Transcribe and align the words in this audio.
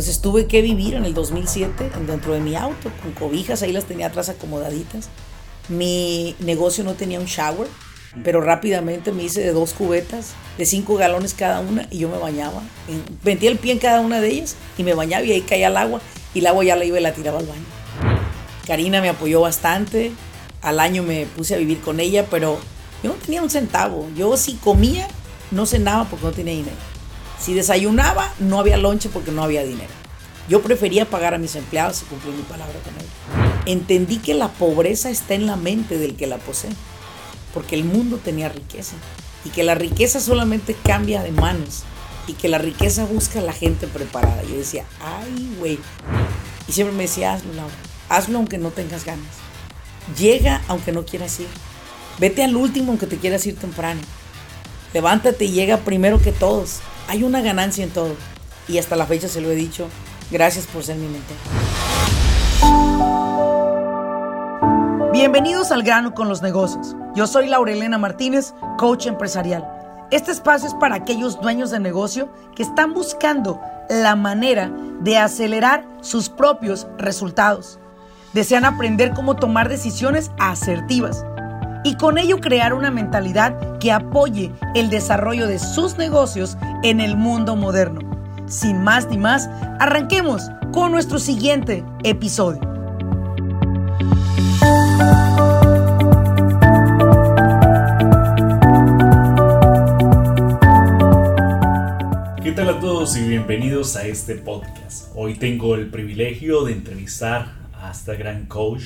Entonces 0.00 0.22
tuve 0.22 0.46
que 0.46 0.62
vivir 0.62 0.94
en 0.94 1.04
el 1.04 1.12
2007 1.12 1.90
dentro 2.06 2.32
de 2.32 2.40
mi 2.40 2.56
auto, 2.56 2.90
con 3.02 3.12
cobijas, 3.12 3.60
ahí 3.60 3.70
las 3.70 3.84
tenía 3.84 4.06
atrás 4.06 4.30
acomodaditas. 4.30 5.10
Mi 5.68 6.34
negocio 6.38 6.84
no 6.84 6.94
tenía 6.94 7.20
un 7.20 7.26
shower, 7.26 7.68
pero 8.24 8.40
rápidamente 8.40 9.12
me 9.12 9.24
hice 9.24 9.42
de 9.42 9.52
dos 9.52 9.74
cubetas, 9.74 10.32
de 10.56 10.64
cinco 10.64 10.96
galones 10.96 11.34
cada 11.34 11.60
una, 11.60 11.86
y 11.90 11.98
yo 11.98 12.08
me 12.08 12.16
bañaba. 12.16 12.62
Metía 13.24 13.50
el 13.50 13.58
pie 13.58 13.72
en 13.72 13.78
cada 13.78 14.00
una 14.00 14.22
de 14.22 14.30
ellas 14.30 14.56
y 14.78 14.84
me 14.84 14.94
bañaba 14.94 15.22
y 15.22 15.32
ahí 15.32 15.42
caía 15.42 15.68
el 15.68 15.76
agua, 15.76 16.00
y 16.32 16.38
el 16.38 16.46
agua 16.46 16.64
ya 16.64 16.76
la 16.76 16.86
iba 16.86 16.98
y 16.98 17.02
la 17.02 17.12
tiraba 17.12 17.40
al 17.40 17.46
baño. 17.46 17.66
Karina 18.66 19.02
me 19.02 19.10
apoyó 19.10 19.42
bastante, 19.42 20.12
al 20.62 20.80
año 20.80 21.02
me 21.02 21.26
puse 21.26 21.56
a 21.56 21.58
vivir 21.58 21.82
con 21.82 22.00
ella, 22.00 22.24
pero 22.30 22.58
yo 23.02 23.10
no 23.10 23.16
tenía 23.16 23.42
un 23.42 23.50
centavo. 23.50 24.08
Yo 24.16 24.34
si 24.38 24.54
comía, 24.54 25.06
no 25.50 25.66
cenaba 25.66 26.06
porque 26.06 26.24
no 26.24 26.32
tenía 26.32 26.54
dinero. 26.54 26.89
Si 27.40 27.54
desayunaba, 27.54 28.32
no 28.38 28.58
había 28.58 28.76
lonche 28.76 29.08
porque 29.08 29.32
no 29.32 29.42
había 29.42 29.64
dinero. 29.64 29.90
Yo 30.48 30.62
prefería 30.62 31.08
pagar 31.08 31.34
a 31.34 31.38
mis 31.38 31.54
empleados 31.56 32.02
y 32.02 32.04
cumplir 32.06 32.34
mi 32.34 32.42
palabra 32.42 32.78
con 32.84 32.94
ellos. 32.94 33.56
Entendí 33.66 34.18
que 34.18 34.34
la 34.34 34.48
pobreza 34.48 35.10
está 35.10 35.34
en 35.34 35.46
la 35.46 35.56
mente 35.56 35.98
del 35.98 36.16
que 36.16 36.26
la 36.26 36.38
posee 36.38 36.70
porque 37.54 37.74
el 37.74 37.84
mundo 37.84 38.18
tenía 38.22 38.48
riqueza 38.48 38.94
y 39.44 39.50
que 39.50 39.64
la 39.64 39.74
riqueza 39.74 40.20
solamente 40.20 40.76
cambia 40.84 41.22
de 41.22 41.32
manos 41.32 41.82
y 42.26 42.34
que 42.34 42.48
la 42.48 42.58
riqueza 42.58 43.04
busca 43.04 43.40
a 43.40 43.42
la 43.42 43.52
gente 43.52 43.86
preparada. 43.86 44.42
Yo 44.42 44.56
decía, 44.56 44.84
ay, 45.02 45.54
güey. 45.58 45.78
Y 46.68 46.72
siempre 46.72 46.96
me 46.96 47.04
decía, 47.04 47.34
hazlo, 47.34 47.52
Laura. 47.54 47.74
Hazlo 48.08 48.38
aunque 48.38 48.58
no 48.58 48.70
tengas 48.70 49.04
ganas. 49.04 49.26
Llega 50.18 50.62
aunque 50.68 50.92
no 50.92 51.04
quieras 51.04 51.38
ir. 51.40 51.48
Vete 52.18 52.44
al 52.44 52.56
último 52.56 52.90
aunque 52.90 53.06
te 53.06 53.16
quieras 53.16 53.46
ir 53.46 53.56
temprano. 53.56 54.00
Levántate 54.92 55.46
y 55.46 55.52
llega 55.52 55.78
primero 55.78 56.20
que 56.20 56.32
todos. 56.32 56.80
Hay 57.10 57.24
una 57.24 57.40
ganancia 57.40 57.82
en 57.82 57.90
todo. 57.90 58.14
Y 58.68 58.78
hasta 58.78 58.94
la 58.94 59.04
fecha 59.04 59.26
se 59.26 59.40
lo 59.40 59.50
he 59.50 59.56
dicho. 59.56 59.88
Gracias 60.30 60.68
por 60.68 60.84
ser 60.84 60.94
mi 60.96 61.08
mentor. 61.08 61.36
Bienvenidos 65.12 65.72
al 65.72 65.82
grano 65.82 66.14
con 66.14 66.28
los 66.28 66.40
negocios. 66.40 66.94
Yo 67.16 67.26
soy 67.26 67.48
Laurelena 67.48 67.98
Martínez, 67.98 68.54
coach 68.78 69.06
empresarial. 69.06 69.68
Este 70.12 70.30
espacio 70.30 70.68
es 70.68 70.74
para 70.74 70.94
aquellos 70.94 71.40
dueños 71.40 71.72
de 71.72 71.80
negocio 71.80 72.32
que 72.54 72.62
están 72.62 72.94
buscando 72.94 73.60
la 73.88 74.14
manera 74.14 74.70
de 75.00 75.18
acelerar 75.18 75.84
sus 76.02 76.28
propios 76.28 76.86
resultados. 76.96 77.80
Desean 78.34 78.64
aprender 78.64 79.14
cómo 79.14 79.34
tomar 79.34 79.68
decisiones 79.68 80.30
asertivas 80.38 81.24
y 81.84 81.94
con 81.96 82.18
ello 82.18 82.40
crear 82.40 82.74
una 82.74 82.90
mentalidad 82.90 83.78
que 83.78 83.92
apoye 83.92 84.52
el 84.74 84.90
desarrollo 84.90 85.46
de 85.46 85.58
sus 85.58 85.96
negocios 85.96 86.56
en 86.82 87.00
el 87.00 87.16
mundo 87.16 87.56
moderno. 87.56 88.00
Sin 88.46 88.82
más 88.82 89.08
ni 89.08 89.16
más, 89.16 89.48
arranquemos 89.78 90.50
con 90.72 90.92
nuestro 90.92 91.18
siguiente 91.18 91.84
episodio. 92.04 92.60
¿Qué 102.42 102.52
tal 102.52 102.68
a 102.68 102.80
todos 102.80 103.16
y 103.16 103.28
bienvenidos 103.28 103.96
a 103.96 104.06
este 104.06 104.34
podcast? 104.34 105.12
Hoy 105.14 105.34
tengo 105.34 105.76
el 105.76 105.88
privilegio 105.90 106.64
de 106.64 106.72
entrevistar 106.72 107.52
a 107.72 107.92
esta 107.92 108.14
gran 108.14 108.46
coach 108.46 108.82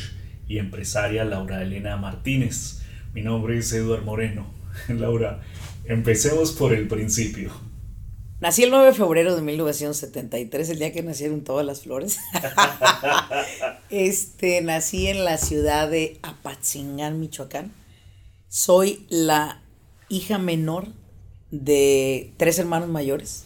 y 0.47 0.58
empresaria 0.58 1.25
Laura 1.25 1.62
Elena 1.62 1.97
Martínez. 1.97 2.83
Mi 3.15 3.23
nombre 3.23 3.57
es 3.57 3.73
Eduard 3.73 4.03
Moreno. 4.03 4.45
Laura, 4.89 5.41
empecemos 5.84 6.51
por 6.51 6.75
el 6.75 6.89
principio. 6.89 7.53
Nací 8.41 8.65
el 8.65 8.70
9 8.70 8.87
de 8.87 8.93
febrero 8.93 9.37
de 9.37 9.43
1973, 9.43 10.69
el 10.70 10.79
día 10.81 10.93
que 10.93 11.05
nacieron 11.05 11.45
todas 11.45 11.65
las 11.65 11.83
flores. 11.83 12.19
este, 13.91 14.61
nací 14.62 15.07
en 15.07 15.25
la 15.25 15.39
ciudad 15.39 15.89
de 15.89 16.19
Apatzingán, 16.23 17.20
Michoacán. 17.20 17.73
Soy 18.48 19.07
la 19.08 19.63
hija 20.08 20.39
menor 20.39 20.89
de 21.53 22.33
tres 22.36 22.58
hermanos 22.58 22.89
mayores. 22.89 23.45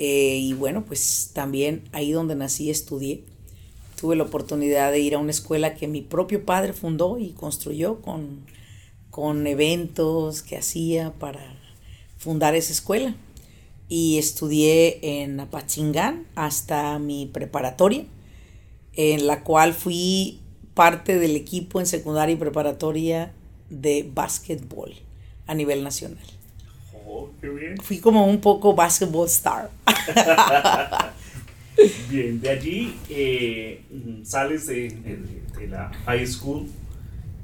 Eh, 0.00 0.36
y 0.36 0.52
bueno, 0.54 0.84
pues 0.84 1.30
también 1.32 1.88
ahí 1.92 2.10
donde 2.10 2.34
nací 2.34 2.70
estudié. 2.70 3.22
Tuve 3.98 4.14
la 4.14 4.22
oportunidad 4.22 4.92
de 4.92 5.00
ir 5.00 5.16
a 5.16 5.18
una 5.18 5.32
escuela 5.32 5.74
que 5.74 5.88
mi 5.88 6.02
propio 6.02 6.44
padre 6.44 6.72
fundó 6.72 7.18
y 7.18 7.30
construyó 7.32 8.00
con, 8.00 8.46
con 9.10 9.44
eventos 9.48 10.42
que 10.42 10.56
hacía 10.56 11.12
para 11.14 11.56
fundar 12.16 12.54
esa 12.54 12.72
escuela. 12.72 13.16
Y 13.88 14.18
estudié 14.18 15.22
en 15.22 15.40
Apachingán 15.40 16.26
hasta 16.36 16.98
mi 17.00 17.26
preparatoria, 17.26 18.04
en 18.92 19.26
la 19.26 19.42
cual 19.42 19.74
fui 19.74 20.40
parte 20.74 21.18
del 21.18 21.34
equipo 21.34 21.80
en 21.80 21.86
secundaria 21.86 22.34
y 22.34 22.36
preparatoria 22.36 23.32
de 23.68 24.08
básquetbol 24.14 24.94
a 25.48 25.54
nivel 25.54 25.82
nacional. 25.82 26.24
Oh, 27.04 27.30
qué 27.40 27.48
bien. 27.48 27.78
Fui 27.78 27.98
como 27.98 28.26
un 28.26 28.40
poco 28.40 28.74
basketball 28.74 29.26
star. 29.26 29.70
bien, 32.10 32.40
de 32.40 32.50
allí 32.50 32.94
eh, 33.08 33.82
sales 34.24 34.66
de, 34.66 34.90
de, 35.58 35.66
la 35.68 35.90
high 36.06 36.26
school. 36.26 36.66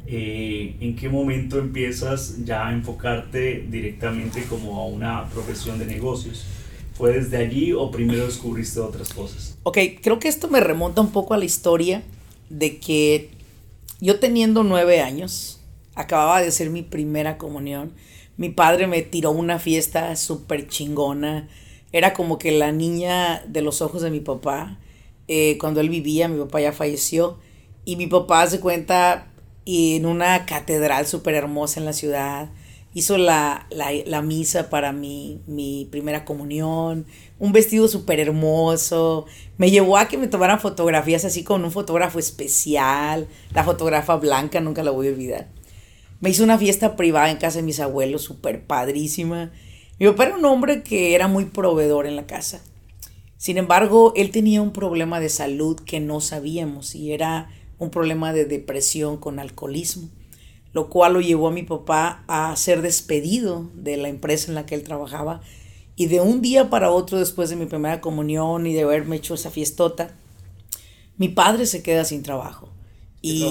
Eh, 0.06 0.76
¿En 0.80 0.96
qué 0.96 1.08
momento 1.08 1.58
empiezas 1.58 2.44
ya 2.44 2.68
a 2.68 2.72
enfocarte 2.72 3.66
directamente 3.70 4.44
como 4.44 4.80
a 4.80 4.86
una 4.86 5.28
profesión 5.30 5.78
de 5.78 5.86
negocios? 5.86 6.44
¿Fue 6.94 7.12
desde 7.12 7.38
allí 7.38 7.72
o 7.72 7.90
primero 7.90 8.26
descubriste 8.26 8.80
otras 8.80 9.12
cosas? 9.12 9.58
Ok, 9.62 9.78
creo 10.02 10.18
que 10.18 10.28
esto 10.28 10.48
me 10.48 10.60
remonta 10.60 11.00
un 11.00 11.10
poco 11.10 11.34
a 11.34 11.38
la 11.38 11.44
historia 11.44 12.02
de 12.50 12.78
que 12.78 13.30
yo 14.00 14.20
teniendo 14.20 14.62
nueve 14.62 15.00
años, 15.00 15.60
acababa 15.94 16.40
de 16.40 16.48
hacer 16.48 16.70
mi 16.70 16.82
primera 16.82 17.38
comunión 17.38 17.92
mi 18.36 18.48
padre 18.48 18.86
me 18.86 19.02
tiró 19.02 19.30
una 19.30 19.58
fiesta 19.58 20.16
súper 20.16 20.66
chingona. 20.66 21.48
Era 21.94 22.12
como 22.12 22.38
que 22.38 22.50
la 22.50 22.72
niña 22.72 23.44
de 23.46 23.62
los 23.62 23.80
ojos 23.80 24.02
de 24.02 24.10
mi 24.10 24.18
papá. 24.18 24.80
Eh, 25.28 25.56
cuando 25.60 25.80
él 25.80 25.88
vivía, 25.88 26.26
mi 26.26 26.40
papá 26.40 26.60
ya 26.60 26.72
falleció. 26.72 27.38
Y 27.84 27.94
mi 27.94 28.08
papá 28.08 28.44
se 28.48 28.58
cuenta 28.58 29.28
en 29.64 30.04
una 30.04 30.44
catedral 30.44 31.06
súper 31.06 31.36
hermosa 31.36 31.78
en 31.78 31.86
la 31.86 31.92
ciudad. 31.92 32.50
Hizo 32.94 33.16
la, 33.16 33.68
la, 33.70 34.22
misa 34.22 34.70
para 34.70 34.90
mi, 34.90 35.40
mi, 35.46 35.86
primera 35.88 36.24
comunión. 36.24 37.06
Un 37.38 37.52
vestido 37.52 37.86
súper 37.86 38.18
hermoso. 38.18 39.26
Me 39.56 39.70
llevó 39.70 39.96
a 39.96 40.08
que 40.08 40.18
me 40.18 40.26
tomaran 40.26 40.58
fotografías 40.58 41.24
así 41.24 41.44
con 41.44 41.64
un 41.64 41.70
fotógrafo 41.70 42.18
especial. 42.18 43.28
La 43.52 43.62
fotógrafa 43.62 44.16
blanca, 44.16 44.60
nunca 44.60 44.82
la 44.82 44.90
voy 44.90 45.06
a 45.06 45.10
olvidar. 45.10 45.46
Me 46.18 46.30
hizo 46.30 46.42
una 46.42 46.58
fiesta 46.58 46.96
privada 46.96 47.30
en 47.30 47.36
casa 47.36 47.58
de 47.58 47.64
mis 47.64 47.78
abuelos, 47.78 48.22
súper 48.22 48.66
padrísima. 48.66 49.52
Mi 49.98 50.06
papá 50.06 50.24
era 50.24 50.36
un 50.36 50.44
hombre 50.44 50.82
que 50.82 51.14
era 51.14 51.28
muy 51.28 51.44
proveedor 51.44 52.06
en 52.06 52.16
la 52.16 52.26
casa. 52.26 52.62
Sin 53.36 53.58
embargo, 53.58 54.12
él 54.16 54.30
tenía 54.30 54.62
un 54.62 54.72
problema 54.72 55.20
de 55.20 55.28
salud 55.28 55.78
que 55.80 56.00
no 56.00 56.20
sabíamos 56.20 56.94
y 56.94 57.12
era 57.12 57.50
un 57.78 57.90
problema 57.90 58.32
de 58.32 58.44
depresión 58.44 59.16
con 59.16 59.38
alcoholismo, 59.38 60.08
lo 60.72 60.88
cual 60.88 61.14
lo 61.14 61.20
llevó 61.20 61.48
a 61.48 61.52
mi 61.52 61.62
papá 61.62 62.24
a 62.26 62.54
ser 62.56 62.82
despedido 62.82 63.70
de 63.74 63.96
la 63.96 64.08
empresa 64.08 64.50
en 64.50 64.54
la 64.54 64.66
que 64.66 64.74
él 64.74 64.82
trabajaba 64.82 65.42
y 65.96 66.06
de 66.06 66.20
un 66.20 66.42
día 66.42 66.70
para 66.70 66.90
otro 66.90 67.18
después 67.18 67.50
de 67.50 67.56
mi 67.56 67.66
primera 67.66 68.00
comunión 68.00 68.66
y 68.66 68.74
de 68.74 68.82
haberme 68.82 69.16
hecho 69.16 69.34
esa 69.34 69.50
fiestota, 69.50 70.16
mi 71.16 71.28
padre 71.28 71.66
se 71.66 71.82
queda 71.82 72.04
sin 72.04 72.22
trabajo. 72.22 72.70
Y 73.22 73.46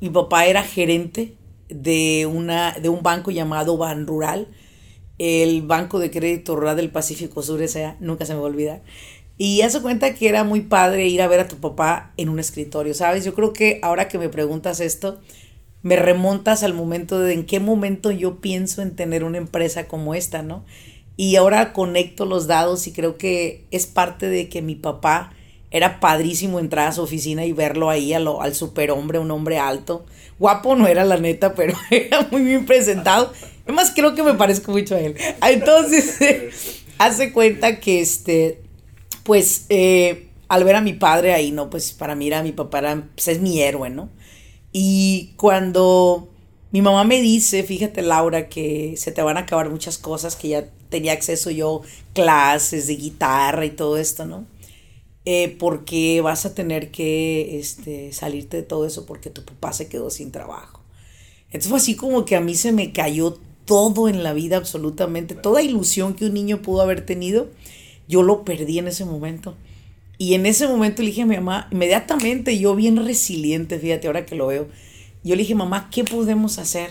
mi 0.00 0.08
papá 0.08 0.46
era 0.46 0.62
gerente 0.62 1.36
de, 1.68 2.26
una, 2.26 2.72
de 2.72 2.88
un 2.88 3.02
banco 3.02 3.30
llamado 3.30 3.76
Ban 3.76 4.06
Rural, 4.06 4.48
el 5.18 5.62
Banco 5.62 5.98
de 5.98 6.10
Crédito 6.10 6.56
Rural 6.56 6.76
del 6.76 6.90
Pacífico 6.90 7.42
Sur, 7.42 7.62
esa 7.62 7.96
nunca 8.00 8.24
se 8.24 8.34
me 8.34 8.40
va 8.40 8.46
a 8.46 8.50
olvidar. 8.50 8.82
Y 9.36 9.62
hace 9.62 9.80
cuenta 9.80 10.14
que 10.14 10.28
era 10.28 10.42
muy 10.42 10.62
padre 10.62 11.06
ir 11.06 11.22
a 11.22 11.28
ver 11.28 11.40
a 11.40 11.48
tu 11.48 11.56
papá 11.56 12.12
en 12.16 12.28
un 12.28 12.40
escritorio, 12.40 12.92
¿sabes? 12.94 13.24
Yo 13.24 13.34
creo 13.34 13.52
que 13.52 13.78
ahora 13.82 14.08
que 14.08 14.18
me 14.18 14.28
preguntas 14.28 14.80
esto, 14.80 15.20
me 15.82 15.94
remontas 15.96 16.64
al 16.64 16.74
momento 16.74 17.20
de 17.20 17.34
en 17.34 17.46
qué 17.46 17.60
momento 17.60 18.10
yo 18.10 18.40
pienso 18.40 18.82
en 18.82 18.96
tener 18.96 19.22
una 19.22 19.38
empresa 19.38 19.86
como 19.86 20.14
esta, 20.14 20.42
¿no? 20.42 20.64
Y 21.16 21.36
ahora 21.36 21.72
conecto 21.72 22.24
los 22.24 22.46
dados 22.46 22.86
y 22.86 22.92
creo 22.92 23.16
que 23.16 23.64
es 23.70 23.86
parte 23.86 24.28
de 24.28 24.48
que 24.48 24.60
mi 24.60 24.74
papá 24.74 25.32
era 25.70 26.00
padrísimo 26.00 26.58
entrar 26.58 26.88
a 26.88 26.92
su 26.92 27.02
oficina 27.02 27.44
y 27.44 27.52
verlo 27.52 27.90
ahí 27.90 28.14
a 28.14 28.20
lo, 28.20 28.40
al 28.42 28.54
superhombre, 28.54 29.18
un 29.18 29.30
hombre 29.30 29.58
alto. 29.58 30.06
Guapo 30.38 30.76
no 30.76 30.86
era 30.86 31.04
la 31.04 31.18
neta, 31.18 31.54
pero 31.54 31.74
era 31.90 32.26
muy 32.30 32.42
bien 32.42 32.66
presentado. 32.66 33.32
Además, 33.68 33.92
creo 33.94 34.14
que 34.14 34.24
me 34.24 34.34
parezco 34.34 34.72
mucho 34.72 34.96
a 34.96 35.00
él. 35.00 35.14
Entonces, 35.46 36.82
hace 36.98 37.32
cuenta 37.32 37.78
que 37.78 38.00
este, 38.00 38.62
pues, 39.22 39.66
eh, 39.68 40.28
al 40.48 40.64
ver 40.64 40.74
a 40.74 40.80
mi 40.80 40.94
padre 40.94 41.34
ahí, 41.34 41.52
¿no? 41.52 41.70
Pues 41.70 41.92
para 41.92 42.16
mí 42.16 42.26
era 42.26 42.42
mi 42.42 42.52
papá, 42.52 43.04
pues, 43.14 43.28
es 43.28 43.40
mi 43.40 43.60
héroe, 43.60 43.90
¿no? 43.90 44.10
Y 44.72 45.34
cuando 45.36 46.28
mi 46.72 46.82
mamá 46.82 47.04
me 47.04 47.20
dice, 47.22 47.62
fíjate 47.62 48.02
Laura, 48.02 48.48
que 48.48 48.94
se 48.96 49.12
te 49.12 49.22
van 49.22 49.36
a 49.36 49.40
acabar 49.40 49.70
muchas 49.70 49.98
cosas, 49.98 50.34
que 50.34 50.48
ya 50.48 50.64
tenía 50.88 51.12
acceso 51.12 51.50
yo, 51.50 51.82
clases 52.14 52.86
de 52.88 52.96
guitarra 52.96 53.64
y 53.64 53.70
todo 53.70 53.96
esto, 53.98 54.26
¿no? 54.26 54.46
eh, 55.30 55.54
porque 55.58 56.22
vas 56.22 56.46
a 56.46 56.54
tener 56.54 56.90
que 56.90 57.58
este, 57.58 58.14
salirte 58.14 58.56
de 58.56 58.62
todo 58.62 58.86
eso 58.86 59.04
porque 59.04 59.28
tu 59.28 59.44
papá 59.44 59.74
se 59.74 59.86
quedó 59.86 60.08
sin 60.08 60.32
trabajo. 60.32 60.82
Entonces 61.48 61.68
fue 61.68 61.76
así 61.76 61.96
como 61.96 62.24
que 62.24 62.34
a 62.34 62.40
mí 62.40 62.54
se 62.54 62.72
me 62.72 62.94
cayó 62.94 63.38
todo 63.68 64.08
en 64.08 64.22
la 64.22 64.32
vida, 64.32 64.56
absolutamente, 64.56 65.34
toda 65.34 65.60
ilusión 65.60 66.14
que 66.14 66.24
un 66.24 66.32
niño 66.32 66.62
pudo 66.62 66.80
haber 66.80 67.04
tenido, 67.04 67.48
yo 68.08 68.22
lo 68.22 68.42
perdí 68.42 68.78
en 68.78 68.88
ese 68.88 69.04
momento. 69.04 69.54
Y 70.16 70.32
en 70.32 70.46
ese 70.46 70.66
momento 70.66 71.02
le 71.02 71.08
dije 71.08 71.22
a 71.22 71.26
mi 71.26 71.36
mamá, 71.36 71.68
inmediatamente 71.70 72.58
yo 72.58 72.74
bien 72.74 72.96
resiliente, 72.96 73.78
fíjate, 73.78 74.06
ahora 74.06 74.24
que 74.24 74.36
lo 74.36 74.46
veo, 74.46 74.68
yo 75.22 75.36
le 75.36 75.42
dije, 75.42 75.54
mamá, 75.54 75.90
¿qué 75.92 76.02
podemos 76.02 76.58
hacer? 76.58 76.90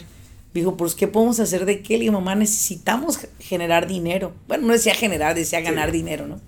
Dijo, 0.53 0.77
pues, 0.77 0.93
¿qué 0.93 1.07
podemos 1.07 1.39
hacer 1.39 1.65
de 1.65 1.81
qué? 1.81 1.95
Le 1.95 2.01
dije, 2.01 2.11
mamá, 2.11 2.35
necesitamos 2.35 3.19
generar 3.39 3.87
dinero. 3.87 4.33
Bueno, 4.47 4.67
no 4.67 4.73
decía 4.73 4.93
generar, 4.93 5.33
decía 5.33 5.61
ganar 5.61 5.91
dinero, 5.91 6.27
¿no? 6.27 6.39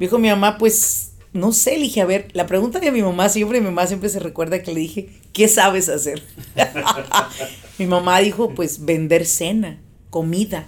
Dijo 0.00 0.18
mi 0.18 0.28
mamá, 0.28 0.56
pues, 0.56 1.12
no 1.34 1.52
sé, 1.52 1.72
le 1.72 1.82
dije, 1.82 2.00
a 2.00 2.06
ver, 2.06 2.28
la 2.32 2.46
pregunta 2.46 2.80
de 2.80 2.90
mi 2.90 3.02
mamá 3.02 3.28
siempre, 3.28 3.60
mi 3.60 3.66
mamá 3.66 3.86
siempre 3.86 4.08
se 4.08 4.18
recuerda 4.18 4.62
que 4.62 4.72
le 4.72 4.80
dije, 4.80 5.10
¿qué 5.34 5.46
sabes 5.46 5.90
hacer? 5.90 6.22
mi 7.78 7.86
mamá 7.86 8.18
dijo, 8.20 8.54
pues, 8.54 8.84
vender 8.84 9.26
cena, 9.26 9.80
comida. 10.10 10.66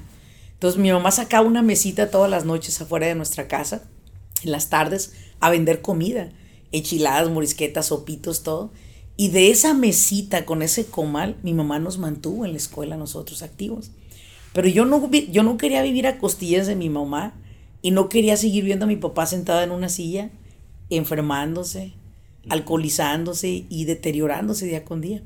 Entonces 0.53 0.81
mi 0.81 0.93
mamá 0.93 1.11
sacaba 1.11 1.47
una 1.47 1.62
mesita 1.62 2.11
todas 2.11 2.31
las 2.31 2.45
noches 2.45 2.81
afuera 2.81 3.07
de 3.07 3.15
nuestra 3.15 3.49
casa, 3.49 3.89
en 4.43 4.53
las 4.53 4.69
tardes, 4.69 5.12
a 5.41 5.51
vender 5.51 5.81
comida, 5.81 6.31
enchiladas, 6.73 7.31
morisquetas, 7.31 7.87
sopitos, 7.87 8.43
todo. 8.43 8.73
Y 9.17 9.29
de 9.29 9.51
esa 9.51 9.75
mesita 9.75 10.45
con 10.45 10.62
ese 10.62 10.87
comal, 10.87 11.37
mi 11.43 11.55
mamá 11.55 11.79
nos 11.79 11.99
mantuvo 11.99 12.45
en 12.45 12.53
la 12.53 12.59
escuela 12.59 12.97
nosotros 12.97 13.43
activos. 13.43 13.91
Pero 14.53 14.69
yo 14.69 14.85
no, 14.85 15.11
yo 15.11 15.43
no 15.43 15.57
quería 15.57 15.83
vivir 15.83 16.07
a 16.07 16.19
costillas 16.19 16.67
de 16.67 16.77
mi 16.77 16.89
mamá 16.89 17.35
y 17.83 17.91
no 17.91 18.09
quería 18.09 18.37
seguir 18.37 18.65
viendo 18.65 18.85
a 18.85 18.89
mi 18.89 18.97
papá 18.97 19.27
sentado 19.27 19.62
en 19.62 19.71
una 19.71 19.89
silla, 19.89 20.31
enfermándose, 20.91 21.95
alcoholizándose 22.49 23.67
y 23.69 23.85
deteriorándose 23.85 24.67
día 24.67 24.85
con 24.85 25.01
día. 25.01 25.23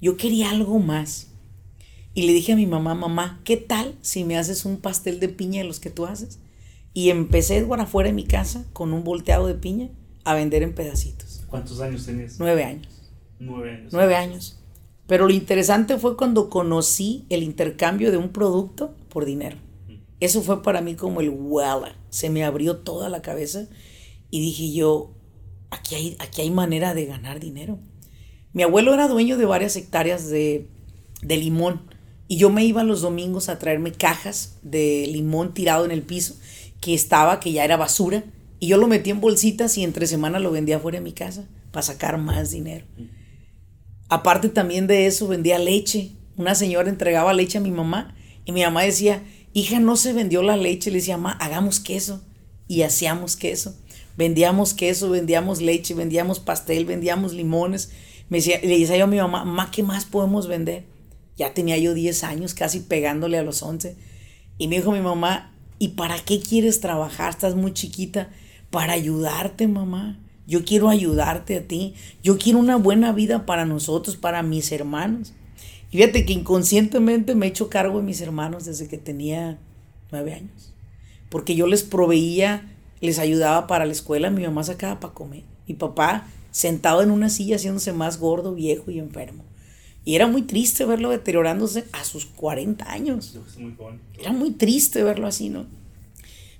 Yo 0.00 0.16
quería 0.16 0.50
algo 0.50 0.78
más. 0.78 1.28
Y 2.14 2.26
le 2.26 2.32
dije 2.32 2.52
a 2.52 2.56
mi 2.56 2.66
mamá, 2.66 2.94
mamá, 2.94 3.40
¿qué 3.44 3.56
tal 3.56 3.94
si 4.00 4.24
me 4.24 4.38
haces 4.38 4.64
un 4.64 4.78
pastel 4.78 5.20
de 5.20 5.28
piña 5.28 5.62
de 5.62 5.68
los 5.68 5.80
que 5.80 5.90
tú 5.90 6.06
haces? 6.06 6.38
Y 6.94 7.10
empecé 7.10 7.62
por 7.62 7.80
afuera 7.80 8.08
de 8.08 8.14
mi 8.14 8.24
casa 8.24 8.64
con 8.72 8.92
un 8.92 9.04
volteado 9.04 9.46
de 9.46 9.54
piña 9.54 9.90
a 10.24 10.34
vender 10.34 10.62
en 10.62 10.74
pedacitos. 10.74 11.42
¿Cuántos 11.48 11.80
años 11.80 12.04
tenías? 12.06 12.36
Nueve 12.38 12.64
años. 12.64 12.88
Nueve 13.38 13.70
años. 13.70 13.92
Nueve 13.92 14.16
años. 14.16 14.58
Pero 15.06 15.26
lo 15.26 15.32
interesante 15.32 15.96
fue 15.96 16.16
cuando 16.16 16.50
conocí 16.50 17.24
el 17.30 17.42
intercambio 17.42 18.10
de 18.10 18.18
un 18.18 18.28
producto 18.28 18.94
por 19.08 19.24
dinero. 19.24 19.56
Eso 20.20 20.42
fue 20.42 20.62
para 20.62 20.80
mí 20.80 20.94
como 20.94 21.20
el 21.20 21.30
wow. 21.30 21.84
Se 22.10 22.28
me 22.30 22.44
abrió 22.44 22.78
toda 22.78 23.08
la 23.08 23.22
cabeza 23.22 23.68
y 24.30 24.40
dije 24.40 24.72
yo, 24.72 25.14
aquí 25.70 25.94
hay, 25.94 26.16
aquí 26.18 26.42
hay 26.42 26.50
manera 26.50 26.94
de 26.94 27.06
ganar 27.06 27.40
dinero. 27.40 27.78
Mi 28.52 28.62
abuelo 28.62 28.94
era 28.94 29.08
dueño 29.08 29.36
de 29.36 29.44
varias 29.44 29.76
hectáreas 29.76 30.28
de, 30.28 30.68
de 31.22 31.36
limón 31.36 31.82
y 32.28 32.36
yo 32.36 32.50
me 32.50 32.64
iba 32.64 32.84
los 32.84 33.00
domingos 33.00 33.48
a 33.48 33.58
traerme 33.58 33.92
cajas 33.92 34.58
de 34.62 35.06
limón 35.10 35.54
tirado 35.54 35.84
en 35.84 35.90
el 35.90 36.02
piso 36.02 36.36
que 36.80 36.94
estaba, 36.94 37.40
que 37.40 37.52
ya 37.52 37.64
era 37.64 37.76
basura, 37.76 38.24
y 38.60 38.68
yo 38.68 38.76
lo 38.76 38.86
metí 38.86 39.10
en 39.10 39.20
bolsitas 39.20 39.76
y 39.78 39.84
entre 39.84 40.06
semana 40.06 40.38
lo 40.38 40.50
vendía 40.50 40.78
fuera 40.78 40.98
de 40.98 41.04
mi 41.04 41.12
casa 41.12 41.48
para 41.70 41.82
sacar 41.82 42.18
más 42.18 42.50
dinero. 42.50 42.86
Aparte 44.08 44.48
también 44.48 44.86
de 44.86 45.06
eso, 45.06 45.28
vendía 45.28 45.58
leche. 45.58 46.12
Una 46.36 46.54
señora 46.54 46.88
entregaba 46.88 47.34
leche 47.34 47.58
a 47.58 47.60
mi 47.60 47.70
mamá 47.70 48.16
y 48.44 48.52
mi 48.52 48.62
mamá 48.62 48.82
decía, 48.82 49.22
hija, 49.52 49.80
no 49.80 49.96
se 49.96 50.12
vendió 50.12 50.42
la 50.42 50.56
leche. 50.56 50.90
Le 50.90 50.98
decía, 50.98 51.18
mamá, 51.18 51.36
hagamos 51.40 51.78
queso. 51.78 52.22
Y 52.66 52.82
hacíamos 52.82 53.36
queso. 53.36 53.76
Vendíamos 54.16 54.74
queso, 54.74 55.10
vendíamos 55.10 55.60
leche, 55.60 55.94
vendíamos 55.94 56.40
pastel, 56.40 56.84
vendíamos 56.84 57.32
limones. 57.34 57.90
Me 58.28 58.38
decía, 58.38 58.60
le 58.62 58.78
decía 58.78 58.96
yo 58.96 59.04
a 59.04 59.08
mi 59.08 59.16
mamá, 59.16 59.44
mamá, 59.44 59.70
¿qué 59.70 59.82
más 59.82 60.04
podemos 60.04 60.46
vender? 60.46 60.84
Ya 61.36 61.54
tenía 61.54 61.78
yo 61.78 61.94
10 61.94 62.24
años, 62.24 62.54
casi 62.54 62.80
pegándole 62.80 63.38
a 63.38 63.42
los 63.42 63.62
11. 63.62 63.96
Y 64.58 64.68
me 64.68 64.76
dijo 64.76 64.92
mi 64.92 65.00
mamá, 65.00 65.54
¿y 65.78 65.88
para 65.88 66.18
qué 66.18 66.40
quieres 66.40 66.80
trabajar? 66.80 67.30
Estás 67.30 67.54
muy 67.54 67.72
chiquita. 67.72 68.28
Para 68.70 68.92
ayudarte, 68.92 69.68
mamá. 69.68 70.18
Yo 70.46 70.64
quiero 70.64 70.88
ayudarte 70.88 71.56
a 71.56 71.66
ti. 71.66 71.94
Yo 72.22 72.38
quiero 72.38 72.58
una 72.58 72.76
buena 72.76 73.12
vida 73.12 73.46
para 73.46 73.64
nosotros, 73.64 74.16
para 74.16 74.42
mis 74.42 74.72
hermanos. 74.72 75.32
Y 75.90 75.98
fíjate 75.98 76.26
que 76.26 76.32
inconscientemente 76.32 77.34
me 77.34 77.46
he 77.46 77.48
hecho 77.50 77.70
cargo 77.70 77.98
de 77.98 78.04
mis 78.04 78.20
hermanos 78.20 78.64
desde 78.64 78.88
que 78.88 78.98
tenía 78.98 79.58
nueve 80.10 80.34
años. 80.34 80.74
Porque 81.30 81.54
yo 81.54 81.66
les 81.66 81.82
proveía, 81.82 82.66
les 83.00 83.18
ayudaba 83.18 83.66
para 83.66 83.86
la 83.86 83.92
escuela, 83.92 84.30
mi 84.30 84.42
mamá 84.42 84.64
sacaba 84.64 85.00
para 85.00 85.14
comer. 85.14 85.44
Mi 85.66 85.74
papá 85.74 86.26
sentado 86.50 87.02
en 87.02 87.10
una 87.10 87.28
silla 87.28 87.56
haciéndose 87.56 87.92
más 87.92 88.18
gordo, 88.18 88.54
viejo 88.54 88.90
y 88.90 88.98
enfermo. 88.98 89.44
Y 90.04 90.14
era 90.14 90.26
muy 90.26 90.42
triste 90.42 90.84
verlo 90.84 91.10
deteriorándose 91.10 91.84
a 91.92 92.04
sus 92.04 92.24
40 92.24 92.90
años. 92.90 93.38
Era 94.18 94.32
muy 94.32 94.52
triste 94.52 95.02
verlo 95.02 95.26
así, 95.26 95.50
¿no? 95.50 95.66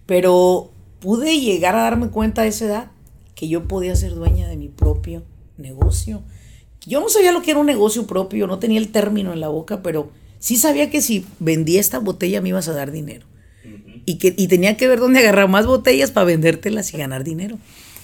Pero 0.05 0.71
pude 1.01 1.41
llegar 1.41 1.75
a 1.75 1.83
darme 1.83 2.09
cuenta 2.09 2.43
a 2.43 2.47
esa 2.47 2.67
edad 2.67 2.91
que 3.35 3.49
yo 3.49 3.67
podía 3.69 3.95
ser 3.97 4.15
dueña 4.15 4.49
de 4.49 4.57
mi 4.57 4.69
propio 4.69 5.23
negocio. 5.57 6.23
Yo 6.87 7.01
no 7.01 7.09
sabía 7.09 7.33
lo 7.33 7.43
que 7.43 7.53
era 7.53 7.61
un 7.61 7.67
negocio 7.67 8.07
propio, 8.07 8.47
no 8.47 8.59
tenía 8.59 8.79
el 8.79 8.89
término 8.89 9.33
en 9.33 9.41
la 9.41 9.49
boca, 9.49 9.83
pero 9.83 10.11
sí 10.39 10.57
sabía 10.57 10.91
que 10.91 11.01
si 11.01 11.25
vendía 11.39 11.81
esta 11.81 11.99
botella 11.99 12.41
me 12.41 12.51
ibas 12.51 12.69
a 12.69 12.73
dar 12.73 12.91
dinero. 12.91 13.27
y, 14.07 14.17
que, 14.17 14.35
y 14.37 14.49
tenía 14.49 14.77
que 14.77 14.89
ver 14.89 15.01
dónde 15.01 15.21
agarrar 15.21 15.49
más 15.49 15.67
botellas 15.67 16.11
para 16.11 16.25
vendértelas 16.25 16.93
y 16.95 16.99
ganar 16.99 17.25
dinero. 17.25 17.59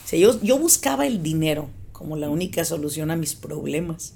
O 0.04 0.06
sea, 0.06 0.18
yo, 0.18 0.40
yo 0.42 0.58
buscaba 0.58 1.06
el 1.06 1.22
dinero 1.22 1.68
como 1.92 2.16
la 2.16 2.28
única 2.28 2.64
solución 2.64 3.10
a 3.10 3.16
mis 3.16 3.34
problemas. 3.34 4.14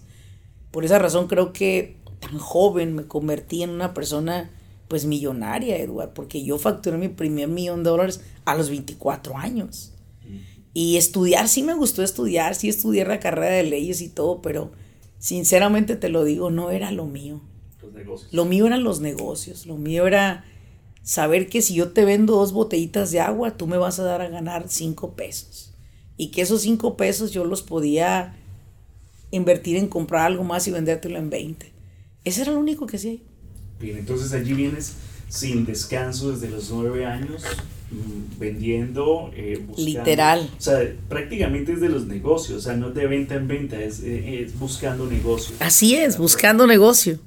Por 0.70 0.85
esa 0.85 0.99
razón 0.99 1.29
creo 1.29 1.52
que 1.52 1.96
tan 2.20 2.38
joven 2.38 2.94
me 2.94 3.06
convertí 3.06 3.62
en 3.62 3.70
una 3.70 3.94
persona 3.94 4.50
pues 4.88 5.05
millonaria, 5.05 5.76
Eduard, 5.76 6.12
porque 6.12 6.43
yo 6.43 6.58
facturé 6.58 6.96
mi 6.96 7.08
primer 7.08 7.49
millón 7.49 7.85
de 7.85 7.90
dólares 7.90 8.20
a 8.44 8.55
los 8.55 8.70
24 8.70 9.37
años. 9.37 9.93
Y 10.75 10.96
estudiar, 10.96 11.49
sí 11.49 11.62
me 11.62 11.75
gustó 11.75 12.02
estudiar, 12.02 12.55
sí 12.55 12.69
estudié 12.69 13.05
la 13.05 13.20
carrera 13.20 13.55
de 13.56 13.64
leyes 13.64 14.00
y 14.00 14.08
todo, 14.08 14.43
pero 14.43 14.70
sinceramente 15.19 15.96
te 15.96 16.08
lo 16.08 16.25
digo, 16.25 16.50
no 16.50 16.70
era 16.70 16.90
lo 16.90 17.06
mío. 17.06 17.40
Los 17.82 17.93
negocios. 17.93 18.32
Lo 18.32 18.44
mío 18.44 18.67
eran 18.67 18.85
los 18.85 19.00
negocios, 19.00 19.67
lo 19.67 19.76
mío 19.76 20.06
era 20.06 20.44
saber 21.02 21.49
que 21.49 21.62
si 21.62 21.75
yo 21.75 21.93
te 21.93 22.05
vendo 22.05 22.37
dos 22.37 22.52
botellitas 22.52 23.11
de 23.11 23.20
agua, 23.20 23.56
tú 23.56 23.67
me 23.67 23.79
vas 23.79 23.99
a 23.99 24.05
dar 24.05 24.20
a 24.20 24.29
ganar 24.29 24.69
cinco 24.69 25.14
pesos. 25.14 25.73
Y 26.18 26.28
que 26.28 26.42
esos 26.42 26.60
cinco 26.60 26.96
pesos 26.98 27.30
yo 27.32 27.44
los 27.44 27.62
podía 27.62 28.34
invertir 29.30 29.76
en 29.76 29.88
comprar 29.88 30.26
algo 30.26 30.44
más 30.44 30.68
y 30.68 30.70
vendértelo 30.70 31.16
en 31.18 31.30
20. 31.30 31.72
Ese 32.25 32.42
era 32.42 32.52
lo 32.52 32.58
único 32.60 32.87
que 32.87 32.96
hacía. 32.96 33.16
Bien, 33.80 33.96
entonces 33.96 34.32
allí 34.32 34.52
vienes 34.52 34.94
sin 35.28 35.64
descanso 35.64 36.32
desde 36.32 36.50
los 36.50 36.70
nueve 36.70 37.06
años, 37.06 37.44
mm, 37.90 38.38
vendiendo, 38.38 39.30
eh, 39.34 39.62
buscando. 39.64 39.98
Literal. 39.98 40.50
O 40.58 40.60
sea, 40.60 40.80
prácticamente 41.08 41.72
es 41.72 41.80
de 41.80 41.88
los 41.88 42.06
negocios, 42.06 42.58
o 42.58 42.60
sea, 42.62 42.75
no 42.75 42.90
de 42.90 43.06
venta 43.06 43.34
en 43.37 43.46
venta, 43.46 43.80
es, 43.80 44.00
eh, 44.00 44.42
es 44.42 44.58
buscando 44.58 45.06
negocio. 45.06 45.54
Así 45.60 45.94
es, 45.94 46.18
buscando 46.18 46.66
negocio. 46.66 47.18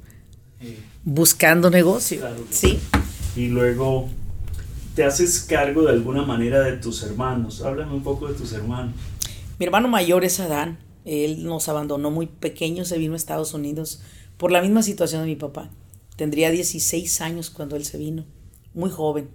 Eh, 0.60 0.78
Buscando 1.04 1.72
negocio. 1.72 2.20
Claro 2.20 2.44
sí. 2.52 2.78
y 3.36 3.48
luego 3.48 4.08
te 4.96 5.04
haces 5.04 5.42
cargo 5.42 5.84
de 5.84 5.92
alguna 5.92 6.24
manera 6.24 6.62
de 6.62 6.74
tus 6.74 7.04
hermanos. 7.04 7.62
Háblame 7.62 7.94
un 7.94 8.04
poco 8.04 8.28
de 8.28 8.34
tus 8.34 8.54
hermanos. 8.54 8.94
Mi 9.60 9.66
hermano 9.66 9.88
mayor 9.88 10.26
es 10.26 10.40
Adán. 10.40 10.80
Él 11.06 11.44
nos 11.46 11.68
abandonó 11.70 12.12
muy 12.12 12.28
pequeño, 12.28 12.86
se 12.86 12.98
vino 12.98 13.14
a 13.14 13.18
Estados 13.18 13.54
Unidos 13.54 14.02
por 14.38 14.52
la 14.52 14.62
misma 14.62 14.84
situación 14.84 15.22
de 15.22 15.28
mi 15.28 15.36
papá. 15.36 15.70
Tendría 16.16 16.52
16 16.52 17.22
años 17.22 17.50
cuando 17.50 17.76
él 17.76 17.86
se 17.86 17.98
vino, 17.98 18.26
muy 18.74 18.90
joven. 18.90 19.30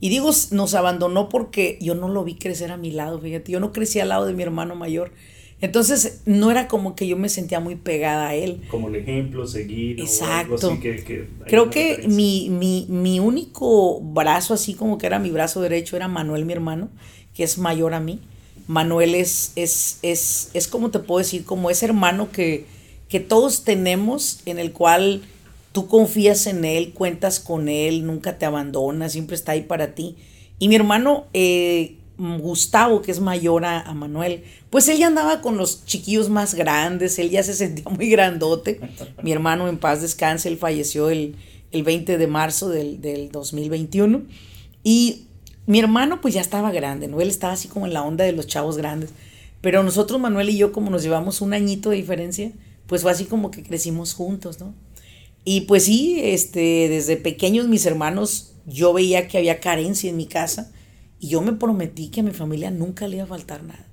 Y 0.00 0.10
digo, 0.10 0.30
nos 0.52 0.74
abandonó 0.74 1.28
porque 1.28 1.78
yo 1.80 1.94
no 1.94 2.08
lo 2.08 2.22
vi 2.22 2.36
crecer 2.36 2.70
a 2.70 2.76
mi 2.76 2.92
lado, 2.92 3.20
fíjate, 3.20 3.50
yo 3.50 3.58
no 3.58 3.72
crecí 3.72 3.98
al 3.98 4.10
lado 4.10 4.26
de 4.26 4.34
mi 4.34 4.42
hermano 4.44 4.76
mayor. 4.76 5.12
Entonces, 5.60 6.20
no 6.24 6.50
era 6.50 6.68
como 6.68 6.94
que 6.94 7.06
yo 7.08 7.16
me 7.16 7.28
sentía 7.28 7.58
muy 7.58 7.74
pegada 7.74 8.28
a 8.28 8.34
él. 8.34 8.62
Como 8.70 8.88
el 8.88 8.96
ejemplo, 8.96 9.46
seguir. 9.46 10.00
Exacto. 10.00 10.54
O 10.54 10.70
algo 10.70 10.74
así 10.74 10.80
que, 10.80 11.28
Creo 11.46 11.70
que 11.70 12.06
mi, 12.06 12.48
mi, 12.48 12.86
mi 12.88 13.18
único 13.18 14.00
brazo, 14.00 14.54
así 14.54 14.74
como 14.74 14.98
que 14.98 15.06
era 15.06 15.18
mi 15.18 15.30
brazo 15.30 15.60
derecho, 15.60 15.96
era 15.96 16.06
Manuel, 16.06 16.44
mi 16.44 16.52
hermano, 16.52 16.90
que 17.34 17.42
es 17.42 17.58
mayor 17.58 17.94
a 17.94 18.00
mí. 18.00 18.20
Manuel 18.68 19.14
es, 19.14 19.52
es, 19.56 19.98
es, 20.02 20.50
es 20.54 20.68
como 20.68 20.90
te 20.90 21.00
puedo 21.00 21.18
decir, 21.18 21.44
como 21.44 21.70
ese 21.70 21.86
hermano 21.86 22.30
que, 22.30 22.66
que 23.08 23.18
todos 23.18 23.64
tenemos, 23.64 24.40
en 24.46 24.58
el 24.60 24.72
cual 24.72 25.22
tú 25.72 25.88
confías 25.88 26.46
en 26.46 26.64
él, 26.64 26.92
cuentas 26.92 27.40
con 27.40 27.68
él, 27.68 28.06
nunca 28.06 28.38
te 28.38 28.46
abandona, 28.46 29.08
siempre 29.08 29.34
está 29.34 29.52
ahí 29.52 29.62
para 29.62 29.94
ti. 29.94 30.16
Y 30.58 30.68
mi 30.68 30.76
hermano 30.76 31.26
eh, 31.32 31.96
Gustavo, 32.18 33.00
que 33.00 33.12
es 33.12 33.20
mayor 33.20 33.64
a, 33.64 33.80
a 33.80 33.94
Manuel, 33.94 34.42
pues 34.70 34.88
él 34.88 34.98
ya 34.98 35.06
andaba 35.06 35.40
con 35.40 35.56
los 35.56 35.84
chiquillos 35.84 36.28
más 36.28 36.54
grandes, 36.54 37.18
él 37.18 37.30
ya 37.30 37.42
se 37.42 37.54
sentía 37.54 37.84
muy 37.90 38.10
grandote. 38.10 38.80
Mi 39.22 39.32
hermano 39.32 39.68
en 39.68 39.78
paz 39.78 40.02
descanse, 40.02 40.48
él 40.48 40.58
falleció 40.58 41.10
el, 41.10 41.36
el 41.70 41.82
20 41.84 42.18
de 42.18 42.26
marzo 42.26 42.68
del, 42.68 43.00
del 43.00 43.30
2021. 43.30 44.22
Y 44.82 45.26
mi 45.66 45.78
hermano 45.78 46.20
pues 46.20 46.34
ya 46.34 46.40
estaba 46.40 46.72
grande, 46.72 47.06
¿no? 47.06 47.20
Él 47.20 47.28
estaba 47.28 47.52
así 47.52 47.68
como 47.68 47.86
en 47.86 47.94
la 47.94 48.02
onda 48.02 48.24
de 48.24 48.32
los 48.32 48.46
chavos 48.46 48.76
grandes. 48.76 49.10
Pero 49.60 49.82
nosotros, 49.82 50.20
Manuel 50.20 50.50
y 50.50 50.56
yo, 50.56 50.72
como 50.72 50.90
nos 50.90 51.02
llevamos 51.02 51.40
un 51.40 51.52
añito 51.52 51.90
de 51.90 51.96
diferencia, 51.96 52.52
pues 52.86 53.02
fue 53.02 53.12
así 53.12 53.24
como 53.26 53.50
que 53.50 53.62
crecimos 53.62 54.14
juntos, 54.14 54.60
¿no? 54.60 54.74
Y 55.44 55.62
pues 55.62 55.84
sí, 55.84 56.18
este, 56.20 56.88
desde 56.88 57.16
pequeños 57.16 57.68
mis 57.68 57.86
hermanos, 57.86 58.54
yo 58.66 58.92
veía 58.92 59.28
que 59.28 59.38
había 59.38 59.60
carencia 59.60 60.10
en 60.10 60.16
mi 60.16 60.26
casa 60.26 60.72
y 61.20 61.28
yo 61.28 61.40
me 61.40 61.52
prometí 61.52 62.08
que 62.08 62.20
a 62.20 62.22
mi 62.22 62.32
familia 62.32 62.70
nunca 62.70 63.08
le 63.08 63.16
iba 63.16 63.24
a 63.24 63.28
faltar 63.28 63.62
nada. 63.62 63.84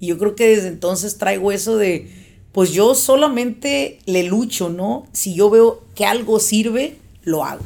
Y 0.00 0.08
yo 0.08 0.18
creo 0.18 0.34
que 0.34 0.48
desde 0.48 0.68
entonces 0.68 1.18
traigo 1.18 1.52
eso 1.52 1.76
de, 1.76 2.10
pues 2.52 2.72
yo 2.72 2.94
solamente 2.94 3.98
le 4.06 4.22
lucho, 4.24 4.68
¿no? 4.68 5.06
Si 5.12 5.34
yo 5.34 5.50
veo 5.50 5.82
que 5.94 6.04
algo 6.06 6.40
sirve, 6.40 6.96
lo 7.22 7.44
hago. 7.44 7.64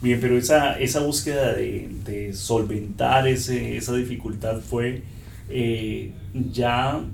Bien, 0.00 0.20
pero 0.20 0.36
esa, 0.36 0.78
esa 0.80 1.00
búsqueda 1.00 1.54
de, 1.54 2.32
solventar 2.34 3.28
ese, 3.28 3.76
esa 3.76 3.94
dificultad 3.94 4.60
fue 4.60 5.02
eh, 5.48 6.12
ya 6.50 7.04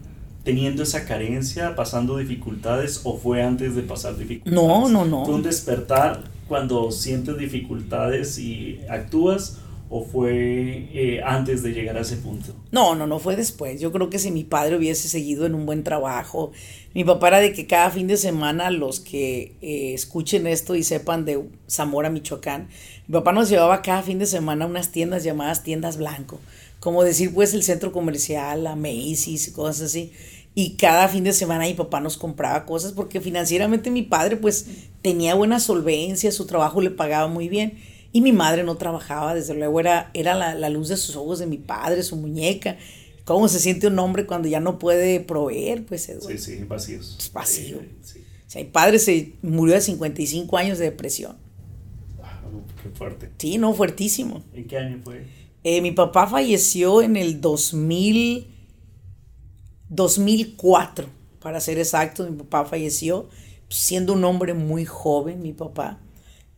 teniendo 0.44 0.82
esa 0.82 1.04
carencia, 1.04 1.74
pasando 1.76 2.16
dificultades 2.16 3.02
o 3.04 3.18
fue 3.18 3.42
antes 3.42 3.74
de 3.74 3.82
pasar 3.82 4.16
dificultades? 4.16 4.54
No, 4.54 4.88
no, 4.88 5.04
no. 5.04 5.26
¿Fue 5.26 5.34
un 5.34 5.42
despertar 5.42 6.24
cuando 6.46 6.90
sientes 6.90 7.36
dificultades 7.36 8.38
y 8.38 8.80
actúas 8.88 9.58
o 9.90 10.04
fue 10.04 10.88
eh, 10.92 11.20
antes 11.24 11.62
de 11.62 11.72
llegar 11.72 11.96
a 11.96 12.02
ese 12.02 12.16
punto? 12.16 12.54
No, 12.70 12.94
no, 12.94 13.06
no 13.06 13.18
fue 13.18 13.36
después. 13.36 13.80
Yo 13.80 13.90
creo 13.90 14.10
que 14.10 14.18
si 14.18 14.30
mi 14.30 14.44
padre 14.44 14.76
hubiese 14.76 15.08
seguido 15.08 15.46
en 15.46 15.54
un 15.54 15.64
buen 15.64 15.82
trabajo, 15.82 16.52
mi 16.94 17.04
papá 17.04 17.28
era 17.28 17.40
de 17.40 17.52
que 17.52 17.66
cada 17.66 17.90
fin 17.90 18.06
de 18.06 18.16
semana 18.16 18.70
los 18.70 19.00
que 19.00 19.56
eh, 19.62 19.94
escuchen 19.94 20.46
esto 20.46 20.74
y 20.74 20.82
sepan 20.82 21.24
de 21.24 21.42
Zamora, 21.70 22.10
Michoacán, 22.10 22.68
mi 23.06 23.14
papá 23.14 23.32
nos 23.32 23.48
llevaba 23.48 23.80
cada 23.80 24.02
fin 24.02 24.18
de 24.18 24.26
semana 24.26 24.66
a 24.66 24.68
unas 24.68 24.92
tiendas 24.92 25.24
llamadas 25.24 25.62
tiendas 25.62 25.96
blanco, 25.96 26.38
como 26.80 27.02
decir 27.02 27.32
pues 27.32 27.54
el 27.54 27.62
centro 27.62 27.90
comercial, 27.90 28.66
a 28.66 28.76
Macy's 28.76 29.48
y 29.48 29.52
cosas 29.52 29.82
así. 29.82 30.12
Y 30.54 30.70
cada 30.70 31.08
fin 31.08 31.24
de 31.24 31.32
semana 31.32 31.64
mi 31.64 31.74
papá 31.74 32.00
nos 32.00 32.16
compraba 32.16 32.66
cosas 32.66 32.92
porque 32.92 33.20
financieramente 33.20 33.90
mi 33.90 34.02
padre 34.02 34.36
pues 34.36 34.66
tenía 35.02 35.34
buena 35.34 35.60
solvencia, 35.60 36.32
su 36.32 36.46
trabajo 36.46 36.80
le 36.80 36.90
pagaba 36.90 37.28
muy 37.28 37.48
bien 37.48 37.78
y 38.12 38.20
mi 38.20 38.32
madre 38.32 38.64
no 38.64 38.76
trabajaba, 38.76 39.34
desde 39.34 39.54
luego 39.54 39.80
era, 39.80 40.10
era 40.14 40.34
la, 40.34 40.68
luz 40.70 40.88
de 40.88 40.96
sus 40.96 41.16
ojos 41.16 41.38
de 41.38 41.46
mi 41.46 41.58
padre, 41.58 42.02
su 42.02 42.16
muñeca. 42.16 42.76
¿Cómo 43.24 43.48
se 43.48 43.60
siente 43.60 43.86
un 43.86 43.98
hombre 43.98 44.24
cuando 44.24 44.48
ya 44.48 44.60
no 44.60 44.78
puede 44.78 45.20
proveer? 45.20 45.84
Pues, 45.84 46.10
Sí, 46.26 46.38
sí, 46.38 46.64
vacíos. 46.64 47.16
Es 47.18 47.32
vacío. 47.32 47.78
O 47.78 48.50
sea, 48.50 48.62
mi 48.62 48.70
padre 48.70 48.98
se 48.98 49.34
murió 49.42 49.74
de 49.74 49.82
55 49.82 50.56
años 50.56 50.78
de 50.78 50.86
depresión. 50.86 51.36
Ah, 52.22 52.40
qué 52.82 52.88
fuerte. 52.88 53.30
Sí, 53.36 53.58
no, 53.58 53.74
fuertísimo. 53.74 54.42
¿En 54.54 54.66
qué 54.66 54.78
año 54.78 55.00
fue? 55.04 55.26
Eh, 55.64 55.82
mi 55.82 55.92
papá 55.92 56.26
falleció 56.26 57.02
en 57.02 57.16
el 57.16 57.42
2000, 57.42 58.46
2004, 59.90 61.06
para 61.40 61.60
ser 61.60 61.78
exacto. 61.78 62.26
Mi 62.26 62.38
papá 62.38 62.64
falleció 62.64 63.28
siendo 63.68 64.14
un 64.14 64.24
hombre 64.24 64.54
muy 64.54 64.86
joven, 64.86 65.42
mi 65.42 65.52
papá. 65.52 66.00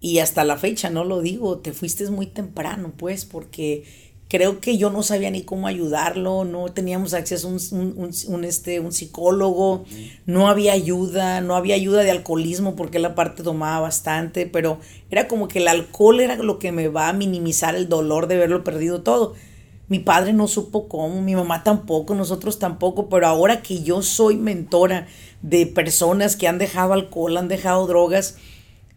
Y 0.00 0.19
hasta 0.19 0.45
la 0.45 0.57
fecha, 0.57 0.88
no 0.88 1.04
lo 1.04 1.21
digo, 1.21 1.59
te 1.59 1.75
fuiste 1.75 2.11
muy 2.11 2.26
temprano, 2.26 2.92
pues, 2.97 3.26
porque 3.26 3.85
creo 4.30 4.61
que 4.61 4.78
yo 4.78 4.90
no 4.90 5.02
sabía 5.02 5.30
ni 5.30 5.42
cómo 5.42 5.66
ayudarlo, 5.66 6.45
no 6.45 6.73
teníamos 6.73 7.12
acceso 7.14 7.49
a 7.49 7.50
un, 7.50 8.45
este, 8.45 8.78
un 8.78 8.92
psicólogo, 8.92 9.85
no 10.25 10.49
había 10.49 10.73
ayuda, 10.73 11.40
no 11.40 11.57
había 11.57 11.75
ayuda 11.75 12.02
de 12.02 12.12
alcoholismo 12.12 12.76
porque 12.76 13.00
la 13.00 13.16
parte 13.16 13.42
tomaba 13.42 13.80
bastante, 13.80 14.47
pero 14.47 14.78
era 15.11 15.26
como 15.26 15.49
que 15.49 15.59
el 15.59 15.66
alcohol 15.66 16.21
era 16.21 16.37
lo 16.37 16.61
que 16.61 16.71
me 16.71 16.87
va 16.87 17.09
a 17.09 17.12
minimizar 17.12 17.75
el 17.75 17.88
dolor 17.88 18.28
de 18.28 18.37
haberlo 18.37 18.62
perdido 18.62 19.02
todo. 19.02 19.35
Mi 19.88 19.99
padre 19.99 20.33
no 20.33 20.47
supo 20.47 20.87
cómo, 20.87 21.21
mi 21.21 21.35
mamá 21.35 21.64
tampoco, 21.64 22.14
nosotros 22.14 22.61
tampoco, 22.61 23.09
pero 23.09 23.26
ahora 23.26 23.62
que 23.62 23.83
yo 23.83 24.00
soy 24.00 24.37
mentora 24.37 25.09
de 25.42 25.66
personas 25.66 26.37
que 26.37 26.47
han 26.47 26.59
dejado 26.59 26.92
alcohol, 26.92 27.37
han 27.37 27.49
dejado 27.49 27.88
drogas, 27.88 28.37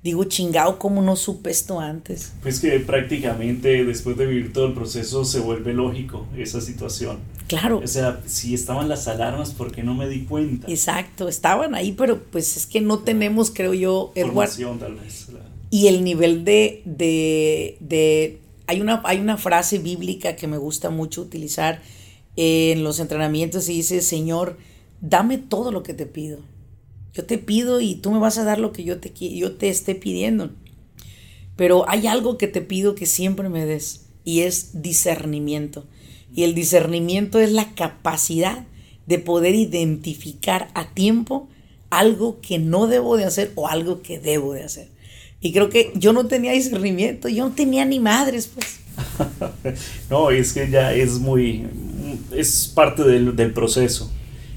digo, 0.03 0.25
chingado, 0.25 0.77
¿cómo 0.77 1.01
no 1.01 1.15
supe 1.15 1.49
esto 1.49 1.79
antes? 1.79 2.33
Pues 2.41 2.59
que 2.59 2.77
prácticamente 2.79 3.85
después 3.85 4.17
de 4.17 4.25
vivir 4.25 4.51
todo 4.51 4.67
el 4.67 4.73
proceso 4.73 5.23
se 5.23 5.39
vuelve 5.39 5.73
lógico 5.73 6.27
esa 6.37 6.59
situación. 6.59 7.19
Claro. 7.47 7.79
O 7.83 7.87
sea, 7.87 8.21
si 8.25 8.53
estaban 8.53 8.89
las 8.89 9.07
alarmas, 9.07 9.51
¿por 9.51 9.71
qué 9.71 9.81
no 9.81 9.95
me 9.95 10.09
di 10.09 10.25
cuenta? 10.25 10.67
Exacto, 10.69 11.29
estaban 11.29 11.73
ahí, 11.73 11.93
pero 11.93 12.21
pues 12.21 12.57
es 12.57 12.65
que 12.65 12.81
no 12.81 12.99
tenemos, 12.99 13.51
creo 13.51 13.73
yo, 13.73 14.11
Formación, 14.13 14.77
tal 14.79 14.95
vez. 14.95 15.27
Y 15.69 15.87
el 15.87 16.03
nivel 16.03 16.43
de, 16.43 16.81
de, 16.85 17.77
de 17.79 18.39
hay, 18.67 18.81
una, 18.81 19.01
hay 19.05 19.19
una 19.19 19.37
frase 19.37 19.79
bíblica 19.79 20.35
que 20.35 20.47
me 20.47 20.57
gusta 20.57 20.89
mucho 20.89 21.21
utilizar 21.21 21.81
en 22.35 22.83
los 22.83 22.99
entrenamientos 22.99 23.69
y 23.69 23.75
dice, 23.75 24.01
Señor, 24.01 24.57
dame 25.01 25.37
todo 25.37 25.71
lo 25.71 25.81
que 25.81 25.93
te 25.93 26.05
pido 26.05 26.39
yo 27.13 27.25
te 27.25 27.37
pido 27.37 27.79
y 27.79 27.95
tú 27.95 28.11
me 28.11 28.19
vas 28.19 28.37
a 28.37 28.43
dar 28.43 28.59
lo 28.59 28.71
que 28.71 28.83
yo 28.83 28.99
te, 28.99 29.11
yo 29.13 29.53
te 29.53 29.69
esté 29.69 29.95
pidiendo. 29.95 30.51
Pero 31.55 31.87
hay 31.87 32.07
algo 32.07 32.37
que 32.37 32.47
te 32.47 32.61
pido 32.61 32.95
que 32.95 33.05
siempre 33.05 33.49
me 33.49 33.65
des 33.65 34.07
y 34.23 34.41
es 34.41 34.81
discernimiento. 34.81 35.85
Y 36.33 36.43
el 36.43 36.55
discernimiento 36.55 37.39
es 37.39 37.51
la 37.51 37.75
capacidad 37.75 38.65
de 39.05 39.19
poder 39.19 39.53
identificar 39.53 40.69
a 40.73 40.93
tiempo 40.93 41.47
algo 41.91 42.41
que 42.41 42.57
no 42.57 42.87
debo 42.87 43.17
de 43.17 43.25
hacer 43.25 43.51
o 43.55 43.67
algo 43.67 44.01
que 44.01 44.19
debo 44.19 44.53
de 44.53 44.63
hacer. 44.63 44.87
Y 45.41 45.51
creo 45.51 45.69
que 45.69 45.91
yo 45.95 46.13
no 46.13 46.25
tenía 46.25 46.53
discernimiento, 46.53 47.27
yo 47.29 47.47
no 47.49 47.53
tenía 47.53 47.85
ni 47.85 47.99
madres, 47.99 48.49
pues. 48.51 48.79
no, 50.09 50.31
es 50.31 50.53
que 50.53 50.69
ya 50.69 50.93
es 50.93 51.19
muy, 51.19 51.67
es 52.31 52.71
parte 52.73 53.03
del, 53.03 53.35
del 53.35 53.53
proceso. 53.53 54.09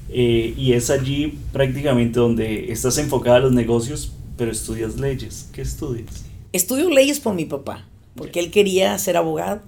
Eh, 0.09 0.53
y 0.57 0.73
es 0.73 0.89
allí 0.89 1.37
prácticamente 1.51 2.19
donde 2.19 2.71
estás 2.71 2.97
enfocada 2.97 3.37
a 3.37 3.39
los 3.41 3.51
negocios, 3.51 4.13
pero 4.37 4.51
estudias 4.51 4.97
leyes. 4.97 5.49
¿Qué 5.51 5.61
estudias? 5.61 6.25
Estudio 6.53 6.89
leyes 6.89 7.19
por 7.19 7.33
mi 7.33 7.45
papá, 7.45 7.85
porque 8.15 8.39
él 8.39 8.51
quería 8.51 8.97
ser 8.97 9.17
abogado, 9.17 9.61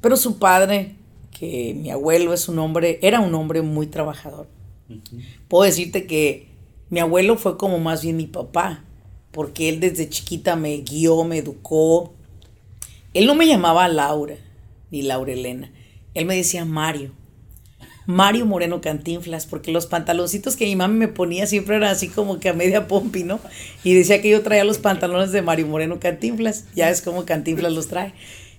pero 0.00 0.16
su 0.16 0.38
padre, 0.38 0.96
que 1.38 1.74
mi 1.74 1.90
abuelo 1.90 2.32
es 2.32 2.48
un 2.48 2.58
hombre, 2.58 2.98
era 3.02 3.20
un 3.20 3.34
hombre 3.34 3.62
muy 3.62 3.86
trabajador. 3.86 4.48
Puedo 5.48 5.64
decirte 5.64 6.06
que 6.06 6.48
mi 6.90 7.00
abuelo 7.00 7.36
fue 7.36 7.56
como 7.56 7.78
más 7.78 8.02
bien 8.02 8.16
mi 8.16 8.26
papá, 8.26 8.84
porque 9.30 9.68
él 9.68 9.80
desde 9.80 10.08
chiquita 10.08 10.56
me 10.56 10.76
guió, 10.78 11.24
me 11.24 11.38
educó. 11.38 12.12
Él 13.14 13.26
no 13.26 13.34
me 13.34 13.46
llamaba 13.46 13.88
Laura, 13.88 14.36
ni 14.90 15.02
Laura 15.02 15.32
Elena, 15.32 15.70
él 16.12 16.26
me 16.26 16.36
decía 16.36 16.64
Mario 16.64 17.12
Mario 18.06 18.44
Moreno 18.44 18.80
Cantinflas, 18.80 19.46
porque 19.46 19.72
los 19.72 19.86
pantaloncitos 19.86 20.56
que 20.56 20.66
mi 20.66 20.76
mamá 20.76 20.94
me 20.94 21.08
ponía 21.08 21.46
siempre 21.46 21.76
eran 21.76 21.90
así 21.90 22.08
como 22.08 22.38
que 22.38 22.50
a 22.50 22.52
media 22.52 22.86
pompi, 22.86 23.24
¿no? 23.24 23.40
Y 23.82 23.94
decía 23.94 24.20
que 24.20 24.28
yo 24.28 24.42
traía 24.42 24.64
los 24.64 24.78
pantalones 24.78 25.32
de 25.32 25.42
Mario 25.42 25.66
Moreno 25.66 25.98
Cantinflas, 26.00 26.64
ya 26.74 26.90
es 26.90 27.00
como 27.00 27.24
Cantinflas 27.24 27.72
los 27.72 27.88
trae. 27.88 28.12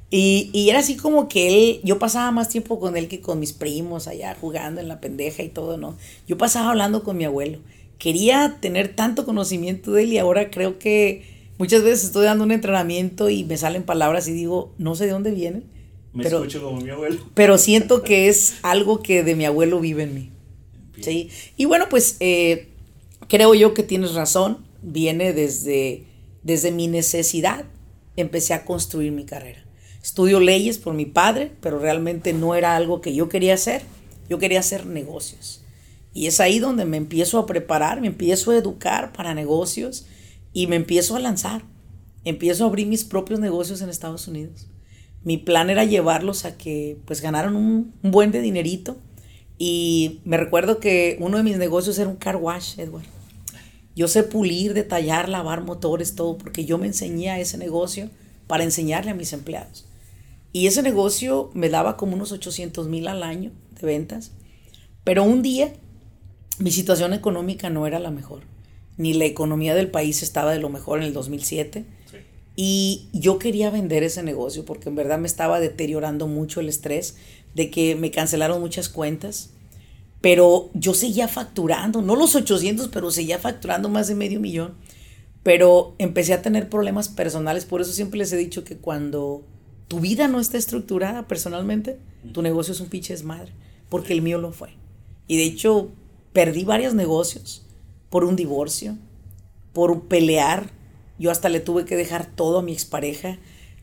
Y, 0.10 0.50
y, 0.54 0.70
era 0.70 0.80
así 0.80 0.96
como 0.96 1.28
que 1.28 1.72
él, 1.72 1.82
yo 1.84 2.00
pasaba 2.00 2.32
más 2.32 2.50
tiempo 2.50 2.80
con 2.80 2.96
él 2.96 3.08
que 3.08 3.22
con 3.22 3.40
mis 3.40 3.54
primos 3.54 4.08
allá 4.08 4.36
jugando 4.40 4.80
en 4.80 4.88
la 4.88 5.02
pendeja 5.02 5.44
y 5.44 5.50
todo, 5.50 5.78
¿no? 5.78 5.98
Yo 6.28 6.38
pasaba 6.38 6.70
hablando 6.70 7.04
con 7.04 7.18
mi 7.18 7.26
abuelo. 7.26 7.60
Quería 7.98 8.58
tener 8.62 8.96
tanto 8.96 9.26
conocimiento 9.26 9.92
de 9.92 10.04
él 10.04 10.14
y 10.14 10.18
ahora 10.18 10.52
creo 10.52 10.80
que 10.80 11.24
muchas 11.58 11.84
veces 11.84 12.06
estoy 12.06 12.26
dando 12.26 12.44
un 12.44 12.52
entrenamiento 12.52 13.30
y 13.30 13.44
me 13.44 13.58
salen 13.58 13.84
palabras 13.84 14.28
y 14.28 14.34
digo, 14.34 14.74
no 14.78 14.96
sé 14.96 15.06
de 15.06 15.12
dónde 15.12 15.32
vienen 15.32 15.75
me 16.16 16.24
pero, 16.24 16.38
escucho 16.38 16.64
como 16.64 16.80
mi 16.80 16.90
abuelo. 16.90 17.20
Pero 17.34 17.58
siento 17.58 18.02
que 18.02 18.30
es 18.30 18.56
algo 18.62 19.04
que 19.04 19.22
de 19.22 19.36
mi 19.36 19.44
abuelo 19.44 19.82
vive 19.82 20.04
en 20.04 20.14
mí. 20.14 20.32
¿sí? 21.02 21.30
Y 21.58 21.66
bueno, 21.66 21.88
pues 21.90 22.16
eh, 22.22 22.70
creo 23.28 23.54
yo 23.54 23.74
que 23.74 23.84
tienes 23.84 24.14
razón. 24.14 24.66
Viene 24.82 25.34
desde, 25.34 26.06
desde 26.42 26.72
mi 26.72 26.88
necesidad. 26.88 27.66
Empecé 28.16 28.54
a 28.54 28.64
construir 28.64 29.12
mi 29.12 29.26
carrera. 29.26 29.66
Estudio 30.02 30.40
leyes 30.40 30.78
por 30.78 30.94
mi 30.94 31.06
padre, 31.06 31.52
pero 31.60 31.80
realmente 31.80 32.32
no 32.32 32.56
era 32.56 32.78
algo 32.78 33.02
que 33.02 33.14
yo 33.14 33.28
quería 33.28 33.54
hacer. 33.54 33.82
Yo 34.30 34.40
quería 34.40 34.62
hacer 34.62 34.86
negocios. 34.86 35.66
Y 36.14 36.28
es 36.28 36.40
ahí 36.40 36.60
donde 36.60 36.86
me 36.86 36.96
empiezo 36.96 37.40
a 37.40 37.46
preparar, 37.46 38.00
me 38.00 38.08
empiezo 38.08 38.52
a 38.52 38.58
educar 38.58 39.12
para 39.12 39.34
negocios 39.34 40.06
y 40.54 40.68
me 40.68 40.78
empiezo 40.78 41.18
a 41.18 41.20
lanzar. 41.20 41.66
Empiezo 42.24 42.64
a 42.64 42.68
abrir 42.68 42.88
mis 42.88 43.04
propios 43.04 43.42
negocios 43.42 43.82
en 43.82 43.90
Estados 43.90 44.30
Unidos 44.30 44.68
mi 45.26 45.38
plan 45.38 45.72
era 45.72 45.84
llevarlos 45.84 46.46
a 46.46 46.56
que 46.56 46.98
pues 47.06 47.20
ganaran 47.20 47.56
un, 47.56 47.94
buen 48.04 48.32
de 48.32 48.42
dinerito. 48.42 48.96
Y 49.58 50.22
me 50.24 50.38
recuerdo 50.38 50.80
que 50.80 51.18
uno 51.20 51.38
de 51.38 51.44
mis 51.44 51.58
negocios 51.58 51.98
era 51.98 52.10
un 52.10 52.16
car 52.16 52.36
wash, 52.38 52.80
Edward. 52.80 53.06
Yo 53.96 54.08
sé 54.08 54.24
pulir, 54.24 54.74
detallar, 54.74 55.28
lavar 55.28 55.64
motores, 55.64 56.16
todo, 56.16 56.38
porque 56.38 56.66
yo 56.66 56.78
me 56.78 56.88
enseñé 56.88 57.32
a 57.32 57.40
ese 57.40 57.58
negocio 57.58 58.10
para 58.46 58.64
enseñarle 58.64 59.12
a 59.12 59.16
mis 59.16 59.34
empleados. 59.34 59.86
Y 60.54 60.68
ese 60.68 60.84
negocio 60.84 61.50
me 61.54 61.70
daba 61.70 61.98
como 61.98 62.16
unos 62.16 62.32
800 62.32 62.88
mil 62.88 63.08
al 63.08 63.24
año 63.24 63.52
de 63.80 63.88
ventas. 63.88 64.32
Pero 65.04 65.24
un 65.24 65.42
día 65.42 65.74
mi 66.60 66.72
situación 66.72 67.14
económica 67.14 67.72
no 67.72 67.88
era 67.88 68.00
la 68.00 68.12
mejor. 68.12 68.44
Ni 68.98 69.14
la 69.14 69.26
economía 69.26 69.74
del 69.74 69.90
país 69.90 70.22
estaba 70.22 70.52
de 70.52 70.60
lo 70.60 70.70
mejor 70.70 71.00
en 71.00 71.06
el 71.06 71.14
2007 71.14 71.86
Y 72.56 73.10
yo 73.12 73.38
quería 73.38 73.70
vender 73.70 74.04
ese 74.04 74.24
negocio 74.24 74.64
porque 74.66 74.90
en 74.90 74.96
verdad 74.96 75.20
me 75.20 75.28
estaba 75.28 75.60
deteriorando 75.60 76.28
mucho 76.28 76.60
el 76.60 76.70
estrés 76.70 77.18
de 77.54 77.70
que 77.70 77.96
me 77.96 78.12
cancelaron 78.12 78.62
muchas 78.62 78.90
cuentas. 78.90 79.50
Pero 80.22 80.70
yo 80.74 80.94
seguía 80.94 81.28
facturando, 81.28 82.02
no 82.02 82.16
los 82.16 82.36
800, 82.36 82.88
pero 82.88 83.12
seguía 83.12 83.40
facturando 83.40 83.90
más 83.90 84.08
de 84.08 84.16
medio 84.16 84.40
millón. 84.40 84.74
Pero 85.44 85.94
empecé 86.00 86.34
a 86.34 86.42
tener 86.42 86.70
problemas 86.70 87.10
personales, 87.10 87.66
por 87.66 87.82
eso 87.82 87.92
siempre 87.92 88.18
les 88.18 88.34
he 88.34 88.38
dicho 88.38 88.64
que 88.64 88.78
cuando 88.78 89.44
tu 89.88 90.00
vida 90.00 90.28
no 90.28 90.40
está 90.40 90.58
estructurada 90.58 91.28
personalmente, 91.28 92.00
tu 92.34 92.42
negocio 92.42 92.74
es 92.74 92.80
un 92.80 92.90
pinche 92.90 93.14
desmadre, 93.14 93.52
porque 93.90 94.14
el 94.14 94.24
mío 94.24 94.40
lo 94.40 94.52
fue. 94.52 94.70
Y 95.28 95.38
de 95.38 95.44
hecho, 95.44 95.92
perdí 96.34 96.64
varios 96.64 96.96
negocios 96.96 97.66
por 98.10 98.24
un 98.24 98.36
divorcio, 98.36 98.98
por 99.74 100.08
pelear. 100.08 100.72
Yo 101.18 101.32
hasta 101.32 101.50
le 101.50 101.60
tuve 101.60 101.86
que 101.86 101.96
dejar 101.96 102.26
todo 102.26 102.60
a 102.60 102.62
mi 102.62 102.74
expareja. 102.74 103.38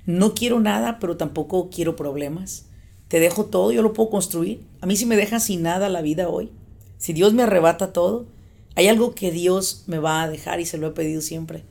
No 0.06 0.34
quiero 0.34 0.60
nada, 0.60 0.98
pero 0.98 1.16
tampoco 1.16 1.70
quiero 1.70 1.96
problemas. 1.96 2.66
Te 3.08 3.20
dejo 3.20 3.46
todo, 3.46 3.72
yo 3.72 3.82
lo 3.82 3.92
puedo 3.92 4.10
construir. 4.10 4.64
A 4.80 4.86
mí 4.86 4.96
si 4.96 5.06
me 5.06 5.16
deja 5.16 5.40
sin 5.40 5.62
nada 5.62 5.88
la 5.88 6.02
vida 6.02 6.28
hoy, 6.28 6.50
si 6.98 7.12
Dios 7.12 7.34
me 7.34 7.42
arrebata 7.42 7.92
todo, 7.92 8.26
hay 8.74 8.88
algo 8.88 9.14
que 9.14 9.30
Dios 9.30 9.84
me 9.86 9.98
va 9.98 10.22
a 10.22 10.28
dejar 10.28 10.60
y 10.60 10.66
se 10.66 10.78
lo 10.78 10.86
he 10.88 10.92
pedido 10.92 11.20
siempre. 11.20 11.64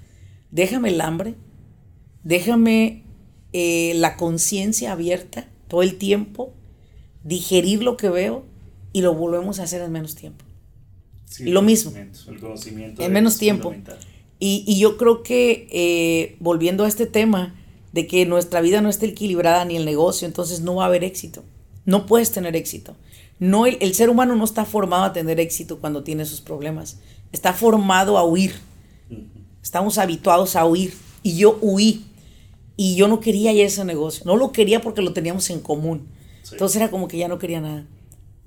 Déjame 0.51 0.89
el 0.89 1.01
hambre, 1.01 1.35
déjame 2.23 3.03
eh, 3.53 3.93
la 3.95 4.17
conciencia 4.17 4.91
abierta 4.91 5.49
todo 5.67 5.81
el 5.81 5.97
tiempo, 5.97 6.53
digerir 7.23 7.81
lo 7.81 7.97
que 7.97 8.09
veo 8.09 8.45
y 8.93 9.01
lo 9.01 9.15
volvemos 9.15 9.59
a 9.59 9.63
hacer 9.63 9.81
en 9.81 9.91
menos 9.91 10.15
tiempo. 10.15 10.43
y 11.39 11.49
lo 11.49 11.61
mismo. 11.61 11.93
El 11.95 12.39
conocimiento 12.39 13.01
en 13.01 13.11
menos 13.13 13.37
tiempo. 13.37 13.73
Y, 14.43 14.63
y, 14.65 14.79
yo 14.79 14.97
creo 14.97 15.21
que 15.21 15.67
eh, 15.71 16.35
volviendo 16.39 16.83
a 16.83 16.87
este 16.87 17.05
tema 17.05 17.55
de 17.91 18.07
que 18.07 18.25
nuestra 18.25 18.59
vida 18.59 18.81
no 18.81 18.89
está 18.89 19.05
equilibrada 19.05 19.63
ni 19.65 19.77
el 19.77 19.85
negocio, 19.85 20.27
entonces 20.27 20.61
no 20.61 20.75
va 20.75 20.85
a 20.85 20.87
haber 20.87 21.03
éxito. 21.03 21.43
No 21.85 22.07
puedes 22.07 22.31
tener 22.31 22.55
éxito. 22.55 22.95
No, 23.37 23.67
el, 23.67 23.77
el, 23.81 23.93
ser 23.93 24.09
humano 24.09 24.35
no 24.35 24.43
está 24.43 24.65
formado 24.65 25.03
a 25.03 25.13
tener 25.13 25.39
éxito 25.39 25.79
cuando 25.79 26.03
tiene 26.03 26.25
sus 26.25 26.41
problemas. 26.41 26.97
Está 27.31 27.53
formado 27.53 28.17
a 28.17 28.25
huir. 28.25 28.55
Estamos 29.61 29.99
habituados 29.99 30.55
a 30.55 30.65
huir. 30.65 30.93
Y 31.21 31.37
yo 31.37 31.59
huí. 31.61 32.05
Y 32.75 32.95
yo 32.95 33.07
no 33.07 33.19
quería 33.19 33.53
ya 33.53 33.63
ese 33.63 33.85
negocio. 33.85 34.23
No 34.25 34.37
lo 34.37 34.51
quería 34.51 34.81
porque 34.81 35.03
lo 35.03 35.13
teníamos 35.13 35.51
en 35.51 35.59
común. 35.59 36.07
Entonces 36.51 36.77
era 36.77 36.89
como 36.89 37.07
que 37.07 37.17
ya 37.17 37.27
no 37.27 37.37
quería 37.37 37.61
nada. 37.61 37.85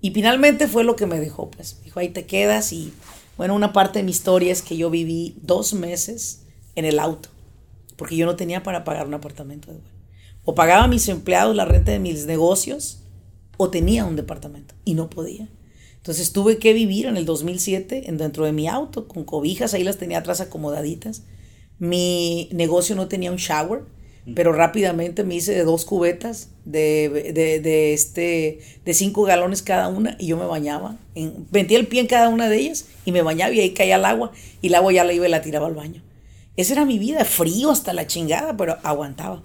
Y 0.00 0.10
finalmente 0.10 0.66
fue 0.66 0.82
lo 0.82 0.96
que 0.96 1.06
me 1.06 1.20
dejó. 1.20 1.50
Pues 1.52 1.80
dijo, 1.84 2.00
ahí 2.00 2.08
te 2.08 2.26
quedas. 2.26 2.72
Y 2.72 2.92
bueno, 3.36 3.54
una 3.54 3.72
parte 3.72 3.98
de 3.98 4.04
mi 4.04 4.10
historia 4.10 4.52
es 4.52 4.62
que 4.62 4.76
yo 4.76 4.90
viví 4.90 5.36
dos 5.42 5.74
meses 5.74 6.42
en 6.76 6.84
el 6.84 6.98
auto. 6.98 7.28
Porque 7.96 8.16
yo 8.16 8.26
no 8.26 8.36
tenía 8.36 8.62
para 8.62 8.84
pagar 8.84 9.06
un 9.06 9.14
apartamento. 9.14 9.72
O 10.44 10.54
pagaba 10.54 10.84
a 10.84 10.88
mis 10.88 11.08
empleados 11.08 11.54
la 11.54 11.64
renta 11.64 11.92
de 11.92 11.98
mis 11.98 12.26
negocios 12.26 12.98
o 13.56 13.70
tenía 13.70 14.04
un 14.04 14.16
departamento 14.16 14.74
y 14.84 14.94
no 14.94 15.08
podía. 15.10 15.48
Entonces 15.96 16.32
tuve 16.32 16.58
que 16.58 16.74
vivir 16.74 17.06
en 17.06 17.16
el 17.16 17.24
2007 17.24 18.10
en, 18.10 18.18
dentro 18.18 18.44
de 18.44 18.52
mi 18.52 18.68
auto 18.68 19.08
con 19.08 19.24
cobijas, 19.24 19.72
ahí 19.74 19.84
las 19.84 19.96
tenía 19.96 20.18
atrás 20.18 20.40
acomodaditas. 20.40 21.22
Mi 21.78 22.48
negocio 22.52 22.94
no 22.94 23.08
tenía 23.08 23.32
un 23.32 23.38
shower, 23.38 23.84
pero 24.34 24.52
rápidamente 24.52 25.22
me 25.22 25.34
hice 25.34 25.52
de 25.52 25.64
dos 25.64 25.84
cubetas 25.84 26.48
de, 26.64 27.10
de, 27.34 27.92
este, 27.92 28.60
de 28.84 28.94
cinco 28.94 29.24
galones 29.24 29.62
cada 29.62 29.88
una 29.88 30.16
y 30.18 30.28
yo 30.28 30.38
me 30.38 30.46
bañaba. 30.46 30.96
En, 31.14 31.46
metía 31.50 31.78
el 31.78 31.86
pie 31.86 32.00
en 32.00 32.06
cada 32.06 32.30
una 32.30 32.48
de 32.48 32.56
ellas 32.56 32.86
y 33.04 33.12
me 33.12 33.20
bañaba 33.20 33.52
y 33.52 33.60
ahí 33.60 33.74
caía 33.74 33.96
el 33.96 34.04
agua 34.04 34.32
y 34.62 34.68
el 34.68 34.74
agua 34.74 34.92
ya 34.92 35.04
la 35.04 35.12
iba 35.12 35.26
y 35.26 35.30
la 35.30 35.42
tiraba 35.42 35.66
al 35.66 35.74
baño. 35.74 36.02
Esa 36.56 36.72
era 36.72 36.84
mi 36.86 36.98
vida, 36.98 37.24
frío 37.24 37.70
hasta 37.70 37.92
la 37.92 38.06
chingada, 38.06 38.56
pero 38.56 38.78
aguantaba. 38.82 39.42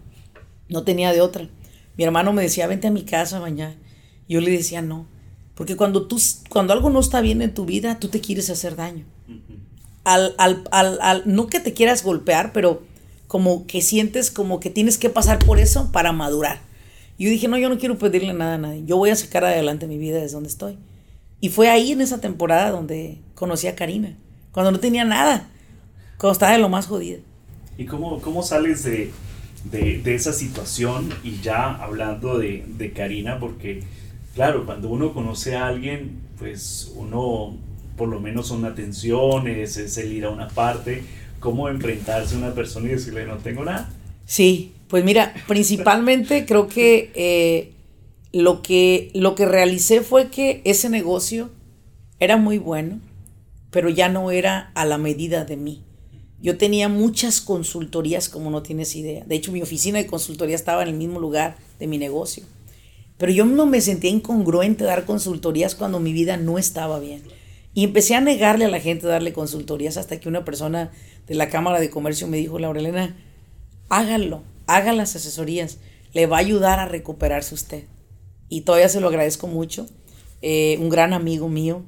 No 0.69 0.83
tenía 0.83 1.12
de 1.12 1.21
otra. 1.21 1.50
Mi 1.98 2.05
hermano 2.05 2.31
me 2.31 2.43
decía, 2.43 2.67
vente 2.67 2.88
a 2.88 2.91
mi 2.91 3.03
casa 3.03 3.38
a 3.38 3.41
bañar. 3.41 3.75
Yo 4.29 4.39
le 4.39 4.51
decía 4.51 4.81
no. 4.81 5.07
Porque 5.55 5.75
cuando, 5.75 6.07
tú, 6.07 6.21
cuando 6.48 6.71
algo 6.71 6.89
no 6.89 7.01
está 7.01 7.19
bien 7.19 7.41
en 7.41 7.53
tu 7.53 7.65
vida, 7.65 8.00
tú 8.00 8.07
te 8.07 8.21
quieres 8.21 8.50
hacer 8.50 8.77
daño. 8.77 9.03
Al, 10.06 10.36
al, 10.38 10.63
al, 10.71 11.23
no 11.25 11.47
que 11.47 11.60
te 11.60 11.73
quieras 11.73 12.04
golpear, 12.04 12.54
pero 12.54 12.82
como 13.30 13.68
que 13.68 13.82
sientes 13.82 14.32
como 14.32 14.60
que 14.60 14.72
tienes 14.72 14.98
que 14.98 15.12
pasar 15.12 15.38
por 15.38 15.60
eso 15.60 15.92
para 15.92 16.12
madurar. 16.12 16.62
Yo 17.20 17.30
dije, 17.30 17.48
no, 17.48 17.60
yo 17.60 17.70
no 17.70 17.78
quiero 17.78 17.96
pedirle 18.00 18.34
nada 18.34 18.56
a 18.56 18.58
nadie. 18.58 18.84
Yo 18.88 18.98
voy 18.98 19.12
a 19.12 19.15
sacar 19.15 19.46
adelante 19.46 19.86
mi 19.86 20.00
vida 20.00 20.18
desde 20.18 20.34
donde 20.34 20.50
estoy. 20.50 20.80
Y 21.39 21.50
fue 21.50 21.70
ahí 21.70 21.92
en 21.92 22.02
esa 22.02 22.20
temporada 22.20 22.72
donde 22.72 23.20
conocí 23.36 23.68
a 23.68 23.76
Karina. 23.76 24.18
Cuando 24.52 24.72
no 24.72 24.80
tenía 24.80 25.06
nada. 25.06 25.48
Cuando 26.18 26.32
estaba 26.32 26.54
de 26.54 26.58
lo 26.58 26.70
más 26.70 26.88
jodida. 26.88 27.20
¿Y 27.78 27.86
cómo, 27.86 28.20
cómo 28.20 28.42
sales 28.42 28.84
de, 28.84 29.12
de, 29.65 30.15
esa 30.15 30.34
situación? 30.34 31.13
Y 31.24 31.39
ya 31.39 31.76
hablando 31.76 32.39
de, 32.39 32.65
de 32.68 32.94
Karina, 32.94 33.39
porque 33.39 33.84
claro, 34.34 34.65
cuando 34.65 34.89
uno 34.89 35.13
conoce 35.13 35.56
a 35.56 35.68
alguien, 35.68 36.20
pues 36.39 36.92
uno 36.96 37.56
por 37.96 38.10
lo 38.10 38.20
menos 38.20 38.48
son 38.48 38.65
atenciones, 38.65 39.78
es 39.78 39.98
el 40.00 40.13
ir 40.13 40.26
a 40.26 40.32
una 40.32 40.48
parte, 40.48 41.04
cómo 41.39 41.69
enfrentarse 41.69 42.36
a 42.36 42.38
una 42.39 42.54
persona 42.54 42.88
y 42.88 42.91
decirle 42.91 43.25
no 43.25 43.38
tengo 43.38 43.63
nada. 43.63 43.89
Sí, 44.25 44.73
pues 44.88 45.04
mira, 45.04 45.34
principalmente 45.47 46.45
creo 46.47 46.67
que, 46.67 47.12
eh, 47.15 47.73
lo 48.32 48.62
que 48.62 49.10
lo 49.13 49.36
que 49.36 49.45
realicé 49.45 50.02
fue 50.02 50.30
que 50.30 50.62
ese 50.63 50.89
negocio 50.89 51.49
era 52.19 52.38
muy 52.38 52.58
bueno, 52.58 52.99
pero 53.71 53.89
ya 53.89 54.10
no 54.10 54.32
era 54.32 54.71
a 54.75 54.86
la 54.86 54.97
medida 54.97 55.45
de 55.45 55.58
mí. 55.58 55.84
Yo 56.41 56.58
tenía 56.58 56.88
muchas 56.88 57.41
consultorías 57.41 58.30
como 58.30 58.49
no 58.49 58.63
tienes 58.63 58.95
idea. 58.95 59.25
De 59.25 59.36
hecho, 59.36 59.52
mi 59.52 59.62
oficina 59.62 59.97
de 59.97 60.08
consultoría 60.08 60.56
estaba 60.56 60.84
en 60.84 60.89
el 60.89 60.95
mismo 60.95 61.19
lugar 61.19 61.58
de 61.80 61.88
mi 61.88 61.97
negocio. 61.97 62.43
Pero 63.17 63.34
yo 63.34 63.45
no 63.45 63.65
me 63.65 63.82
sentía 63.82 64.10
incongruente 64.10 64.86
dar 64.86 65.06
consultorías 65.06 65.75
cuando 65.75 65.99
mi 65.99 66.13
vida 66.13 66.38
no 66.38 66.58
estaba 66.58 66.99
bien. 66.99 67.23
Y 67.73 67.84
empecé 67.84 68.15
a 68.15 68.21
negarle 68.21 68.65
a 68.65 68.69
la 68.69 68.79
gente 68.79 69.08
darle 69.08 69.34
consultorías 69.34 69.97
hasta 69.97 70.19
que 70.19 70.27
una 70.27 70.43
persona 70.43 70.91
de 71.27 71.36
la 71.36 71.49
Cámara 71.49 71.79
de 71.79 71.89
Comercio 71.89 72.27
me 72.27 72.38
dijo, 72.38 72.60
Laurelena, 72.60 73.15
hágalo, 73.89 74.43
haga 74.67 74.93
las 74.93 75.15
asesorías, 75.15 75.77
le 76.13 76.25
va 76.25 76.38
a 76.38 76.41
ayudar 76.41 76.79
a 76.79 76.88
recuperarse 76.88 77.53
usted. 77.53 77.84
Y 78.49 78.62
todavía 78.62 78.89
se 78.89 78.99
lo 78.99 79.08
agradezco 79.08 79.47
mucho. 79.47 79.88
Eh, 80.41 80.77
un 80.79 80.89
gran 80.89 81.13
amigo 81.13 81.49
mío, 81.49 81.84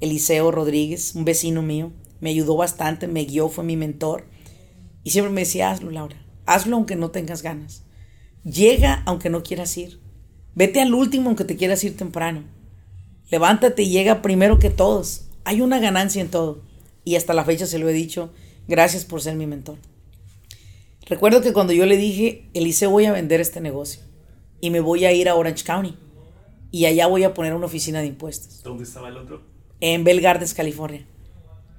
Eliseo 0.00 0.50
Rodríguez, 0.50 1.14
un 1.14 1.24
vecino 1.24 1.62
mío, 1.62 1.92
me 2.20 2.30
ayudó 2.30 2.56
bastante, 2.56 3.06
me 3.08 3.24
guió, 3.24 3.48
fue 3.48 3.64
mi 3.64 3.76
mentor. 3.76 4.24
Y 5.04 5.10
siempre 5.10 5.32
me 5.32 5.42
decía, 5.42 5.70
hazlo, 5.70 5.90
Laura, 5.90 6.16
hazlo 6.46 6.76
aunque 6.76 6.96
no 6.96 7.10
tengas 7.10 7.42
ganas. 7.42 7.82
Llega 8.44 9.02
aunque 9.06 9.28
no 9.28 9.42
quieras 9.42 9.76
ir. 9.76 10.00
Vete 10.54 10.80
al 10.80 10.94
último 10.94 11.28
aunque 11.28 11.44
te 11.44 11.56
quieras 11.56 11.84
ir 11.84 11.96
temprano. 11.96 12.44
Levántate 13.30 13.82
y 13.82 13.90
llega 13.90 14.22
primero 14.22 14.58
que 14.58 14.70
todos. 14.70 15.25
Hay 15.46 15.60
una 15.60 15.78
ganancia 15.78 16.20
en 16.20 16.28
todo. 16.28 16.60
Y 17.04 17.14
hasta 17.14 17.32
la 17.32 17.44
fecha 17.44 17.66
se 17.66 17.78
lo 17.78 17.88
he 17.88 17.92
dicho. 17.92 18.32
Gracias 18.66 19.04
por 19.04 19.22
ser 19.22 19.36
mi 19.36 19.46
mentor. 19.46 19.76
Recuerdo 21.02 21.40
que 21.40 21.52
cuando 21.52 21.72
yo 21.72 21.86
le 21.86 21.96
dije, 21.96 22.50
Eliseo, 22.52 22.90
voy 22.90 23.04
a 23.04 23.12
vender 23.12 23.40
este 23.40 23.60
negocio 23.60 24.02
y 24.60 24.70
me 24.70 24.80
voy 24.80 25.04
a 25.04 25.12
ir 25.12 25.28
a 25.28 25.36
Orange 25.36 25.62
County 25.62 25.94
y 26.72 26.86
allá 26.86 27.06
voy 27.06 27.22
a 27.22 27.32
poner 27.32 27.54
una 27.54 27.66
oficina 27.66 28.00
de 28.00 28.08
impuestos. 28.08 28.64
¿Dónde 28.64 28.82
estaba 28.82 29.08
el 29.08 29.18
otro? 29.18 29.40
En 29.78 30.02
Bell 30.02 30.20
Gardens, 30.20 30.52
California. 30.52 31.06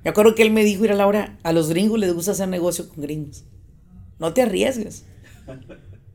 Me 0.02 0.12
acuerdo 0.12 0.34
que 0.34 0.44
él 0.44 0.52
me 0.52 0.64
dijo, 0.64 0.86
ir 0.86 0.94
a 0.94 0.96
Laura, 0.96 1.38
a 1.44 1.52
los 1.52 1.68
gringos 1.68 2.00
les 2.00 2.14
gusta 2.14 2.32
hacer 2.32 2.48
negocio 2.48 2.88
con 2.88 3.02
gringos. 3.02 3.44
No 4.18 4.34
te 4.34 4.44
arriesgues. 4.44 5.04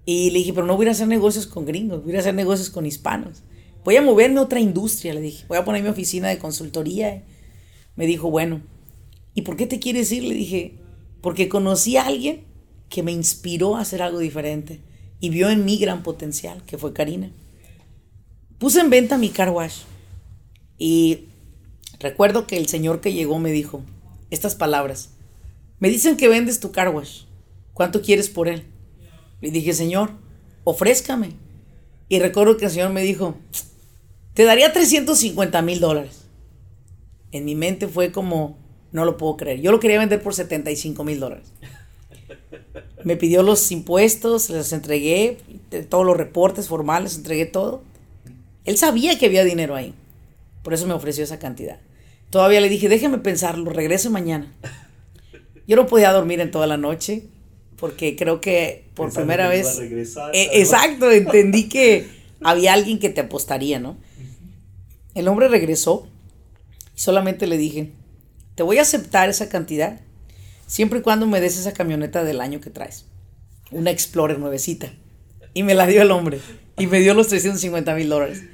Y 0.07 0.31
le 0.31 0.38
dije, 0.38 0.55
pero 0.55 0.67
no 0.67 0.79
voy 0.79 0.88
a 0.88 0.93
hacer 0.93 1.07
negocios 1.07 1.47
con 1.47 1.67
gringos, 1.67 2.03
voy 2.03 2.17
a 2.17 2.21
hacer 2.21 2.35
negocios 2.35 2.71
con 2.71 2.87
hispanos. 2.87 3.43
Voy 3.85 3.97
a 3.97 4.01
moverme 4.01 4.38
a 4.38 4.45
otra 4.45 4.59
industria, 4.59 5.12
le 5.12 5.21
dije. 5.21 5.45
Voy 5.49 5.59
a 5.59 5.67
poner 5.67 5.83
mi 5.83 5.91
oficina 5.91 6.31
de 6.31 6.38
consultoría. 6.38 7.23
Me 7.96 8.07
dijo, 8.07 8.31
bueno, 8.31 8.62
¿y 9.35 9.42
por 9.42 9.57
qué 9.57 9.66
te 9.66 9.78
quieres 9.78 10.11
ir? 10.12 10.24
Le 10.24 10.35
dije, 10.35 10.78
porque 11.20 11.48
conocí 11.48 11.96
a 11.96 12.07
alguien 12.07 12.44
que 12.88 13.02
me 13.02 13.12
inspiró 13.12 13.76
a 13.76 13.81
hacer 13.81 14.02
algo 14.02 14.18
diferente 14.18 14.81
y 15.20 15.31
vio 15.31 15.50
en 15.50 15.64
mí 15.64 15.78
gran 15.78 16.02
potencial, 16.02 16.62
que 16.64 16.78
fue 16.78 16.92
Karina. 16.92 17.33
Puse 18.59 18.81
en 18.81 18.90
venta 18.90 19.18
mi 19.18 19.28
car 19.28 19.50
wash 19.50 19.81
y 20.78 21.26
recuerdo 21.98 22.46
que 22.46 22.57
el 22.57 22.66
señor 22.68 23.00
que 23.00 23.12
llegó 23.12 23.38
me 23.38 23.50
dijo 23.50 23.83
estas 24.31 24.55
palabras. 24.55 25.11
Me 25.78 25.88
dicen 25.88 26.16
que 26.16 26.28
vendes 26.28 26.61
tu 26.61 26.72
car 26.72 26.88
wash. 26.88 27.22
¿Cuánto 27.72 28.02
quieres 28.02 28.28
por 28.28 28.48
él? 28.48 28.64
Le 29.40 29.50
dije, 29.50 29.72
Señor, 29.72 30.12
ofrézcame. 30.64 31.33
Y 32.09 32.18
recuerdo 32.18 32.57
que 32.57 32.66
el 32.66 32.70
Señor 32.70 32.92
me 32.92 33.02
dijo, 33.02 33.37
te 34.35 34.44
daría 34.44 34.72
350 34.72 35.62
mil 35.62 35.81
dólares. 35.81 36.21
En 37.33 37.45
mi 37.45 37.55
mente 37.55 37.88
fue 37.88 38.12
como, 38.12 38.57
no 38.92 39.05
lo 39.05 39.16
puedo 39.16 39.37
creer. 39.37 39.61
Yo 39.61 39.73
lo 39.73 39.81
quería 39.81 39.99
vender 39.99 40.23
por 40.23 40.35
75 40.35 41.03
mil 41.05 41.18
dólares. 41.18 41.49
Me 43.05 43.16
pidió 43.16 43.42
los 43.42 43.73
impuestos, 43.73 44.49
les 44.51 44.73
entregué, 44.73 45.38
todos 45.88 46.07
los 46.07 46.16
reportes 46.16 46.68
formales, 46.68 47.16
entregué 47.16 47.47
todo. 47.47 47.83
Él 48.64 48.77
sabía 48.77 49.18
que 49.18 49.27
había 49.27 49.45
dinero 49.45 49.75
ahí. 49.75 49.92
Por 50.62 50.73
eso 50.73 50.87
me 50.87 50.95
ofreció 50.95 51.25
esa 51.25 51.40
cantidad. 51.40 51.79
Todavía 52.31 52.61
le 52.61 52.68
dije, 52.68 52.88
déjeme 52.88 53.18
pensarlo, 53.18 53.71
regrese 53.73 54.09
mañana. 54.09 54.53
Yo 55.66 55.75
no 55.75 55.87
podía 55.87 56.12
dormir 56.12 56.40
en 56.40 56.53
toda 56.53 56.68
la 56.68 56.77
noche 56.77 57.25
porque 57.77 58.14
creo 58.14 58.40
que 58.40 58.85
por 58.95 59.12
primera 59.12 59.49
vez... 59.49 59.81
Eh, 59.81 60.51
exacto, 60.53 61.11
entendí 61.11 61.68
que 61.68 62.07
había 62.40 62.75
alguien 62.75 63.01
que 63.01 63.09
te 63.09 63.23
apostaría, 63.23 63.81
¿no? 63.81 63.97
El 65.16 65.27
hombre 65.27 65.49
regresó 65.49 66.07
solamente 67.03 67.49
le 67.49 67.59
dije, 67.59 67.91
te 68.55 68.62
voy 68.62 68.79
a 68.79 68.83
aceptar 68.83 69.29
esa 69.29 69.49
cantidad 69.49 69.99
siempre 70.69 71.01
y 71.01 71.03
cuando 71.03 71.27
me 71.27 71.41
des 71.41 71.59
esa 71.59 71.73
camioneta 71.73 72.23
del 72.23 72.41
año 72.41 72.61
que 72.61 72.71
traes. 72.71 73.07
Una 73.73 73.91
Explorer 73.91 74.38
nuevecita. 74.38 74.93
Y 75.53 75.65
me 75.65 75.75
la 75.75 75.88
dio 75.88 76.03
el 76.03 76.12
hombre. 76.12 76.38
Y 76.79 76.87
me 76.87 77.01
dio 77.01 77.12
los 77.15 77.27
350 77.27 77.97
mil 77.97 78.09
dólares. 78.09 78.45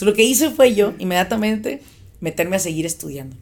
lo 0.00 0.14
que 0.14 0.22
hice 0.22 0.50
fue 0.50 0.76
yo, 0.76 0.94
inmediatamente, 1.00 1.82
meterme 2.20 2.54
a 2.54 2.60
seguir 2.60 2.86
estudiando. 2.86 3.34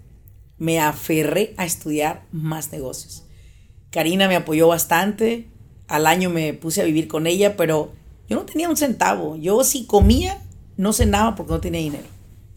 Me 0.56 0.80
aferré 0.80 1.52
a 1.58 1.66
estudiar 1.66 2.24
más 2.32 2.72
negocios. 2.72 3.24
Karina 3.90 4.26
me 4.26 4.36
apoyó 4.36 4.68
bastante. 4.68 5.48
Al 5.86 6.06
año 6.06 6.30
me 6.30 6.54
puse 6.54 6.80
a 6.80 6.86
vivir 6.86 7.08
con 7.08 7.26
ella, 7.26 7.58
pero 7.58 7.92
yo 8.26 8.36
no 8.36 8.46
tenía 8.46 8.70
un 8.70 8.78
centavo. 8.78 9.36
Yo 9.36 9.62
si 9.64 9.84
comía, 9.84 10.38
no 10.78 10.94
cenaba 10.94 11.34
porque 11.34 11.52
no 11.52 11.60
tenía 11.60 11.82
dinero. 11.82 12.15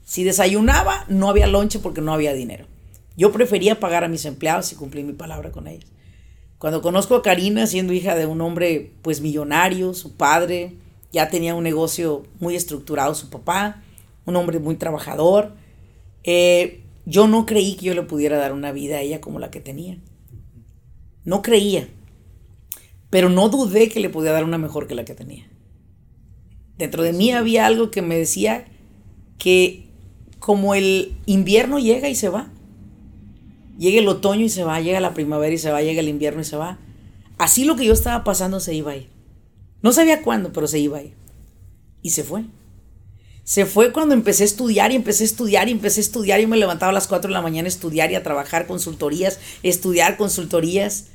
Si 0.09 0.23
desayunaba, 0.23 1.05
no 1.07 1.29
había 1.29 1.45
lonche 1.45 1.77
porque 1.77 2.01
no 2.01 2.11
había 2.11 2.33
dinero. 2.33 2.65
Yo 3.15 3.31
prefería 3.31 3.79
pagar 3.79 4.03
a 4.03 4.07
mis 4.07 4.25
empleados 4.25 4.71
y 4.71 4.75
cumplir 4.75 5.05
mi 5.05 5.13
palabra 5.13 5.51
con 5.51 5.67
ellos. 5.67 5.91
Cuando 6.57 6.81
conozco 6.81 7.13
a 7.13 7.21
Karina, 7.21 7.67
siendo 7.67 7.93
hija 7.93 8.15
de 8.15 8.25
un 8.25 8.41
hombre 8.41 8.91
pues 9.03 9.21
millonario, 9.21 9.93
su 9.93 10.17
padre 10.17 10.73
ya 11.11 11.29
tenía 11.29 11.53
un 11.53 11.63
negocio 11.63 12.23
muy 12.39 12.55
estructurado, 12.55 13.13
su 13.13 13.29
papá, 13.29 13.83
un 14.25 14.35
hombre 14.35 14.57
muy 14.57 14.77
trabajador, 14.77 15.53
eh, 16.23 16.81
yo 17.05 17.27
no 17.27 17.45
creí 17.45 17.75
que 17.75 17.85
yo 17.85 17.93
le 17.93 18.01
pudiera 18.01 18.39
dar 18.39 18.53
una 18.53 18.71
vida 18.71 18.97
a 18.97 19.01
ella 19.01 19.21
como 19.21 19.37
la 19.37 19.51
que 19.51 19.59
tenía. 19.59 19.99
No 21.23 21.43
creía, 21.43 21.87
pero 23.11 23.29
no 23.29 23.49
dudé 23.49 23.89
que 23.89 23.99
le 23.99 24.09
podía 24.09 24.31
dar 24.31 24.43
una 24.43 24.57
mejor 24.57 24.87
que 24.87 24.95
la 24.95 25.05
que 25.05 25.13
tenía. 25.13 25.47
Dentro 26.79 27.03
de 27.03 27.13
mí 27.13 27.31
había 27.31 27.67
algo 27.67 27.91
que 27.91 28.01
me 28.01 28.17
decía 28.17 28.65
que 29.37 29.88
como 30.39 30.75
el 30.75 31.17
invierno 31.25 31.79
llega 31.79 32.09
y 32.09 32.15
se 32.15 32.29
va, 32.29 32.49
llega 33.77 33.99
el 33.99 34.07
otoño 34.07 34.45
y 34.45 34.49
se 34.49 34.63
va, 34.63 34.79
llega 34.79 34.99
la 34.99 35.13
primavera 35.13 35.53
y 35.53 35.57
se 35.57 35.71
va, 35.71 35.81
llega 35.81 35.99
el 35.99 36.09
invierno 36.09 36.41
y 36.41 36.45
se 36.45 36.57
va. 36.57 36.79
Así 37.37 37.65
lo 37.65 37.75
que 37.75 37.85
yo 37.85 37.93
estaba 37.93 38.23
pasando 38.23 38.59
se 38.59 38.73
iba 38.73 38.91
a. 38.91 38.97
No 39.81 39.93
sabía 39.93 40.21
cuándo, 40.21 40.51
pero 40.51 40.67
se 40.67 40.79
iba 40.79 40.99
a. 40.99 41.03
Y 42.01 42.09
se 42.09 42.23
fue. 42.23 42.43
Se 43.43 43.65
fue 43.65 43.91
cuando 43.91 44.13
empecé 44.13 44.43
a 44.43 44.45
estudiar 44.45 44.91
y 44.91 44.95
empecé 44.95 45.23
a 45.23 45.25
estudiar 45.25 45.69
y 45.69 45.71
empecé 45.71 46.01
a 46.01 46.03
estudiar. 46.03 46.39
y 46.39 46.47
me 46.47 46.57
levantaba 46.57 46.91
a 46.91 46.93
las 46.93 47.07
4 47.07 47.29
de 47.29 47.33
la 47.33 47.41
mañana 47.41 47.65
a 47.65 47.69
estudiar 47.69 48.11
y 48.11 48.15
a 48.15 48.23
trabajar 48.23 48.67
consultorías, 48.67 49.39
estudiar 49.63 50.17
consultorías. 50.17 51.07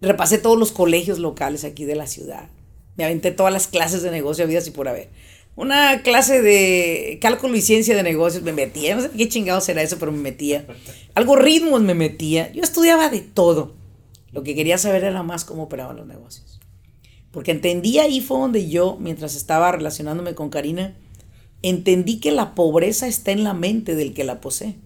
Repasé 0.00 0.38
todos 0.38 0.58
los 0.58 0.72
colegios 0.72 1.18
locales 1.18 1.64
aquí 1.64 1.84
de 1.84 1.96
la 1.96 2.06
ciudad. 2.06 2.48
Me 2.96 3.04
aventé 3.04 3.32
todas 3.32 3.52
las 3.52 3.66
clases 3.66 4.02
de 4.02 4.10
negocio 4.10 4.44
habidas 4.44 4.66
y 4.66 4.70
por 4.70 4.88
haber 4.88 5.10
una 5.58 6.02
clase 6.02 6.40
de 6.40 7.18
cálculo 7.20 7.56
y 7.56 7.62
ciencia 7.62 7.96
de 7.96 8.04
negocios, 8.04 8.44
me 8.44 8.52
metía, 8.52 8.94
no 8.94 9.02
sé 9.02 9.10
qué 9.10 9.28
chingado 9.28 9.60
será 9.60 9.82
eso, 9.82 9.98
pero 9.98 10.12
me 10.12 10.20
metía. 10.20 10.64
Algoritmos 11.16 11.82
me 11.82 11.94
metía, 11.94 12.52
yo 12.52 12.62
estudiaba 12.62 13.08
de 13.08 13.22
todo. 13.22 13.74
Lo 14.30 14.44
que 14.44 14.54
quería 14.54 14.78
saber 14.78 15.02
era 15.02 15.24
más 15.24 15.44
cómo 15.44 15.64
operaban 15.64 15.96
los 15.96 16.06
negocios. 16.06 16.60
Porque 17.32 17.50
entendí 17.50 17.98
ahí 17.98 18.20
fue 18.20 18.38
donde 18.38 18.68
yo, 18.68 18.98
mientras 19.00 19.34
estaba 19.34 19.72
relacionándome 19.72 20.36
con 20.36 20.48
Karina, 20.48 20.96
entendí 21.62 22.20
que 22.20 22.30
la 22.30 22.54
pobreza 22.54 23.08
está 23.08 23.32
en 23.32 23.42
la 23.42 23.52
mente 23.52 23.96
del 23.96 24.14
que 24.14 24.22
la 24.22 24.40
posee. 24.40 24.76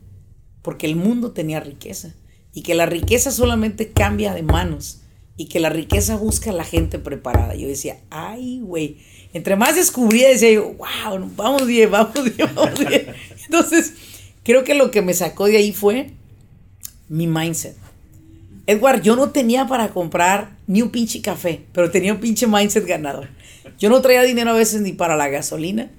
Porque 0.62 0.86
el 0.86 0.96
mundo 0.96 1.32
tenía 1.32 1.60
riqueza. 1.60 2.14
Y 2.54 2.62
que 2.62 2.74
la 2.74 2.86
riqueza 2.86 3.30
solamente 3.30 3.92
cambia 3.92 4.32
de 4.32 4.42
manos. 4.42 5.02
Y 5.36 5.48
que 5.48 5.60
la 5.60 5.68
riqueza 5.68 6.16
busca 6.16 6.48
a 6.48 6.54
la 6.54 6.64
gente 6.64 6.98
preparada. 6.98 7.54
Yo 7.54 7.68
decía, 7.68 8.00
ay, 8.08 8.60
güey 8.62 8.96
entre 9.32 9.56
más 9.56 9.76
descubría, 9.76 10.28
decía 10.28 10.52
yo, 10.52 10.74
wow, 10.74 11.30
vamos 11.36 11.66
bien, 11.66 11.90
vamos 11.90 12.14
bien, 12.14 12.50
vamos 12.54 12.78
bien. 12.78 13.06
Entonces, 13.44 13.94
creo 14.42 14.64
que 14.64 14.74
lo 14.74 14.90
que 14.90 15.02
me 15.02 15.14
sacó 15.14 15.46
de 15.46 15.56
ahí 15.56 15.72
fue 15.72 16.10
mi 17.08 17.26
mindset. 17.26 17.76
Edward, 18.66 19.02
yo 19.02 19.16
no 19.16 19.30
tenía 19.30 19.66
para 19.66 19.88
comprar 19.88 20.56
ni 20.66 20.82
un 20.82 20.90
pinche 20.90 21.20
café, 21.20 21.64
pero 21.72 21.90
tenía 21.90 22.12
un 22.12 22.20
pinche 22.20 22.46
mindset 22.46 22.86
ganador. 22.86 23.28
Yo 23.78 23.90
no 23.90 24.00
traía 24.00 24.22
dinero 24.22 24.50
a 24.50 24.54
veces 24.54 24.82
ni 24.82 24.92
para 24.92 25.16
la 25.16 25.28
gasolina, 25.28 25.90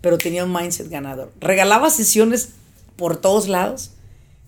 pero 0.00 0.18
tenía 0.18 0.44
un 0.44 0.52
mindset 0.52 0.88
ganador. 0.88 1.32
Regalaba 1.40 1.90
sesiones 1.90 2.50
por 2.96 3.16
todos 3.16 3.48
lados 3.48 3.92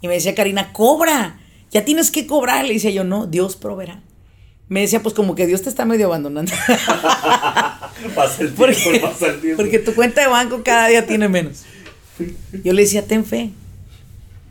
y 0.01 0.09
me 0.09 0.15
decía 0.15 0.35
Karina, 0.35 0.73
cobra, 0.73 1.41
ya 1.71 1.85
tienes 1.85 2.11
que 2.11 2.27
cobrar. 2.27 2.65
Le 2.65 2.75
decía 2.75 2.91
yo, 2.91 3.05
no, 3.05 3.27
Dios 3.27 3.57
proveerá 3.57 4.03
me 4.69 4.81
decía, 4.81 5.03
pues 5.03 5.15
como 5.15 5.35
que 5.35 5.47
Dios 5.47 5.63
te 5.63 5.69
está 5.69 5.85
medio 5.85 6.07
abandonando. 6.07 6.53
pasa 8.15 8.43
el 8.43 8.55
tiempo, 8.55 8.75
porque, 8.83 9.01
pasa 9.01 9.27
el 9.29 9.41
tiempo. 9.41 9.63
Porque 9.63 9.79
tu 9.79 9.95
cuenta 9.95 10.23
de 10.23 10.29
banco 10.29 10.63
cada 10.65 10.89
día 10.89 11.07
tiene 11.07 11.29
menos. 11.29 11.65
Yo 12.63 12.73
le 12.73 12.83
decía, 12.83 13.07
ten 13.07 13.25
fe. 13.25 13.51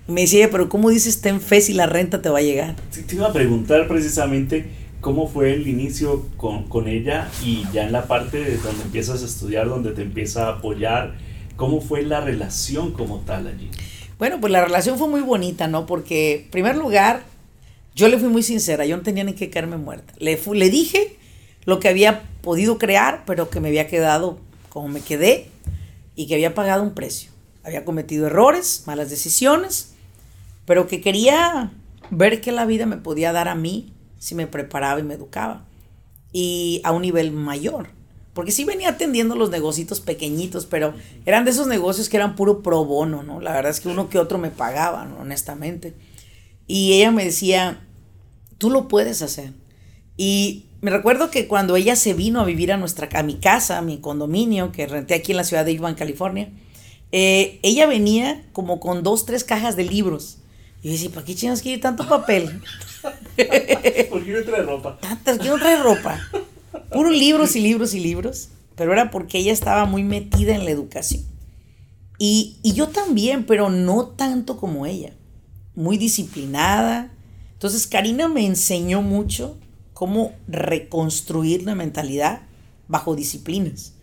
me 0.07 0.21
decía, 0.21 0.49
pero 0.51 0.69
¿cómo 0.69 0.89
dices 0.89 1.21
ten 1.21 1.39
fe 1.39 1.61
si 1.61 1.73
la 1.73 1.85
renta 1.85 2.21
te 2.21 2.29
va 2.29 2.39
a 2.39 2.41
llegar? 2.41 2.75
Sí, 2.91 3.03
te 3.03 3.15
iba 3.15 3.27
a 3.27 3.33
preguntar 3.33 3.87
precisamente 3.87 4.65
cómo 5.01 5.27
fue 5.27 5.53
el 5.53 5.67
inicio 5.67 6.27
con, 6.37 6.67
con 6.67 6.87
ella 6.87 7.29
y 7.43 7.63
ya 7.73 7.85
en 7.85 7.91
la 7.91 8.07
parte 8.07 8.37
de 8.37 8.57
donde 8.57 8.83
empiezas 8.83 9.21
a 9.21 9.25
estudiar, 9.25 9.67
donde 9.67 9.91
te 9.91 10.01
empieza 10.01 10.47
a 10.47 10.53
apoyar, 10.53 11.15
¿cómo 11.55 11.81
fue 11.81 12.03
la 12.03 12.21
relación 12.21 12.91
como 12.91 13.19
tal 13.19 13.47
allí? 13.47 13.69
Bueno, 14.17 14.39
pues 14.39 14.51
la 14.51 14.63
relación 14.63 14.97
fue 14.97 15.07
muy 15.09 15.21
bonita, 15.21 15.67
¿no? 15.67 15.85
Porque, 15.85 16.43
en 16.45 16.51
primer 16.51 16.77
lugar, 16.77 17.23
yo 17.95 18.07
le 18.07 18.17
fui 18.17 18.29
muy 18.29 18.43
sincera, 18.43 18.85
yo 18.85 18.95
no 18.95 19.03
tenía 19.03 19.23
ni 19.23 19.33
que 19.33 19.49
caerme 19.49 19.77
muerta. 19.77 20.13
Le, 20.17 20.39
le 20.53 20.69
dije 20.69 21.17
lo 21.65 21.79
que 21.79 21.89
había 21.89 22.23
podido 22.43 22.77
crear, 22.77 23.23
pero 23.25 23.49
que 23.49 23.59
me 23.59 23.69
había 23.69 23.87
quedado 23.87 24.37
como 24.69 24.89
me 24.89 25.01
quedé 25.01 25.49
y 26.15 26.27
que 26.27 26.35
había 26.35 26.53
pagado 26.53 26.83
un 26.83 26.93
precio. 26.93 27.31
Había 27.63 27.85
cometido 27.85 28.27
errores, 28.27 28.83
malas 28.85 29.09
decisiones, 29.09 29.93
pero 30.65 30.85
que 30.85 31.01
quería 31.01 31.71
ver 32.11 32.41
qué 32.41 32.51
la 32.51 32.65
vida 32.65 32.85
me 32.85 32.97
podía 32.97 33.31
dar 33.31 33.47
a 33.47 33.55
mí 33.55 33.93
si 34.19 34.35
me 34.35 34.45
preparaba 34.45 34.99
y 34.99 35.03
me 35.03 35.15
educaba. 35.15 35.65
Y 36.33 36.81
a 36.83 36.91
un 36.91 37.03
nivel 37.03 37.31
mayor. 37.31 37.89
Porque 38.33 38.51
sí 38.51 38.65
venía 38.65 38.89
atendiendo 38.89 39.35
los 39.35 39.49
negocios 39.49 40.01
pequeñitos, 40.01 40.65
pero 40.65 40.93
eran 41.25 41.45
de 41.45 41.51
esos 41.51 41.67
negocios 41.67 42.09
que 42.09 42.17
eran 42.17 42.35
puro 42.35 42.61
pro 42.61 42.83
bono, 42.83 43.23
¿no? 43.23 43.39
La 43.39 43.53
verdad 43.53 43.71
es 43.71 43.79
que 43.79 43.89
uno 43.89 44.09
que 44.09 44.19
otro 44.19 44.37
me 44.37 44.49
pagaban, 44.49 45.13
honestamente. 45.13 45.93
Y 46.67 46.93
ella 46.93 47.11
me 47.11 47.23
decía, 47.23 47.85
tú 48.57 48.69
lo 48.69 48.87
puedes 48.87 49.21
hacer. 49.21 49.53
Y 50.17 50.65
me 50.83 50.91
recuerdo 50.91 51.31
que 51.31 51.47
cuando 51.47 51.77
ella 51.77 51.95
se 51.95 52.13
vino 52.13 52.41
a 52.41 52.43
vivir 52.43 52.73
a, 52.73 52.77
nuestra, 52.77 53.07
a 53.17 53.23
mi 53.23 53.35
casa, 53.35 53.77
a 53.77 53.81
mi 53.81 53.99
condominio, 53.99 54.73
que 54.73 54.85
renté 54.85 55.13
aquí 55.13 55.31
en 55.31 55.37
la 55.37 55.45
ciudad 55.45 55.63
de 55.63 55.71
Irvine, 55.71 55.95
California, 55.95 56.49
eh, 57.13 57.61
ella 57.63 57.87
venía 57.87 58.43
como 58.51 58.81
con 58.81 59.01
dos, 59.01 59.25
tres 59.25 59.45
cajas 59.45 59.77
de 59.77 59.85
libros. 59.85 60.39
Y 60.81 60.87
yo 60.87 60.91
decía, 60.91 61.09
¿para 61.11 61.25
qué 61.25 61.35
chingas 61.35 61.61
quiere 61.61 61.81
tanto 61.81 62.05
papel? 62.05 62.61
¿Por 64.09 64.25
qué 64.25 64.33
no 64.33 64.43
trae 64.43 64.61
ropa? 64.63 64.99
Tantas, 64.99 65.39
¿qué 65.39 65.47
no 65.47 65.57
trae 65.57 65.81
ropa? 65.81 66.19
Puros 66.91 67.13
libros 67.13 67.55
y 67.55 67.61
libros 67.61 67.93
y 67.93 68.01
libros. 68.01 68.49
Pero 68.75 68.91
era 68.91 69.09
porque 69.09 69.37
ella 69.37 69.53
estaba 69.53 69.85
muy 69.85 70.03
metida 70.03 70.53
en 70.53 70.65
la 70.65 70.71
educación. 70.71 71.23
Y, 72.17 72.57
y 72.61 72.73
yo 72.73 72.89
también, 72.89 73.45
pero 73.45 73.69
no 73.69 74.07
tanto 74.07 74.57
como 74.57 74.85
ella 74.85 75.13
muy 75.75 75.97
disciplinada. 75.97 77.09
Entonces 77.53 77.87
Karina 77.87 78.27
me 78.27 78.45
enseñó 78.45 79.01
mucho 79.01 79.57
cómo 79.93 80.33
reconstruir 80.47 81.63
la 81.63 81.75
mentalidad 81.75 82.41
bajo 82.87 83.15
disciplinas. 83.15 83.93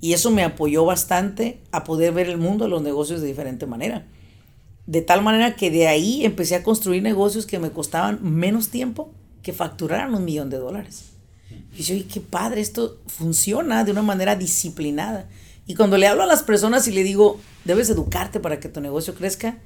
Y 0.00 0.12
eso 0.12 0.30
me 0.30 0.44
apoyó 0.44 0.84
bastante 0.84 1.60
a 1.72 1.84
poder 1.84 2.12
ver 2.12 2.28
el 2.28 2.38
mundo 2.38 2.64
de 2.64 2.70
los 2.70 2.82
negocios 2.82 3.20
de 3.20 3.28
diferente 3.28 3.66
manera. 3.66 4.06
De 4.86 5.02
tal 5.02 5.22
manera 5.22 5.56
que 5.56 5.70
de 5.70 5.88
ahí 5.88 6.24
empecé 6.24 6.54
a 6.54 6.62
construir 6.62 7.02
negocios 7.02 7.46
que 7.46 7.58
me 7.58 7.70
costaban 7.70 8.20
menos 8.22 8.68
tiempo 8.68 9.12
que 9.42 9.52
facturaran 9.52 10.14
un 10.14 10.24
millón 10.24 10.50
de 10.50 10.58
dólares. 10.58 11.06
Y 11.76 11.82
yo, 11.82 11.94
qué 12.12 12.20
padre, 12.20 12.60
esto 12.60 12.98
funciona 13.06 13.84
de 13.84 13.92
una 13.92 14.02
manera 14.02 14.36
disciplinada. 14.36 15.28
Y 15.66 15.74
cuando 15.74 15.98
le 15.98 16.06
hablo 16.06 16.22
a 16.22 16.26
las 16.26 16.42
personas 16.42 16.86
y 16.88 16.92
le 16.92 17.02
digo, 17.02 17.40
debes 17.64 17.90
educarte 17.90 18.40
para 18.40 18.60
que 18.60 18.68
tu 18.68 18.80
negocio 18.80 19.14
crezca, 19.14 19.58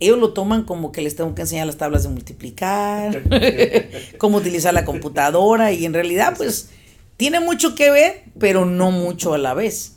ellos 0.00 0.18
lo 0.18 0.32
toman 0.32 0.64
como 0.64 0.92
que 0.92 1.02
les 1.02 1.14
tengo 1.14 1.34
que 1.34 1.42
enseñar 1.42 1.66
las 1.66 1.76
tablas 1.76 2.02
de 2.02 2.08
multiplicar, 2.08 3.22
cómo 4.18 4.38
utilizar 4.38 4.72
la 4.72 4.86
computadora 4.86 5.72
y 5.72 5.84
en 5.84 5.92
realidad 5.92 6.34
pues 6.36 6.70
tiene 7.18 7.38
mucho 7.38 7.74
que 7.74 7.90
ver, 7.90 8.24
pero 8.38 8.64
no 8.64 8.90
mucho 8.90 9.34
a 9.34 9.38
la 9.38 9.52
vez. 9.52 9.96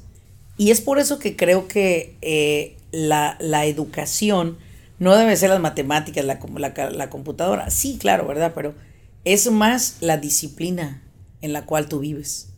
Y 0.58 0.72
es 0.72 0.82
por 0.82 1.00
eso 1.00 1.20
que 1.20 1.38
creo 1.38 1.70
que 1.70 2.18
eh, 2.22 2.76
la, 2.92 3.38
educación 3.66 4.58
no 5.00 5.16
debe 5.16 5.36
ser 5.38 5.50
las 5.50 5.62
matemáticas, 5.62 6.26
la, 6.26 6.40
la, 6.58 6.90
la 6.92 7.10
computadora. 7.10 7.70
Sí, 7.70 7.98
claro, 7.98 8.28
¿verdad? 8.28 8.52
Pero 8.54 8.76
es 9.24 9.50
más 9.50 9.98
la 10.02 10.18
disciplina 10.18 11.02
en 11.42 11.54
la 11.54 11.66
cual 11.66 11.88
tú 11.88 12.00
vives. 12.00 12.50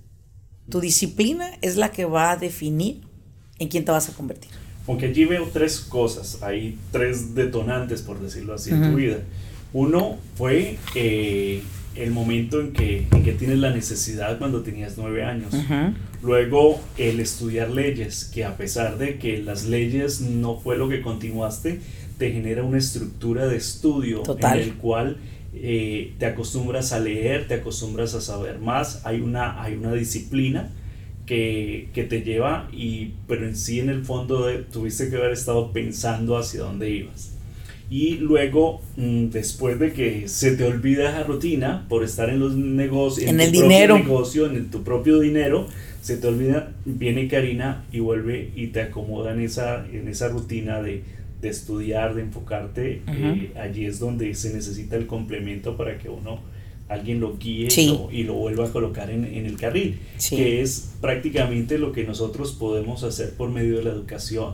Tu 0.70 0.82
disciplina 0.82 1.52
es 1.62 1.78
la 1.78 1.92
que 1.92 2.06
va 2.06 2.32
a 2.32 2.38
definir 2.38 3.02
en 3.60 3.68
quién 3.68 3.86
te 3.86 3.92
vas 3.92 4.10
a 4.10 4.14
convertir. 4.14 4.65
Aunque 4.88 5.08
allí 5.08 5.26
veo 5.26 5.50
tres 5.52 5.80
cosas, 5.80 6.44
hay 6.44 6.78
tres 6.92 7.34
detonantes, 7.34 8.02
por 8.02 8.20
decirlo 8.20 8.54
así, 8.54 8.72
en 8.72 8.92
tu 8.92 8.98
vida. 8.98 9.18
Uno 9.74 10.18
fue 10.36 10.78
eh, 10.94 11.62
el 11.96 12.12
momento 12.12 12.62
en 12.62 12.72
que, 12.72 13.08
en 13.12 13.24
que 13.24 13.32
tienes 13.34 13.58
la 13.58 13.72
necesidad 13.72 14.38
cuando 14.38 14.62
tenías 14.62 14.94
nueve 14.98 15.24
años. 15.24 15.54
Luego 16.22 16.80
el 16.98 17.20
estudiar 17.20 17.72
leyes, 17.72 18.26
que 18.26 18.46
a 18.46 18.58
pesar 18.58 18.98
de 18.98 19.18
que 19.18 19.40
las 19.40 19.66
leyes 19.66 20.22
no 20.22 20.58
fue 20.58 20.78
lo 20.78 20.88
que 20.88 21.02
continuaste, 21.02 21.82
te 22.18 22.32
genera 22.32 22.64
una 22.64 22.78
estructura 22.78 23.48
de 23.48 23.58
estudio 23.58 24.24
en 24.40 24.60
el 24.60 24.74
cual 24.76 25.18
eh, 25.54 26.14
te 26.20 26.26
acostumbras 26.26 26.94
a 26.94 27.00
leer, 27.00 27.48
te 27.48 27.56
acostumbras 27.56 28.14
a 28.14 28.22
saber 28.22 28.60
más, 28.60 29.02
hay 29.06 29.22
una, 29.22 29.62
hay 29.62 29.76
una 29.76 29.94
disciplina 29.94 30.70
que, 31.26 31.90
que, 31.94 32.04
te 32.04 32.22
lleva, 32.22 32.70
y, 32.72 33.14
pero 33.28 33.48
en 33.48 33.56
sí 33.56 33.80
en 33.80 33.90
el 33.90 34.06
fondo 34.06 34.48
tuviste 34.72 35.10
que 35.10 35.16
haber 35.16 35.32
estado 35.32 35.72
pensando 35.72 36.38
hacia 36.38 36.62
dónde 36.62 36.90
ibas. 36.90 37.36
Y 37.90 38.18
luego, 38.18 38.82
mm, 38.98 39.28
después 39.28 39.80
de 39.80 39.94
que 39.94 40.28
se 40.28 40.56
te 40.56 40.64
olvida 40.64 41.10
esa 41.10 41.24
rutina 41.24 41.86
por 41.88 42.04
estar 42.04 42.30
en 42.30 42.40
los 42.40 42.56
negocios, 42.56 43.30
en, 43.30 43.40
el 43.40 43.52
dinero, 43.52 43.98
negocio, 43.98 44.48
en 44.48 44.72
tu 44.72 44.84
propio 44.84 45.20
dinero, 45.20 45.68
se 46.02 46.18
te 46.18 46.28
olvida, 46.28 46.74
viene 46.86 47.28
Karina 47.28 47.86
y 47.92 48.00
vuelve 48.00 48.52
y 48.56 48.68
te 48.68 48.82
acomoda 48.82 49.34
en 49.34 49.42
esa, 49.42 49.86
en 49.92 50.08
esa 50.08 50.30
rutina 50.30 50.82
de, 50.82 51.04
de 51.42 51.50
estudiar, 51.50 52.16
de 52.16 52.24
enfocarte. 52.24 53.02
Eh, 53.08 53.52
allí 53.60 53.86
es 53.86 54.00
donde 54.00 54.34
se 54.34 54.54
necesita 54.54 54.96
el 54.96 55.06
complemento 55.06 55.78
para 55.78 55.98
que 55.98 56.10
uno 56.10 56.40
alguien 56.88 57.20
lo 57.20 57.38
guíe 57.38 57.68
y, 58.12 58.24
lo, 58.24 58.34
vuelva 58.34 58.68
a 58.68 58.72
colocar 58.72 59.10
en, 59.10 59.26
el 59.26 59.58
carril, 59.58 60.00
que 60.30 60.62
es 60.62 60.92
prácticamente 61.02 61.80
lo 61.80 61.92
que 61.92 62.04
nosotros 62.04 62.52
podemos 62.52 63.04
hacer 63.04 63.34
por 63.34 63.50
medio 63.50 63.78
de 63.78 63.84
la 63.84 63.90
educación. 63.92 64.54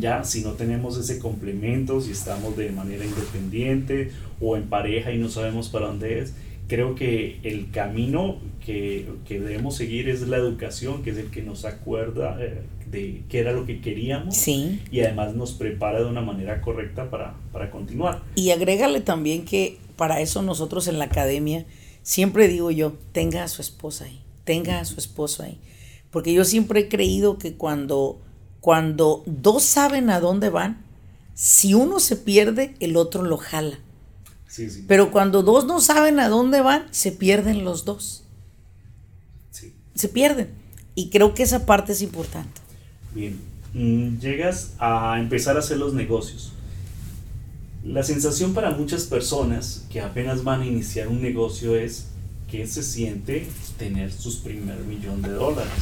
Ya, 0.00 0.24
si 0.24 0.42
no 0.42 0.52
tenemos 0.52 0.96
ese 0.96 1.18
complemento, 1.18 2.00
si 2.00 2.12
estamos 2.12 2.56
de 2.56 2.70
manera 2.70 3.04
independiente 3.04 4.10
o 4.40 4.56
en 4.56 4.64
pareja 4.64 5.12
y 5.12 5.18
no 5.18 5.28
sabemos 5.28 5.68
para 5.68 5.86
dónde 5.88 6.20
es, 6.20 6.34
creo 6.68 6.94
que 6.94 7.38
el 7.42 7.70
camino 7.70 8.38
que, 8.64 9.06
debemos 9.28 9.76
seguir 9.76 10.08
es 10.08 10.26
la 10.26 10.38
educación, 10.38 11.02
que 11.02 11.10
es 11.10 11.18
el 11.18 11.30
que 11.30 11.42
nos 11.42 11.64
acuerda 11.64 12.38
eh, 12.40 12.62
de 12.90 13.22
qué 13.28 13.40
era 13.40 13.52
lo 13.52 13.66
que 13.66 13.80
queríamos 13.80 14.46
y 14.48 15.00
además 15.00 15.34
nos 15.34 15.52
prepara 15.52 16.00
de 16.00 16.06
una 16.06 16.20
manera 16.22 16.60
correcta 16.60 17.10
para, 17.10 17.34
para 17.52 17.70
continuar. 17.70 18.22
Y 18.34 18.50
agrégale 18.50 19.00
también 19.00 19.44
que 19.44 19.78
para 19.96 20.20
eso 20.20 20.42
nosotros 20.42 20.88
en 20.88 20.98
la 20.98 21.06
academia, 21.06 21.66
siempre 22.02 22.48
digo 22.48 22.70
yo, 22.70 22.94
tenga 23.12 23.44
a 23.44 23.48
su 23.48 23.62
esposa 23.62 24.04
ahí, 24.04 24.22
tenga 24.44 24.80
a 24.80 24.84
su 24.84 24.98
esposo 24.98 25.42
ahí. 25.42 25.58
Porque 26.10 26.32
yo 26.32 26.44
siempre 26.44 26.80
he 26.80 26.88
creído 26.88 27.38
que 27.38 27.54
cuando, 27.54 28.20
cuando 28.60 29.22
dos 29.26 29.62
saben 29.64 30.10
a 30.10 30.20
dónde 30.20 30.50
van, 30.50 30.84
si 31.34 31.74
uno 31.74 32.00
se 32.00 32.16
pierde, 32.16 32.74
el 32.80 32.96
otro 32.96 33.22
lo 33.22 33.36
jala. 33.36 33.78
Pero 34.88 35.10
cuando 35.10 35.42
dos 35.42 35.66
no 35.66 35.80
saben 35.80 36.18
a 36.18 36.28
dónde 36.28 36.62
van, 36.62 36.86
se 36.90 37.12
pierden 37.12 37.64
los 37.64 37.84
dos. 37.84 38.22
Se 39.94 40.08
pierden. 40.08 40.50
Y 40.94 41.10
creo 41.10 41.34
que 41.34 41.42
esa 41.42 41.66
parte 41.66 41.92
es 41.92 42.02
importante. 42.02 42.60
Bien. 43.14 43.38
Mm, 43.74 44.18
llegas 44.18 44.72
a 44.78 45.18
empezar 45.20 45.56
a 45.56 45.58
hacer 45.58 45.76
los 45.76 45.92
negocios. 45.92 46.52
La 47.86 48.02
sensación 48.02 48.52
para 48.52 48.72
muchas 48.72 49.04
personas 49.04 49.86
que 49.90 50.00
apenas 50.00 50.42
van 50.42 50.62
a 50.62 50.66
iniciar 50.66 51.06
un 51.06 51.22
negocio 51.22 51.76
es 51.76 52.08
que 52.50 52.66
se 52.66 52.82
siente 52.82 53.46
tener 53.78 54.12
sus 54.12 54.36
primer 54.36 54.78
millón 54.80 55.22
de 55.22 55.30
dólares. 55.30 55.72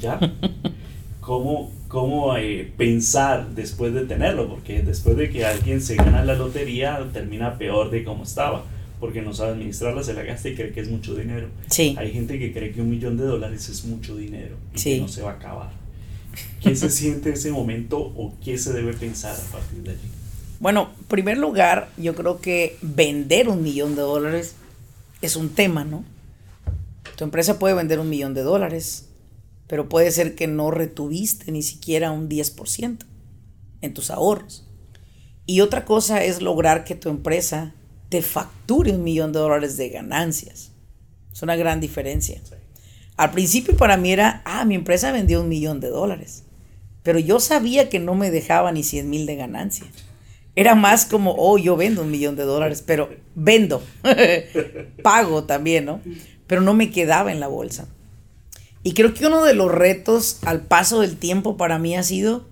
¿Ya? 0.00 0.18
¿Cómo, 1.20 1.70
cómo 1.86 2.36
eh, 2.36 2.72
pensar 2.76 3.54
después 3.54 3.94
de 3.94 4.04
tenerlo? 4.04 4.48
Porque 4.48 4.82
después 4.82 5.16
de 5.16 5.30
que 5.30 5.44
alguien 5.44 5.80
se 5.80 5.94
gana 5.94 6.24
la 6.24 6.34
lotería, 6.34 7.08
termina 7.12 7.56
peor 7.56 7.90
de 7.90 8.02
cómo 8.02 8.24
estaba. 8.24 8.64
Porque 8.98 9.22
no 9.22 9.32
sabe 9.32 9.52
administrarla, 9.52 10.02
se 10.02 10.14
la 10.14 10.24
gasta 10.24 10.48
y 10.48 10.56
cree 10.56 10.72
que 10.72 10.80
es 10.80 10.90
mucho 10.90 11.14
dinero. 11.14 11.48
Sí. 11.70 11.94
Hay 11.98 12.10
gente 12.10 12.36
que 12.40 12.52
cree 12.52 12.72
que 12.72 12.80
un 12.80 12.90
millón 12.90 13.16
de 13.16 13.24
dólares 13.24 13.68
es 13.68 13.84
mucho 13.84 14.16
dinero 14.16 14.56
y 14.74 14.82
que 14.82 15.00
no 15.00 15.06
se 15.06 15.22
va 15.22 15.30
a 15.30 15.34
acabar. 15.34 15.70
¿Qué 16.60 16.74
se 16.74 16.90
siente 16.90 17.30
ese 17.30 17.52
momento 17.52 17.98
o 18.00 18.34
qué 18.44 18.58
se 18.58 18.72
debe 18.72 18.92
pensar 18.92 19.36
a 19.36 19.52
partir 19.52 19.84
de 19.84 19.90
allí? 19.90 20.17
Bueno, 20.60 20.90
en 20.98 21.04
primer 21.04 21.38
lugar, 21.38 21.90
yo 21.96 22.14
creo 22.14 22.40
que 22.40 22.76
vender 22.82 23.48
un 23.48 23.62
millón 23.62 23.94
de 23.94 24.02
dólares 24.02 24.54
es 25.22 25.36
un 25.36 25.50
tema, 25.50 25.84
¿no? 25.84 26.04
Tu 27.16 27.24
empresa 27.24 27.58
puede 27.58 27.74
vender 27.74 28.00
un 28.00 28.08
millón 28.08 28.34
de 28.34 28.42
dólares, 28.42 29.08
pero 29.66 29.88
puede 29.88 30.10
ser 30.10 30.34
que 30.34 30.46
no 30.46 30.70
retuviste 30.70 31.52
ni 31.52 31.62
siquiera 31.62 32.10
un 32.10 32.28
10% 32.28 32.98
en 33.80 33.94
tus 33.94 34.10
ahorros. 34.10 34.66
Y 35.46 35.60
otra 35.60 35.84
cosa 35.84 36.24
es 36.24 36.42
lograr 36.42 36.84
que 36.84 36.94
tu 36.94 37.08
empresa 37.08 37.74
te 38.08 38.22
facture 38.22 38.92
un 38.92 39.04
millón 39.04 39.32
de 39.32 39.38
dólares 39.38 39.76
de 39.76 39.88
ganancias. 39.90 40.72
Es 41.32 41.42
una 41.42 41.56
gran 41.56 41.80
diferencia. 41.80 42.40
Al 43.16 43.30
principio 43.30 43.76
para 43.76 43.96
mí 43.96 44.12
era, 44.12 44.42
ah, 44.44 44.64
mi 44.64 44.74
empresa 44.74 45.12
vendió 45.12 45.40
un 45.40 45.48
millón 45.48 45.80
de 45.80 45.88
dólares, 45.88 46.44
pero 47.02 47.18
yo 47.18 47.40
sabía 47.40 47.88
que 47.88 47.98
no 47.98 48.14
me 48.14 48.30
dejaba 48.30 48.72
ni 48.72 48.82
100 48.82 49.08
mil 49.10 49.26
de 49.26 49.36
ganancia. 49.36 49.86
Era 50.58 50.74
más 50.74 51.06
como, 51.06 51.36
oh, 51.38 51.56
yo 51.56 51.76
vendo 51.76 52.02
un 52.02 52.10
millón 52.10 52.34
de 52.34 52.42
dólares, 52.42 52.82
pero 52.84 53.10
vendo, 53.36 53.80
pago 55.04 55.44
también, 55.44 55.84
¿no? 55.84 56.00
Pero 56.48 56.62
no 56.62 56.74
me 56.74 56.90
quedaba 56.90 57.30
en 57.30 57.38
la 57.38 57.46
bolsa. 57.46 57.86
Y 58.82 58.94
creo 58.94 59.14
que 59.14 59.28
uno 59.28 59.44
de 59.44 59.54
los 59.54 59.70
retos 59.70 60.40
al 60.44 60.62
paso 60.62 61.00
del 61.00 61.16
tiempo 61.16 61.56
para 61.56 61.78
mí 61.78 61.96
ha 61.96 62.02
sido 62.02 62.44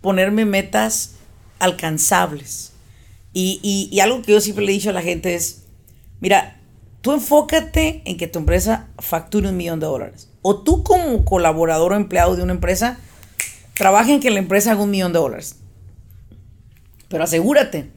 ponerme 0.00 0.44
metas 0.44 1.12
alcanzables. 1.60 2.72
Y, 3.32 3.60
y, 3.92 4.00
algo 4.00 4.22
que 4.22 4.32
yo 4.32 4.40
siempre 4.40 4.64
le 4.64 4.72
he 4.72 4.74
dicho 4.74 4.90
a 4.90 4.92
la 4.92 5.02
gente 5.02 5.36
es, 5.36 5.66
mira, 6.18 6.58
tú 7.00 7.12
enfócate 7.12 8.02
en 8.06 8.16
que 8.16 8.26
tu 8.26 8.40
empresa 8.40 8.88
facture 8.98 9.50
un 9.50 9.56
millón 9.56 9.78
de 9.78 9.86
dólares. 9.86 10.30
O 10.42 10.64
tú 10.64 10.82
como 10.82 11.24
colaborador 11.24 11.92
o 11.92 11.96
empleado 11.96 12.34
de 12.34 12.42
una 12.42 12.54
empresa, 12.54 12.98
trabaja 13.74 14.10
en 14.10 14.18
que 14.18 14.30
la 14.30 14.40
empresa 14.40 14.72
haga 14.72 14.82
un 14.82 14.90
millón 14.90 15.12
de 15.12 15.20
dólares. 15.20 15.60
Pero 17.08 17.24
asegúrate 17.24 17.90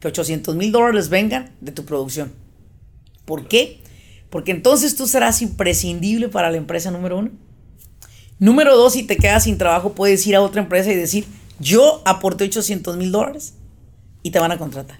que 0.00 0.08
800 0.08 0.56
mil 0.56 0.72
dólares 0.72 1.08
vengan 1.08 1.50
de 1.60 1.72
tu 1.72 1.84
producción. 1.84 2.32
¿Por 3.24 3.46
qué? 3.48 3.80
Porque 4.30 4.50
entonces 4.50 4.96
tú 4.96 5.06
serás 5.06 5.42
imprescindible 5.42 6.28
para 6.28 6.50
la 6.50 6.56
empresa 6.56 6.90
número 6.90 7.18
uno. 7.18 7.30
Número 8.38 8.76
dos, 8.76 8.94
si 8.94 9.04
te 9.04 9.16
quedas 9.16 9.44
sin 9.44 9.58
trabajo, 9.58 9.92
puedes 9.92 10.26
ir 10.26 10.34
a 10.34 10.40
otra 10.40 10.62
empresa 10.62 10.90
y 10.90 10.96
decir, 10.96 11.26
yo 11.60 12.02
aporté 12.04 12.44
800 12.44 12.96
mil 12.96 13.12
dólares 13.12 13.54
y 14.22 14.30
te 14.30 14.38
van 14.38 14.50
a 14.50 14.58
contratar. 14.58 14.98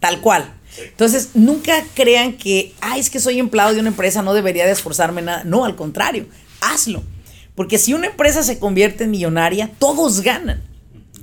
Tal 0.00 0.20
cual. 0.20 0.54
Entonces, 0.78 1.30
nunca 1.34 1.84
crean 1.94 2.34
que, 2.34 2.74
ay, 2.80 3.00
es 3.00 3.10
que 3.10 3.20
soy 3.20 3.38
empleado 3.38 3.74
de 3.74 3.80
una 3.80 3.88
empresa, 3.88 4.22
no 4.22 4.32
debería 4.32 4.64
de 4.64 4.72
esforzarme 4.72 5.22
nada. 5.22 5.44
No, 5.44 5.64
al 5.64 5.76
contrario, 5.76 6.26
hazlo. 6.60 7.02
Porque 7.54 7.78
si 7.78 7.92
una 7.92 8.06
empresa 8.06 8.42
se 8.42 8.58
convierte 8.58 9.04
en 9.04 9.10
millonaria, 9.10 9.70
todos 9.78 10.20
ganan. 10.20 10.62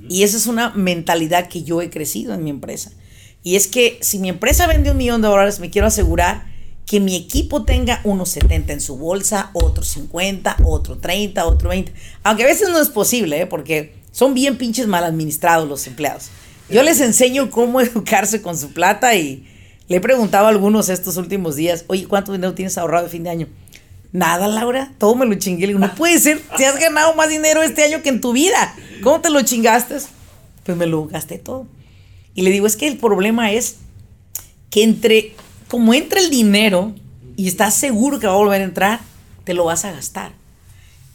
Y 0.08 0.22
esa 0.22 0.36
es 0.36 0.46
una 0.46 0.70
mentalidad 0.70 1.48
que 1.48 1.62
yo 1.62 1.82
he 1.82 1.90
crecido 1.90 2.34
en 2.34 2.44
mi 2.44 2.50
empresa. 2.50 2.92
Y 3.42 3.56
es 3.56 3.66
que 3.68 3.98
si 4.00 4.18
mi 4.18 4.28
empresa 4.28 4.66
vende 4.66 4.90
un 4.90 4.96
millón 4.96 5.22
de 5.22 5.28
dólares, 5.28 5.60
me 5.60 5.70
quiero 5.70 5.86
asegurar 5.86 6.46
que 6.86 7.00
mi 7.00 7.16
equipo 7.16 7.64
tenga 7.64 8.00
unos 8.04 8.30
70 8.30 8.72
en 8.72 8.80
su 8.80 8.96
bolsa, 8.96 9.50
otro 9.52 9.84
50, 9.84 10.58
otro 10.64 10.98
30, 10.98 11.44
otro 11.46 11.70
20. 11.70 11.92
Aunque 12.22 12.44
a 12.44 12.46
veces 12.46 12.68
no 12.70 12.80
es 12.80 12.88
posible, 12.88 13.40
¿eh? 13.40 13.46
porque 13.46 13.94
son 14.12 14.34
bien 14.34 14.56
pinches 14.56 14.86
mal 14.86 15.04
administrados 15.04 15.68
los 15.68 15.86
empleados. 15.86 16.30
Yo 16.70 16.82
les 16.82 17.00
enseño 17.00 17.50
cómo 17.50 17.80
educarse 17.82 18.40
con 18.40 18.56
su 18.56 18.72
plata 18.72 19.14
y 19.16 19.46
le 19.88 19.96
he 19.96 20.00
preguntado 20.00 20.46
a 20.46 20.48
algunos 20.48 20.88
estos 20.88 21.16
últimos 21.16 21.56
días, 21.56 21.84
oye, 21.88 22.06
¿cuánto 22.06 22.32
dinero 22.32 22.54
tienes 22.54 22.78
ahorrado 22.78 23.04
de 23.04 23.10
fin 23.10 23.24
de 23.24 23.30
año? 23.30 23.48
Nada, 24.16 24.48
Laura, 24.48 24.94
todo 24.96 25.14
me 25.14 25.26
lo 25.26 25.34
chingué. 25.34 25.66
no 25.74 25.94
puede 25.94 26.18
ser, 26.18 26.40
te 26.56 26.64
has 26.64 26.80
ganado 26.80 27.14
más 27.16 27.28
dinero 27.28 27.62
este 27.62 27.84
año 27.84 28.00
que 28.00 28.08
en 28.08 28.22
tu 28.22 28.32
vida. 28.32 28.74
¿Cómo 29.02 29.20
te 29.20 29.28
lo 29.28 29.42
chingaste? 29.42 29.96
Pues 30.64 30.78
me 30.78 30.86
lo 30.86 31.04
gasté 31.06 31.36
todo. 31.36 31.66
Y 32.34 32.40
le 32.40 32.50
digo, 32.50 32.66
es 32.66 32.78
que 32.78 32.88
el 32.88 32.96
problema 32.96 33.52
es 33.52 33.76
que 34.70 34.84
entre, 34.84 35.36
como 35.68 35.92
entra 35.92 36.18
el 36.18 36.30
dinero 36.30 36.94
y 37.36 37.46
estás 37.46 37.74
seguro 37.74 38.18
que 38.18 38.26
va 38.26 38.32
a 38.32 38.36
volver 38.36 38.62
a 38.62 38.64
entrar, 38.64 39.00
te 39.44 39.52
lo 39.52 39.66
vas 39.66 39.84
a 39.84 39.92
gastar. 39.92 40.32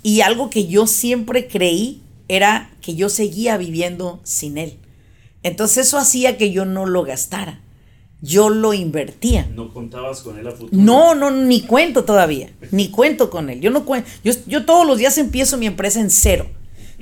Y 0.03 0.21
algo 0.21 0.51
que 0.51 0.67
yo 0.67 0.85
siempre 0.85 1.47
creí 1.47 2.03
era 2.27 2.69
que 2.81 2.93
yo 2.93 3.09
seguía 3.09 3.57
viviendo 3.57 4.19
sin 4.23 4.59
él. 4.59 4.77
Entonces 5.41 5.87
eso 5.87 5.97
hacía 5.97 6.37
que 6.37 6.51
yo 6.51 6.65
no 6.65 6.85
lo 6.85 7.01
gastara 7.01 7.61
yo 8.21 8.49
lo 8.49 8.73
invertía. 8.73 9.47
¿No 9.53 9.73
contabas 9.73 10.21
con 10.21 10.37
él 10.37 10.47
a 10.47 10.51
futuro? 10.51 10.69
No, 10.71 11.15
no, 11.15 11.31
ni 11.31 11.61
cuento 11.61 12.05
todavía, 12.05 12.51
ni 12.71 12.89
cuento 12.89 13.29
con 13.29 13.49
él. 13.49 13.59
Yo 13.59 13.71
no 13.71 13.83
cuento, 13.83 14.09
yo, 14.23 14.33
yo 14.45 14.65
todos 14.65 14.85
los 14.85 14.97
días 14.99 15.17
empiezo 15.17 15.57
mi 15.57 15.65
empresa 15.65 15.99
en 15.99 16.11
cero. 16.11 16.47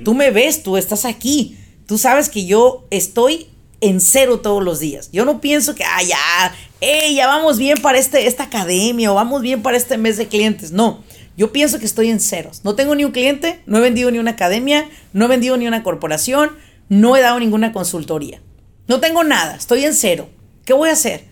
Tú 0.02 0.14
me 0.14 0.30
ves, 0.30 0.62
tú 0.62 0.78
estás 0.78 1.04
aquí, 1.04 1.58
tú 1.86 1.98
sabes 1.98 2.30
que 2.30 2.46
yo 2.46 2.86
estoy 2.90 3.48
en 3.82 4.00
cero 4.00 4.40
todos 4.40 4.62
los 4.62 4.80
días. 4.80 5.10
Yo 5.12 5.26
no 5.26 5.40
pienso 5.42 5.74
que, 5.74 5.84
ah, 5.84 6.02
ya, 6.02 6.54
hey, 6.80 7.14
ya 7.14 7.26
vamos 7.26 7.58
bien 7.58 7.80
para 7.82 7.98
este, 7.98 8.26
esta 8.26 8.44
academia 8.44 9.12
o 9.12 9.14
vamos 9.14 9.42
bien 9.42 9.62
para 9.62 9.76
este 9.76 9.98
mes 9.98 10.16
de 10.16 10.26
clientes. 10.26 10.72
No, 10.72 11.02
yo 11.36 11.52
pienso 11.52 11.78
que 11.78 11.84
estoy 11.86 12.08
en 12.08 12.20
ceros. 12.20 12.64
No 12.64 12.74
tengo 12.74 12.94
ni 12.94 13.04
un 13.04 13.12
cliente, 13.12 13.60
no 13.66 13.78
he 13.78 13.80
vendido 13.82 14.10
ni 14.10 14.18
una 14.18 14.32
academia, 14.32 14.88
no 15.12 15.26
he 15.26 15.28
vendido 15.28 15.58
ni 15.58 15.66
una 15.66 15.82
corporación, 15.82 16.50
no 16.88 17.16
he 17.16 17.20
dado 17.20 17.38
ninguna 17.38 17.72
consultoría. 17.72 18.40
No 18.88 19.00
tengo 19.00 19.22
nada, 19.22 19.56
estoy 19.56 19.84
en 19.84 19.94
cero. 19.94 20.28
¿Qué 20.64 20.72
voy 20.72 20.88
a 20.88 20.92
hacer? 20.92 21.24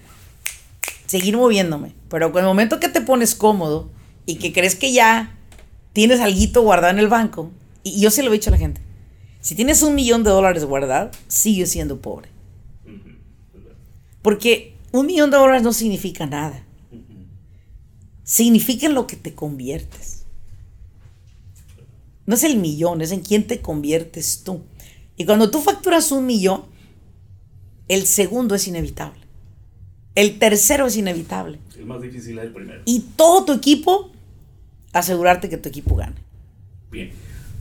Seguir 1.07 1.37
moviéndome. 1.37 1.93
Pero 2.09 2.33
con 2.33 2.41
el 2.41 2.47
momento 2.47 2.81
que 2.81 2.89
te 2.89 3.01
pones 3.01 3.35
cómodo 3.35 3.91
y 4.27 4.37
que 4.37 4.53
crees 4.53 4.75
que 4.75 4.93
ya 4.93 5.37
tienes 5.93 6.21
algo 6.21 6.63
guardado 6.63 6.93
en 6.93 6.99
el 6.99 7.09
banco, 7.09 7.51
y 7.83 8.01
yo 8.01 8.11
se 8.11 8.23
lo 8.23 8.31
he 8.31 8.35
dicho 8.35 8.51
a 8.51 8.53
la 8.53 8.59
gente, 8.59 8.81
si 9.41 9.55
tienes 9.55 9.83
un 9.83 9.95
millón 9.95 10.25
de 10.25 10.31
dólares 10.31 10.65
guardado, 10.65 11.11
sigues 11.27 11.71
siendo 11.71 12.01
pobre. 12.01 12.29
Porque 14.23 14.75
un 14.93 15.07
millón 15.07 15.31
de 15.31 15.39
dólares 15.39 15.63
no 15.63 15.73
significa 15.73 16.27
nada. 16.27 16.63
Significa 18.25 18.87
en 18.87 18.95
lo 18.95 19.07
que 19.07 19.17
te 19.17 19.35
conviertes. 19.35 20.25
No 22.27 22.35
es 22.35 22.45
el 22.45 22.59
millón, 22.59 23.01
es 23.01 23.11
en 23.11 23.21
quién 23.21 23.47
te 23.47 23.61
conviertes 23.61 24.43
tú. 24.45 24.63
Y 25.17 25.25
cuando 25.25 25.51
tú 25.51 25.63
facturas 25.63 26.13
un 26.13 26.27
millón, 26.27 26.65
el 27.89 28.07
segundo 28.07 28.55
es 28.55 28.69
inevitable. 28.69 29.21
El 30.15 30.39
tercero 30.39 30.87
es 30.87 30.97
inevitable. 30.97 31.59
El 31.77 31.87
más 31.87 32.03
difícil 32.03 32.39
es 32.39 32.45
el 32.47 32.53
primero. 32.53 32.83
Y 32.85 33.01
todo 33.17 33.45
tu 33.45 33.53
equipo, 33.53 34.11
asegurarte 34.93 35.49
que 35.49 35.57
tu 35.57 35.69
equipo 35.69 35.97
gane. 35.97 36.17
Bien. 36.91 37.13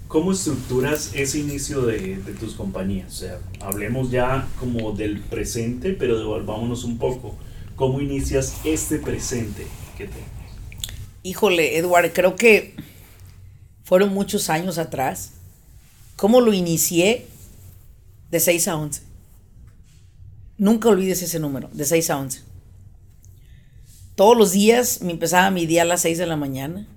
¿Cómo 0.07 0.31
estructuras 0.31 1.11
ese 1.15 1.39
inicio 1.39 1.81
de, 1.81 2.15
tus 2.39 2.53
compañías? 2.55 3.13
O 3.13 3.15
sea, 3.15 3.39
hablemos 3.59 4.09
ya 4.09 4.47
como 4.57 4.93
del 4.93 5.19
presente, 5.19 5.91
pero 5.91 6.17
devolvámonos 6.17 6.85
un 6.85 6.97
poco. 6.97 7.35
¿Cómo 7.75 7.99
inicias 7.99 8.55
este 8.63 8.99
presente 8.99 9.67
que 9.97 10.05
tenemos? 10.05 10.31
Híjole, 11.23 11.77
Edward, 11.77 12.13
creo 12.13 12.37
que 12.37 12.73
fueron 13.83 14.13
muchos 14.13 14.49
años 14.49 14.77
atrás. 14.77 15.33
¿Cómo 16.15 16.39
lo 16.39 16.53
inicié? 16.53 17.27
De 18.31 18.39
6 18.39 18.67
a 18.69 18.77
11. 18.77 19.06
Nunca 20.57 20.89
olvides 20.89 21.21
ese 21.21 21.39
número, 21.39 21.69
de 21.71 21.85
6 21.85 22.09
a 22.09 22.17
11. 22.17 22.41
Todos 24.15 24.35
los 24.35 24.51
días 24.51 25.01
me 25.01 25.11
empezaba 25.11 25.51
mi 25.51 25.65
día 25.65 25.83
a 25.83 25.85
las 25.85 26.01
6 26.01 26.17
de 26.17 26.25
la 26.25 26.35
mañana 26.35 26.87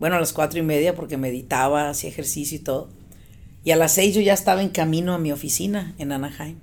bueno, 0.00 0.16
a 0.16 0.20
las 0.20 0.32
cuatro 0.32 0.58
y 0.58 0.62
media 0.62 0.96
porque 0.96 1.18
meditaba, 1.18 1.90
hacía 1.90 2.08
ejercicio 2.08 2.56
y 2.56 2.60
todo. 2.60 2.88
Y 3.62 3.70
a 3.70 3.76
las 3.76 3.92
seis 3.92 4.14
yo 4.14 4.22
ya 4.22 4.32
estaba 4.32 4.62
en 4.62 4.70
camino 4.70 5.12
a 5.12 5.18
mi 5.18 5.30
oficina 5.30 5.94
en 5.98 6.10
Anaheim. 6.10 6.56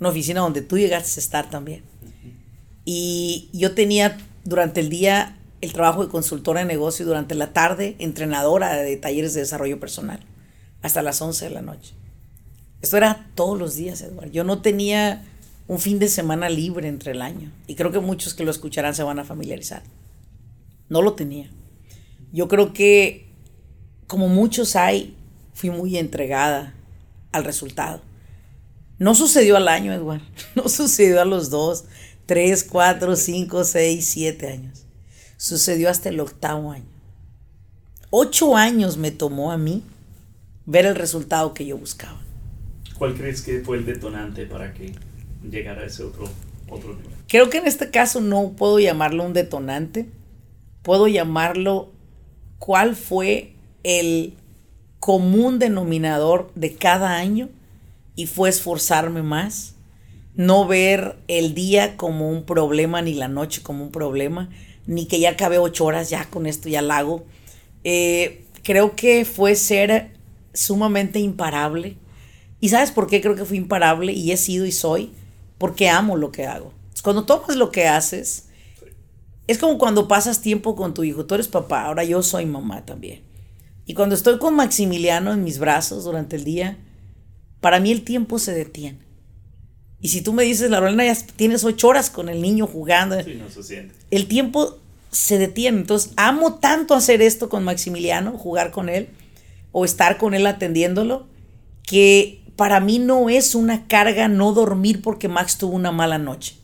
Una 0.00 0.08
oficina 0.08 0.40
donde 0.40 0.62
tú 0.62 0.76
llegaste 0.76 1.20
a 1.20 1.22
estar 1.22 1.48
también. 1.48 1.84
Y 2.84 3.48
yo 3.52 3.72
tenía 3.72 4.18
durante 4.44 4.80
el 4.80 4.88
día 4.88 5.38
el 5.60 5.72
trabajo 5.72 6.04
de 6.04 6.10
consultora 6.10 6.60
de 6.60 6.66
negocio 6.66 7.04
y 7.04 7.06
durante 7.06 7.36
la 7.36 7.52
tarde 7.52 7.94
entrenadora 8.00 8.74
de 8.74 8.96
talleres 8.96 9.32
de 9.34 9.40
desarrollo 9.40 9.78
personal. 9.78 10.18
Hasta 10.82 11.02
las 11.02 11.22
11 11.22 11.44
de 11.44 11.50
la 11.52 11.62
noche. 11.62 11.94
Esto 12.82 12.96
era 12.96 13.30
todos 13.36 13.56
los 13.56 13.76
días, 13.76 14.00
Eduardo. 14.00 14.32
Yo 14.32 14.42
no 14.42 14.60
tenía 14.60 15.24
un 15.68 15.78
fin 15.78 15.98
de 15.98 16.08
semana 16.08 16.48
libre 16.48 16.88
entre 16.88 17.12
el 17.12 17.22
año. 17.22 17.50
Y 17.66 17.74
creo 17.74 17.92
que 17.92 18.00
muchos 18.00 18.34
que 18.34 18.44
lo 18.44 18.50
escucharán 18.50 18.94
se 18.94 19.02
van 19.02 19.18
a 19.18 19.24
familiarizar. 19.24 19.82
No 20.88 21.02
lo 21.02 21.14
tenía 21.14 21.50
yo 22.32 22.48
creo 22.48 22.72
que, 22.72 23.28
como 24.06 24.28
muchos 24.28 24.76
hay, 24.76 25.16
fui 25.54 25.70
muy 25.70 25.96
entregada 25.96 26.74
al 27.32 27.44
resultado. 27.44 28.02
No 28.98 29.14
sucedió 29.14 29.56
al 29.56 29.68
año, 29.68 29.92
Eduardo. 29.92 30.24
No 30.54 30.68
sucedió 30.68 31.20
a 31.20 31.24
los 31.24 31.50
dos, 31.50 31.84
tres, 32.26 32.64
cuatro, 32.64 33.16
cinco, 33.16 33.64
seis, 33.64 34.06
siete 34.06 34.48
años. 34.48 34.84
Sucedió 35.38 35.88
hasta 35.88 36.08
el 36.08 36.20
octavo 36.20 36.72
año. 36.72 36.84
Ocho 38.10 38.54
años 38.56 38.96
me 38.96 39.10
tomó 39.10 39.50
a 39.50 39.58
mí 39.58 39.82
ver 40.64 40.86
el 40.86 40.94
resultado 40.94 41.54
que 41.54 41.66
yo 41.66 41.78
buscaba. 41.78 42.20
¿Cuál 42.98 43.14
crees 43.14 43.42
que 43.42 43.60
fue 43.60 43.78
el 43.78 43.86
detonante 43.86 44.46
para 44.46 44.72
que 44.72 44.92
llegara 45.50 45.82
a 45.82 45.86
ese 45.86 46.02
otro, 46.04 46.28
otro 46.68 46.94
nivel? 46.94 47.12
Creo 47.28 47.50
que 47.50 47.58
en 47.58 47.66
este 47.66 47.90
caso 47.90 48.20
no 48.20 48.52
puedo 48.52 48.78
llamarlo 48.78 49.24
un 49.24 49.32
detonante, 49.32 50.06
puedo 50.82 51.08
llamarlo 51.08 51.90
cuál 52.58 52.96
fue 52.96 53.54
el 53.82 54.34
común 55.00 55.58
denominador 55.58 56.50
de 56.54 56.74
cada 56.74 57.16
año 57.16 57.48
y 58.14 58.26
fue 58.26 58.48
esforzarme 58.48 59.22
más, 59.22 59.74
no 60.34 60.66
ver 60.66 61.16
el 61.28 61.54
día 61.54 61.96
como 61.96 62.30
un 62.30 62.44
problema 62.44 63.02
ni 63.02 63.14
la 63.14 63.28
noche 63.28 63.62
como 63.62 63.84
un 63.84 63.90
problema, 63.90 64.50
ni 64.86 65.06
que 65.06 65.20
ya 65.20 65.30
acabé 65.30 65.58
ocho 65.58 65.84
horas, 65.84 66.10
ya 66.10 66.24
con 66.26 66.46
esto 66.46 66.68
ya 66.68 66.82
la 66.82 66.98
hago. 66.98 67.24
Eh, 67.84 68.44
creo 68.62 68.96
que 68.96 69.24
fue 69.24 69.54
ser 69.54 70.10
sumamente 70.52 71.18
imparable. 71.18 71.96
¿Y 72.60 72.70
sabes 72.70 72.90
por 72.90 73.06
qué 73.06 73.20
creo 73.20 73.36
que 73.36 73.44
fui 73.44 73.58
imparable 73.58 74.12
y 74.12 74.32
he 74.32 74.36
sido 74.36 74.66
y 74.66 74.72
soy? 74.72 75.12
Porque 75.58 75.88
amo 75.88 76.16
lo 76.16 76.32
que 76.32 76.46
hago. 76.46 76.72
Cuando 77.02 77.24
tomas 77.24 77.56
lo 77.56 77.70
que 77.70 77.86
haces, 77.86 78.48
es 79.46 79.58
como 79.58 79.78
cuando 79.78 80.08
pasas 80.08 80.40
tiempo 80.40 80.74
con 80.74 80.94
tu 80.94 81.04
hijo. 81.04 81.26
Tú 81.26 81.34
eres 81.34 81.48
papá, 81.48 81.84
ahora 81.84 82.04
yo 82.04 82.22
soy 82.22 82.46
mamá 82.46 82.84
también. 82.84 83.22
Y 83.86 83.94
cuando 83.94 84.14
estoy 84.14 84.38
con 84.38 84.56
Maximiliano 84.56 85.32
en 85.32 85.44
mis 85.44 85.58
brazos 85.58 86.04
durante 86.04 86.36
el 86.36 86.44
día, 86.44 86.78
para 87.60 87.78
mí 87.78 87.92
el 87.92 88.02
tiempo 88.02 88.38
se 88.38 88.52
detiene. 88.52 88.98
Y 90.00 90.08
si 90.08 90.20
tú 90.20 90.32
me 90.32 90.42
dices, 90.42 90.70
la 90.70 90.80
Lorena, 90.80 91.04
ya 91.04 91.16
tienes 91.36 91.64
ocho 91.64 91.88
horas 91.88 92.10
con 92.10 92.28
el 92.28 92.42
niño 92.42 92.66
jugando, 92.66 93.16
el 93.16 94.26
tiempo 94.28 94.78
se 95.10 95.38
detiene. 95.38 95.78
Entonces, 95.78 96.12
amo 96.16 96.54
tanto 96.54 96.94
hacer 96.94 97.22
esto 97.22 97.48
con 97.48 97.64
Maximiliano, 97.64 98.32
jugar 98.32 98.72
con 98.72 98.88
él 98.88 99.08
o 99.72 99.84
estar 99.84 100.18
con 100.18 100.34
él 100.34 100.46
atendiéndolo, 100.46 101.26
que 101.82 102.42
para 102.56 102.80
mí 102.80 102.98
no 102.98 103.28
es 103.28 103.54
una 103.54 103.86
carga 103.86 104.28
no 104.28 104.52
dormir 104.52 105.02
porque 105.02 105.28
Max 105.28 105.58
tuvo 105.58 105.76
una 105.76 105.92
mala 105.92 106.18
noche 106.18 106.56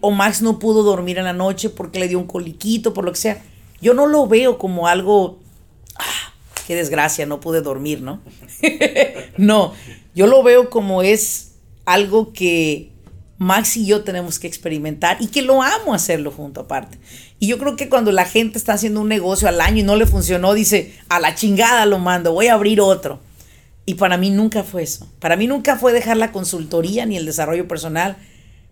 o 0.00 0.10
Max 0.10 0.42
no 0.42 0.58
pudo 0.58 0.82
dormir 0.82 1.18
en 1.18 1.24
la 1.24 1.32
noche 1.32 1.70
porque 1.70 1.98
le 1.98 2.08
dio 2.08 2.18
un 2.18 2.26
coliquito, 2.26 2.94
por 2.94 3.04
lo 3.04 3.12
que 3.12 3.18
sea. 3.18 3.42
Yo 3.80 3.94
no 3.94 4.06
lo 4.06 4.26
veo 4.26 4.58
como 4.58 4.86
algo, 4.86 5.38
ah, 5.96 6.32
qué 6.66 6.74
desgracia, 6.74 7.26
no 7.26 7.40
pude 7.40 7.62
dormir, 7.62 8.02
¿no? 8.02 8.20
no, 9.36 9.72
yo 10.14 10.26
lo 10.26 10.42
veo 10.42 10.70
como 10.70 11.02
es 11.02 11.52
algo 11.84 12.32
que 12.32 12.90
Max 13.38 13.76
y 13.76 13.86
yo 13.86 14.02
tenemos 14.02 14.38
que 14.38 14.46
experimentar 14.46 15.16
y 15.20 15.28
que 15.28 15.42
lo 15.42 15.62
amo 15.62 15.94
hacerlo 15.94 16.30
junto 16.30 16.62
aparte. 16.62 16.98
Y 17.38 17.46
yo 17.46 17.58
creo 17.58 17.76
que 17.76 17.88
cuando 17.88 18.10
la 18.10 18.24
gente 18.24 18.58
está 18.58 18.72
haciendo 18.72 19.00
un 19.00 19.08
negocio 19.08 19.48
al 19.48 19.60
año 19.60 19.78
y 19.78 19.84
no 19.84 19.96
le 19.96 20.06
funcionó, 20.06 20.54
dice, 20.54 20.96
a 21.08 21.20
la 21.20 21.34
chingada 21.34 21.86
lo 21.86 21.98
mando, 21.98 22.32
voy 22.32 22.48
a 22.48 22.54
abrir 22.54 22.80
otro. 22.80 23.20
Y 23.88 23.94
para 23.94 24.18
mí 24.18 24.28
nunca 24.28 24.64
fue 24.64 24.82
eso. 24.82 25.10
Para 25.18 25.34
mí 25.36 25.46
nunca 25.46 25.76
fue 25.76 25.94
dejar 25.94 26.18
la 26.18 26.30
consultoría 26.30 27.06
ni 27.06 27.16
el 27.16 27.24
desarrollo 27.24 27.66
personal 27.66 28.18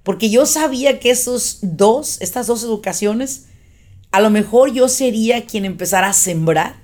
porque 0.02 0.28
yo 0.28 0.44
sabía 0.44 1.00
que 1.00 1.08
esos 1.08 1.60
dos, 1.62 2.20
estas 2.20 2.46
dos 2.46 2.62
educaciones, 2.62 3.46
a 4.12 4.20
lo 4.20 4.28
mejor 4.28 4.74
yo 4.74 4.88
sería 4.88 5.46
quien 5.46 5.64
empezara 5.64 6.10
a 6.10 6.12
sembrar 6.12 6.76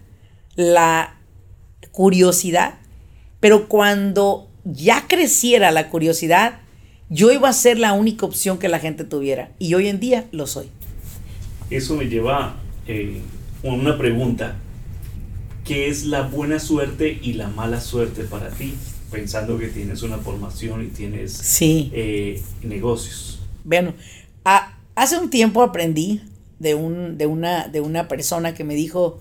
la 0.54 1.20
curiosidad, 1.90 2.76
pero 3.38 3.68
cuando 3.68 4.48
ya 4.64 5.08
creciera 5.08 5.70
la 5.70 5.90
curiosidad, 5.90 6.60
yo 7.10 7.32
iba 7.32 7.50
a 7.50 7.52
ser 7.52 7.78
la 7.78 7.92
única 7.92 8.24
opción 8.24 8.58
que 8.58 8.70
la 8.70 8.78
gente 8.78 9.04
tuviera. 9.04 9.50
Y 9.58 9.74
hoy 9.74 9.88
en 9.88 10.00
día 10.00 10.26
lo 10.32 10.46
soy. 10.46 10.70
Eso 11.68 11.96
me 11.96 12.06
lleva 12.06 12.56
eh, 12.86 13.20
una 13.62 13.98
pregunta. 13.98 14.56
¿Qué 15.64 15.88
es 15.88 16.04
la 16.04 16.22
buena 16.22 16.58
suerte 16.58 17.18
y 17.22 17.34
la 17.34 17.48
mala 17.48 17.80
suerte 17.80 18.24
para 18.24 18.50
ti? 18.50 18.74
pensando 19.12 19.58
que 19.58 19.68
tienes 19.68 20.02
una 20.02 20.18
formación 20.18 20.82
y 20.82 20.88
tienes 20.88 21.58
eh, 21.60 22.42
negocios. 22.62 23.40
Bueno, 23.62 23.94
hace 24.96 25.18
un 25.18 25.30
tiempo 25.30 25.62
aprendí 25.62 26.22
de, 26.58 26.74
un, 26.74 27.18
de, 27.18 27.26
una, 27.26 27.68
de 27.68 27.80
una 27.80 28.08
persona 28.08 28.54
que 28.54 28.64
me 28.64 28.74
dijo, 28.74 29.20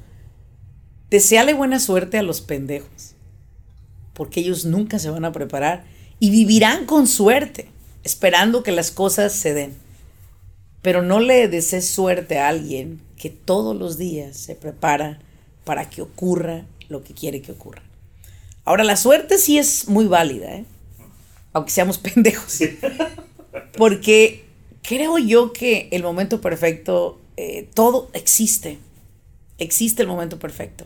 deseale 1.12 1.54
buena 1.54 1.80
suerte 1.80 2.18
a 2.18 2.24
los 2.24 2.42
pendejos, 2.42 3.14
porque 4.14 4.40
ellos 4.40 4.66
nunca 4.66 4.98
se 4.98 5.12
van 5.12 5.26
a 5.26 5.34
preparar 5.34 5.84
y 6.20 6.32
vivirán 6.32 6.86
con 6.86 7.06
suerte, 7.06 7.68
esperando 8.04 8.64
que 8.64 8.72
las 8.72 8.90
cosas 8.90 9.34
se 9.34 9.54
den. 9.54 9.74
Pero 10.82 11.04
no 11.04 11.20
le 11.20 11.48
desees 11.48 11.88
suerte 11.88 12.40
a 12.40 12.48
alguien 12.48 13.02
que 13.18 13.30
todos 13.30 13.76
los 13.76 14.00
días 14.00 14.36
se 14.38 14.56
prepara 14.56 15.20
para 15.64 15.90
que 15.90 16.02
ocurra 16.02 16.66
lo 16.90 17.04
que 17.04 17.14
quiere 17.14 17.42
que 17.42 17.52
ocurra. 17.52 17.82
Ahora, 18.66 18.84
la 18.84 18.96
suerte 18.96 19.38
sí 19.38 19.58
es 19.58 19.88
muy 19.88 20.06
válida, 20.06 20.54
¿eh? 20.54 20.66
aunque 21.54 21.72
seamos 21.72 21.98
pendejos. 21.98 22.60
Porque 23.78 24.46
creo 24.82 25.18
yo 25.18 25.54
que 25.54 25.90
el 25.92 26.04
momento 26.04 26.42
perfecto, 26.42 27.20
eh, 27.38 27.70
todo 27.74 28.10
existe. 28.14 28.80
Existe 29.58 30.02
el 30.02 30.08
momento 30.08 30.40
perfecto. 30.40 30.86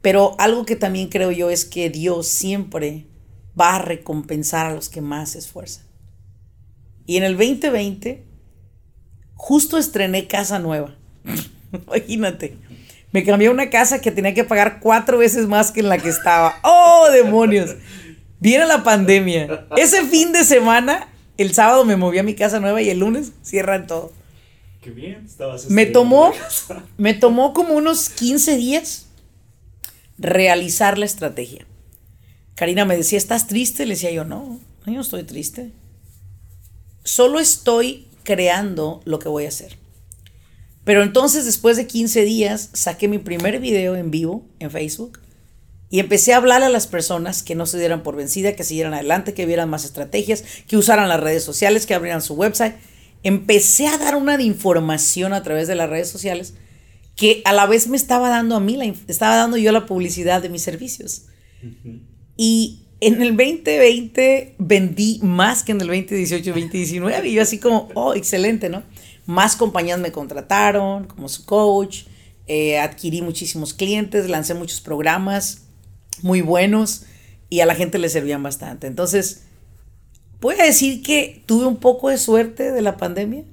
Pero 0.00 0.34
algo 0.38 0.64
que 0.66 0.76
también 0.76 1.08
creo 1.08 1.30
yo 1.30 1.50
es 1.50 1.64
que 1.64 1.88
Dios 1.88 2.26
siempre 2.26 3.06
va 3.58 3.76
a 3.76 3.78
recompensar 3.78 4.66
a 4.66 4.74
los 4.74 4.88
que 4.88 5.00
más 5.00 5.30
se 5.30 5.38
esfuerzan. 5.38 5.84
Y 7.06 7.16
en 7.16 7.24
el 7.24 7.36
2020, 7.36 8.24
justo 9.34 9.78
estrené 9.78 10.26
casa 10.26 10.58
nueva. 10.58 10.96
Imagínate. 11.72 12.56
Me 13.12 13.24
cambié 13.24 13.48
a 13.48 13.50
una 13.50 13.70
casa 13.70 14.00
que 14.00 14.10
tenía 14.10 14.34
que 14.34 14.44
pagar 14.44 14.80
cuatro 14.80 15.18
veces 15.18 15.46
más 15.46 15.70
que 15.70 15.80
en 15.80 15.88
la 15.88 15.98
que 15.98 16.08
estaba. 16.08 16.58
¡Oh, 16.62 17.08
demonios! 17.12 17.76
Viene 18.40 18.66
la 18.66 18.82
pandemia. 18.82 19.66
Ese 19.76 20.04
fin 20.06 20.32
de 20.32 20.44
semana, 20.44 21.08
el 21.36 21.54
sábado 21.54 21.84
me 21.84 21.96
moví 21.96 22.18
a 22.18 22.22
mi 22.22 22.34
casa 22.34 22.58
nueva 22.58 22.82
y 22.82 22.90
el 22.90 22.98
lunes 22.98 23.32
cierran 23.42 23.86
todo. 23.86 24.12
Qué 24.80 24.90
bien, 24.90 25.26
estabas 25.26 25.70
Me 25.70 25.86
tomó, 25.86 26.32
me 26.96 27.14
tomó 27.14 27.52
como 27.52 27.74
unos 27.74 28.08
15 28.08 28.56
días 28.56 29.06
realizar 30.18 30.98
la 30.98 31.04
estrategia. 31.04 31.66
Karina 32.56 32.84
me 32.84 32.96
decía, 32.96 33.18
¿estás 33.18 33.46
triste? 33.46 33.86
Le 33.86 33.94
decía 33.94 34.10
yo, 34.10 34.24
no, 34.24 34.58
no, 34.84 34.86
yo 34.86 34.94
no 34.94 35.00
estoy 35.02 35.22
triste. 35.22 35.70
Solo 37.04 37.38
estoy 37.38 38.08
creando 38.24 39.02
lo 39.04 39.18
que 39.18 39.28
voy 39.28 39.44
a 39.44 39.48
hacer. 39.48 39.78
Pero 40.84 41.02
entonces, 41.02 41.44
después 41.44 41.76
de 41.76 41.86
15 41.86 42.24
días, 42.24 42.70
saqué 42.72 43.08
mi 43.08 43.18
primer 43.18 43.60
video 43.60 43.94
en 43.94 44.10
vivo 44.10 44.44
en 44.58 44.70
Facebook 44.70 45.20
y 45.90 46.00
empecé 46.00 46.32
a 46.32 46.38
hablar 46.38 46.62
a 46.62 46.70
las 46.70 46.86
personas 46.86 47.42
que 47.42 47.54
no 47.54 47.66
se 47.66 47.78
dieran 47.78 48.02
por 48.02 48.16
vencida, 48.16 48.56
que 48.56 48.64
siguieran 48.64 48.94
adelante, 48.94 49.34
que 49.34 49.44
vieran 49.46 49.68
más 49.68 49.84
estrategias, 49.84 50.42
que 50.66 50.76
usaran 50.76 51.08
las 51.08 51.20
redes 51.20 51.44
sociales, 51.44 51.84
que 51.84 51.94
abrieran 51.94 52.22
su 52.22 52.34
website. 52.34 52.74
Empecé 53.22 53.86
a 53.88 53.98
dar 53.98 54.16
una 54.16 54.40
información 54.40 55.34
a 55.34 55.42
través 55.42 55.68
de 55.68 55.74
las 55.74 55.90
redes 55.90 56.08
sociales 56.08 56.54
que 57.14 57.42
a 57.44 57.52
la 57.52 57.66
vez 57.66 57.88
me 57.88 57.96
estaba 57.96 58.30
dando 58.30 58.56
a 58.56 58.60
mí, 58.60 58.76
la, 58.76 58.86
estaba 58.86 59.36
dando 59.36 59.58
yo 59.58 59.70
la 59.70 59.86
publicidad 59.86 60.40
de 60.40 60.48
mis 60.48 60.62
servicios. 60.62 61.26
Y 62.36 62.86
en 63.00 63.20
el 63.20 63.36
2020 63.36 64.54
vendí 64.58 65.20
más 65.22 65.62
que 65.62 65.72
en 65.72 65.80
el 65.82 65.88
2018, 65.88 66.50
2019. 66.50 67.28
Y 67.28 67.34
yo 67.34 67.42
así 67.42 67.58
como, 67.58 67.90
oh, 67.94 68.14
excelente, 68.14 68.70
¿no? 68.70 68.82
Más 69.26 69.56
compañías 69.56 70.00
me 70.00 70.12
contrataron 70.12 71.04
como 71.04 71.28
su 71.28 71.44
coach. 71.44 72.04
eh, 72.48 72.78
adquirí 72.78 73.22
muchísimos 73.22 73.72
clientes, 73.72 74.28
lancé 74.28 74.54
muchos 74.54 74.80
programas 74.80 75.62
muy 76.22 76.40
buenos 76.40 77.04
y 77.48 77.60
a 77.60 77.66
la 77.66 77.74
gente 77.74 77.98
le 77.98 78.08
servían 78.08 78.42
bastante. 78.42 78.86
Entonces, 78.86 79.44
voy 80.40 80.56
a 80.60 80.64
decir 80.64 81.02
que 81.02 81.42
tuve 81.46 81.66
un 81.66 81.76
poco 81.76 82.08
de 82.08 82.18
suerte 82.18 82.72
de 82.72 82.82
la 82.82 82.96
pandemia, 82.96 83.44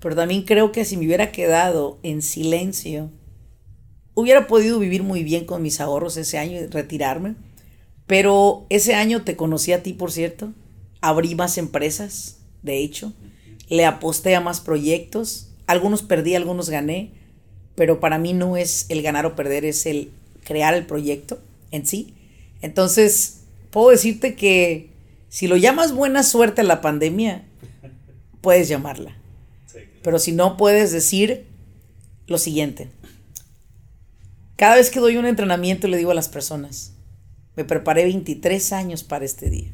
pero 0.00 0.14
también 0.14 0.42
creo 0.42 0.72
que 0.72 0.84
si 0.84 0.96
me 0.96 1.06
hubiera 1.06 1.32
quedado 1.32 1.98
en 2.02 2.20
silencio, 2.20 3.10
hubiera 4.14 4.46
podido 4.46 4.78
vivir 4.78 5.02
muy 5.02 5.24
bien 5.24 5.46
con 5.46 5.62
mis 5.62 5.80
ahorros 5.80 6.16
ese 6.16 6.38
año 6.38 6.60
y 6.60 6.66
retirarme. 6.66 7.36
Pero 8.06 8.66
ese 8.68 8.94
año 8.94 9.22
te 9.22 9.36
conocí 9.36 9.72
a 9.72 9.82
ti, 9.82 9.94
por 9.94 10.12
cierto. 10.12 10.52
Abrí 11.00 11.34
más 11.34 11.56
empresas, 11.56 12.36
de 12.62 12.78
hecho. 12.78 13.14
Le 13.68 13.84
aposté 13.84 14.34
a 14.34 14.40
más 14.40 14.60
proyectos. 14.60 15.48
Algunos 15.66 16.02
perdí, 16.02 16.34
algunos 16.34 16.70
gané. 16.70 17.12
Pero 17.74 18.00
para 18.00 18.18
mí 18.18 18.32
no 18.32 18.56
es 18.56 18.86
el 18.88 19.02
ganar 19.02 19.26
o 19.26 19.34
perder, 19.34 19.64
es 19.64 19.86
el 19.86 20.10
crear 20.44 20.74
el 20.74 20.86
proyecto 20.86 21.40
en 21.70 21.86
sí. 21.86 22.14
Entonces, 22.62 23.40
puedo 23.70 23.90
decirte 23.90 24.36
que 24.36 24.90
si 25.28 25.48
lo 25.48 25.56
llamas 25.56 25.92
buena 25.92 26.22
suerte 26.22 26.60
a 26.60 26.64
la 26.64 26.80
pandemia, 26.80 27.44
puedes 28.40 28.68
llamarla. 28.68 29.16
Pero 30.02 30.18
si 30.18 30.32
no, 30.32 30.56
puedes 30.56 30.92
decir 30.92 31.46
lo 32.26 32.38
siguiente. 32.38 32.90
Cada 34.56 34.76
vez 34.76 34.90
que 34.90 35.00
doy 35.00 35.16
un 35.16 35.26
entrenamiento 35.26 35.88
le 35.88 35.96
digo 35.96 36.12
a 36.12 36.14
las 36.14 36.28
personas, 36.28 36.92
me 37.56 37.64
preparé 37.64 38.04
23 38.04 38.72
años 38.72 39.02
para 39.02 39.24
este 39.24 39.50
día. 39.50 39.72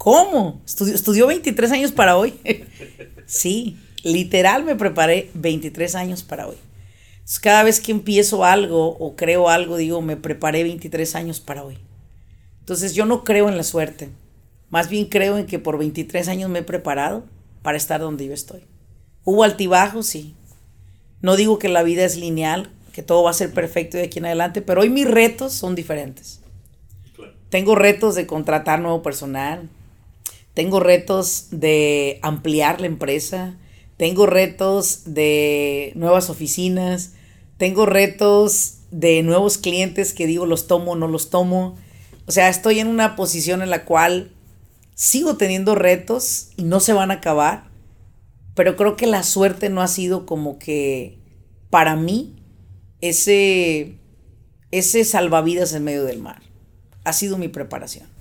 ¿Cómo? 0.00 0.62
¿Estudió, 0.64 0.94
estudió 0.94 1.26
23 1.26 1.72
años 1.72 1.92
para 1.92 2.16
hoy? 2.16 2.32
sí, 3.26 3.76
literal 4.02 4.64
me 4.64 4.74
preparé 4.74 5.30
23 5.34 5.94
años 5.94 6.22
para 6.22 6.48
hoy. 6.48 6.56
Entonces, 7.12 7.38
cada 7.40 7.64
vez 7.64 7.80
que 7.80 7.92
empiezo 7.92 8.46
algo 8.46 8.96
o 8.96 9.14
creo 9.14 9.50
algo, 9.50 9.76
digo, 9.76 10.00
me 10.00 10.16
preparé 10.16 10.62
23 10.62 11.16
años 11.16 11.40
para 11.40 11.64
hoy. 11.64 11.76
Entonces 12.60 12.94
yo 12.94 13.04
no 13.04 13.24
creo 13.24 13.50
en 13.50 13.58
la 13.58 13.62
suerte. 13.62 14.08
Más 14.70 14.88
bien 14.88 15.04
creo 15.04 15.36
en 15.36 15.44
que 15.44 15.58
por 15.58 15.76
23 15.76 16.28
años 16.28 16.48
me 16.48 16.60
he 16.60 16.62
preparado 16.62 17.24
para 17.60 17.76
estar 17.76 18.00
donde 18.00 18.26
yo 18.26 18.32
estoy. 18.32 18.62
Hubo 19.24 19.44
altibajos, 19.44 20.06
sí. 20.06 20.34
No 21.20 21.36
digo 21.36 21.58
que 21.58 21.68
la 21.68 21.82
vida 21.82 22.06
es 22.06 22.16
lineal, 22.16 22.70
que 22.94 23.02
todo 23.02 23.22
va 23.22 23.32
a 23.32 23.34
ser 23.34 23.52
perfecto 23.52 23.98
de 23.98 24.04
aquí 24.04 24.18
en 24.18 24.24
adelante, 24.24 24.62
pero 24.62 24.80
hoy 24.80 24.88
mis 24.88 25.06
retos 25.06 25.52
son 25.52 25.74
diferentes. 25.74 26.40
Claro. 27.14 27.34
Tengo 27.50 27.74
retos 27.74 28.14
de 28.14 28.26
contratar 28.26 28.80
nuevo 28.80 29.02
personal. 29.02 29.68
Tengo 30.60 30.78
retos 30.78 31.46
de 31.50 32.18
ampliar 32.20 32.82
la 32.82 32.86
empresa. 32.86 33.56
Tengo 33.96 34.26
retos 34.26 35.04
de 35.06 35.90
nuevas 35.94 36.28
oficinas. 36.28 37.14
Tengo 37.56 37.86
retos 37.86 38.80
de 38.90 39.22
nuevos 39.22 39.56
clientes 39.56 40.12
que 40.12 40.26
digo 40.26 40.44
los 40.44 40.66
tomo 40.66 40.92
o 40.92 40.96
no 40.96 41.08
los 41.08 41.30
tomo. 41.30 41.78
O 42.26 42.30
sea, 42.30 42.50
estoy 42.50 42.78
en 42.78 42.88
una 42.88 43.16
posición 43.16 43.62
en 43.62 43.70
la 43.70 43.86
cual 43.86 44.32
sigo 44.94 45.38
teniendo 45.38 45.76
retos 45.76 46.50
y 46.58 46.64
no 46.64 46.78
se 46.80 46.92
van 46.92 47.10
a 47.10 47.14
acabar. 47.14 47.70
Pero 48.54 48.76
creo 48.76 48.98
que 48.98 49.06
la 49.06 49.22
suerte 49.22 49.70
no 49.70 49.80
ha 49.80 49.88
sido 49.88 50.26
como 50.26 50.58
que 50.58 51.20
para 51.70 51.96
mí 51.96 52.36
ese, 53.00 53.94
ese 54.72 55.06
salvavidas 55.06 55.72
en 55.72 55.84
medio 55.84 56.04
del 56.04 56.18
mar. 56.18 56.42
Ha 57.04 57.14
sido 57.14 57.38
mi 57.38 57.48
preparación. 57.48 58.19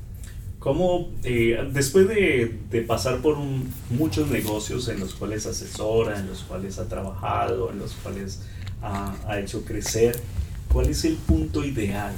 ¿Cómo, 0.59 1.09
eh, 1.23 1.57
después 1.71 2.07
de, 2.09 2.59
de 2.69 2.81
pasar 2.81 3.19
por 3.19 3.37
un- 3.37 3.73
muchos 3.91 4.29
negocios 4.29 4.89
en 4.89 4.99
los 4.99 5.13
cuales 5.13 5.45
asesora, 5.45 6.19
en 6.19 6.27
los 6.27 6.43
cuales 6.43 6.79
ha 6.79 6.87
trabajado, 6.89 7.71
en 7.71 7.79
los 7.79 7.93
cuales 7.93 8.41
ha, 8.81 9.15
ha 9.25 9.39
hecho 9.39 9.63
crecer, 9.63 10.19
cuál 10.71 10.87
es 10.89 11.05
el 11.05 11.15
punto 11.15 11.63
ideal? 11.63 12.13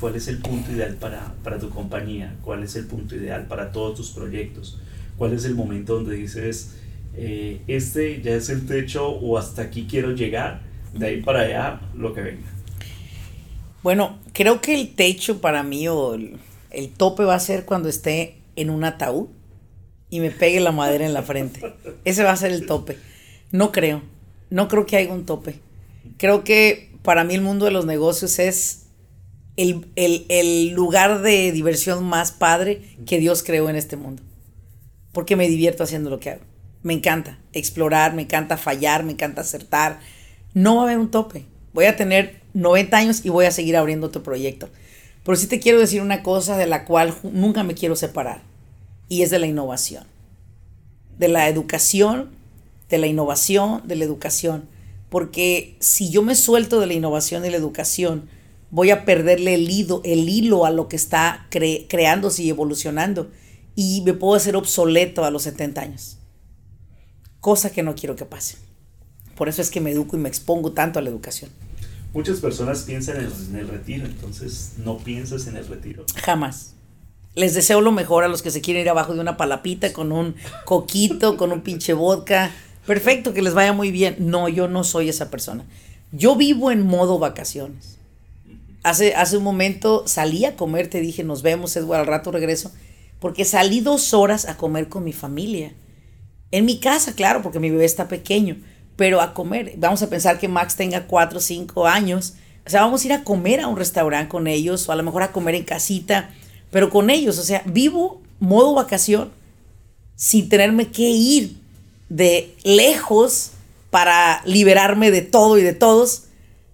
¿Cuál 0.00 0.14
es 0.16 0.28
el 0.28 0.38
punto 0.38 0.72
ideal 0.72 0.94
para, 0.94 1.34
para 1.44 1.58
tu 1.58 1.68
compañía? 1.70 2.36
¿Cuál 2.42 2.62
es 2.62 2.74
el 2.76 2.86
punto 2.86 3.16
ideal 3.16 3.46
para 3.48 3.70
todos 3.72 3.96
tus 3.96 4.10
proyectos? 4.10 4.78
¿Cuál 5.18 5.32
es 5.34 5.44
el 5.44 5.54
momento 5.54 5.94
donde 5.96 6.14
dices, 6.14 6.76
eh, 7.16 7.60
este 7.66 8.22
ya 8.22 8.32
es 8.34 8.48
el 8.48 8.64
techo 8.64 9.08
o 9.08 9.36
hasta 9.36 9.62
aquí 9.62 9.86
quiero 9.90 10.12
llegar? 10.12 10.62
De 10.94 11.06
ahí 11.06 11.20
para 11.20 11.40
allá, 11.40 11.80
lo 11.94 12.14
que 12.14 12.22
venga. 12.22 12.48
Bueno, 13.82 14.18
creo 14.32 14.60
que 14.60 14.74
el 14.80 14.94
techo 14.94 15.40
para 15.40 15.62
mí 15.62 15.86
o 15.88 16.14
el, 16.14 16.36
el 16.70 16.90
tope 16.90 17.24
va 17.24 17.34
a 17.34 17.40
ser 17.40 17.64
cuando 17.64 17.88
esté 17.88 18.42
en 18.56 18.70
un 18.70 18.84
ataúd 18.84 19.28
y 20.10 20.20
me 20.20 20.30
pegue 20.30 20.60
la 20.60 20.72
madera 20.72 21.04
en 21.06 21.14
la 21.14 21.22
frente. 21.22 21.60
Ese 22.04 22.24
va 22.24 22.32
a 22.32 22.36
ser 22.36 22.52
el 22.52 22.66
tope. 22.66 22.98
No 23.52 23.72
creo. 23.72 24.02
No 24.50 24.68
creo 24.68 24.86
que 24.86 24.96
haya 24.96 25.12
un 25.12 25.26
tope. 25.26 25.60
Creo 26.16 26.44
que 26.44 26.92
para 27.02 27.24
mí 27.24 27.34
el 27.34 27.42
mundo 27.42 27.64
de 27.66 27.70
los 27.70 27.84
negocios 27.86 28.38
es 28.38 28.86
el, 29.56 29.86
el- 29.96 30.24
el 30.28 30.70
lugar 30.70 31.20
de 31.22 31.52
diversión 31.52 32.04
más 32.04 32.32
padre 32.32 32.82
que 33.06 33.18
Dios 33.18 33.42
creó 33.42 33.68
en 33.68 33.76
este 33.76 33.96
mundo. 33.96 34.22
Porque 35.12 35.36
me 35.36 35.48
divierto 35.48 35.82
haciendo 35.82 36.10
lo 36.10 36.20
que 36.20 36.30
hago. 36.30 36.42
Me 36.82 36.94
encanta 36.94 37.38
explorar, 37.52 38.14
me 38.14 38.22
encanta 38.22 38.56
fallar, 38.56 39.02
me 39.04 39.12
encanta 39.12 39.40
acertar. 39.42 40.00
No 40.54 40.76
va 40.76 40.82
a 40.82 40.84
haber 40.84 40.98
un 40.98 41.10
tope. 41.10 41.44
Voy 41.72 41.84
a 41.86 41.96
tener 41.96 42.40
90 42.54 42.96
años 42.96 43.24
y 43.24 43.28
voy 43.30 43.44
a 43.46 43.50
seguir 43.50 43.76
abriendo 43.76 44.06
otro 44.06 44.22
proyecto. 44.22 44.68
Pero 45.24 45.36
sí 45.36 45.46
te 45.46 45.60
quiero 45.60 45.78
decir 45.78 46.00
una 46.00 46.22
cosa 46.22 46.56
de 46.56 46.66
la 46.66 46.84
cual 46.84 47.14
nunca 47.22 47.62
me 47.62 47.74
quiero 47.74 47.96
separar. 47.96 48.42
Y 49.08 49.22
es 49.22 49.30
de 49.30 49.38
la 49.38 49.46
innovación. 49.46 50.04
De 51.18 51.28
la 51.28 51.48
educación, 51.48 52.30
de 52.88 52.98
la 52.98 53.06
innovación, 53.06 53.82
de 53.86 53.96
la 53.96 54.04
educación. 54.04 54.68
Porque 55.10 55.76
si 55.80 56.10
yo 56.10 56.22
me 56.22 56.34
suelto 56.34 56.80
de 56.80 56.86
la 56.86 56.92
innovación 56.94 57.44
y 57.44 57.50
la 57.50 57.56
educación, 57.56 58.28
voy 58.70 58.90
a 58.90 59.04
perderle 59.04 59.54
el 59.54 59.70
hilo, 59.70 60.00
el 60.04 60.28
hilo 60.28 60.64
a 60.66 60.70
lo 60.70 60.88
que 60.88 60.96
está 60.96 61.46
cre- 61.50 61.86
creándose 61.88 62.42
y 62.42 62.50
evolucionando. 62.50 63.30
Y 63.74 64.02
me 64.02 64.12
puedo 64.12 64.34
hacer 64.34 64.56
obsoleto 64.56 65.24
a 65.24 65.30
los 65.30 65.42
70 65.44 65.80
años. 65.80 66.18
Cosa 67.40 67.70
que 67.70 67.82
no 67.82 67.94
quiero 67.94 68.16
que 68.16 68.24
pase. 68.24 68.56
Por 69.36 69.48
eso 69.48 69.62
es 69.62 69.70
que 69.70 69.80
me 69.80 69.90
educo 69.92 70.16
y 70.16 70.20
me 70.20 70.28
expongo 70.28 70.72
tanto 70.72 70.98
a 70.98 71.02
la 71.02 71.10
educación. 71.10 71.50
Muchas 72.14 72.40
personas 72.40 72.82
piensan 72.82 73.16
en 73.16 73.56
el, 73.56 73.68
retiro, 73.68 74.06
entonces 74.06 74.74
no 74.78 74.98
piensas 74.98 75.46
en 75.46 75.56
el 75.56 75.66
retiro. 75.66 76.04
Jamás. 76.22 76.74
Les 77.34 77.54
deseo 77.54 77.80
lo 77.80 77.92
mejor 77.92 78.24
a 78.24 78.28
los 78.28 78.42
que 78.42 78.50
se 78.50 78.60
quieren 78.60 78.82
ir 78.82 78.88
abajo 78.88 79.14
de 79.14 79.20
una 79.20 79.36
palapita 79.36 79.92
con 79.92 80.10
un 80.10 80.34
coquito, 80.64 81.36
con 81.36 81.52
un 81.52 81.60
pinche 81.60 81.92
vodka. 81.92 82.50
Perfecto, 82.86 83.34
que 83.34 83.42
les 83.42 83.54
vaya 83.54 83.72
muy 83.72 83.90
bien. 83.90 84.16
No, 84.18 84.48
yo 84.48 84.68
no 84.68 84.84
soy 84.84 85.10
esa 85.10 85.30
persona. 85.30 85.64
Yo 86.10 86.34
vivo 86.34 86.70
en 86.70 86.86
modo 86.86 87.18
vacaciones. 87.18 87.98
Hace, 88.82 89.14
hace 89.14 89.36
un 89.36 89.44
momento 89.44 90.04
salí 90.06 90.46
a 90.46 90.56
comer, 90.56 90.88
te 90.88 91.00
dije, 91.00 91.22
nos 91.22 91.42
vemos, 91.42 91.76
Edward, 91.76 92.00
al 92.00 92.06
rato 92.06 92.32
regreso, 92.32 92.72
porque 93.20 93.44
salí 93.44 93.80
dos 93.80 94.14
horas 94.14 94.46
a 94.46 94.56
comer 94.56 94.88
con 94.88 95.04
mi 95.04 95.12
familia. 95.12 95.74
En 96.50 96.64
mi 96.64 96.80
casa, 96.80 97.14
claro, 97.14 97.42
porque 97.42 97.60
mi 97.60 97.68
bebé 97.68 97.84
está 97.84 98.08
pequeño, 98.08 98.56
pero 98.98 99.20
a 99.20 99.32
comer. 99.32 99.74
Vamos 99.76 100.02
a 100.02 100.10
pensar 100.10 100.40
que 100.40 100.48
Max 100.48 100.74
tenga 100.74 101.06
cuatro 101.06 101.38
o 101.38 101.40
cinco 101.40 101.86
años. 101.86 102.34
O 102.66 102.68
sea, 102.68 102.80
vamos 102.80 103.04
a 103.04 103.06
ir 103.06 103.12
a 103.12 103.22
comer 103.22 103.60
a 103.60 103.68
un 103.68 103.76
restaurante 103.76 104.28
con 104.28 104.48
ellos, 104.48 104.88
o 104.88 104.92
a 104.92 104.96
lo 104.96 105.04
mejor 105.04 105.22
a 105.22 105.30
comer 105.30 105.54
en 105.54 105.62
casita, 105.62 106.30
pero 106.72 106.90
con 106.90 107.08
ellos. 107.08 107.38
O 107.38 107.44
sea, 107.44 107.62
vivo 107.64 108.20
modo 108.40 108.74
vacación 108.74 109.30
sin 110.16 110.48
tenerme 110.48 110.88
que 110.88 111.08
ir 111.10 111.58
de 112.08 112.56
lejos 112.64 113.52
para 113.90 114.42
liberarme 114.44 115.12
de 115.12 115.22
todo 115.22 115.58
y 115.58 115.62
de 115.62 115.74
todos. 115.74 116.24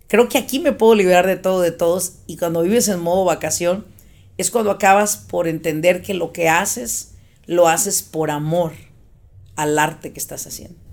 Creo 0.09 0.31
que 0.31 0.39
aquí 0.39 0.61
me 0.61 0.73
puedo 0.73 0.95
liberar 0.95 1.27
de 1.27 1.37
todo, 1.37 1.61
de 1.61 1.73
todos. 1.73 2.15
Y 2.27 2.39
cuando 2.39 2.63
vives 2.63 2.89
en 2.89 3.01
modo 3.01 3.27
vacación, 3.27 3.85
es 4.39 4.51
cuando 4.51 4.71
acabas 4.71 5.19
por 5.19 5.47
entender 5.47 6.01
que 6.01 6.15
lo 6.15 6.33
que 6.33 6.49
haces, 6.49 7.11
lo 7.45 7.69
haces 7.69 8.03
por 8.03 8.31
amor 8.31 8.73
al 9.57 9.79
arte 9.79 10.15
que 10.15 10.21
estás 10.21 10.47
haciendo. 10.47 10.84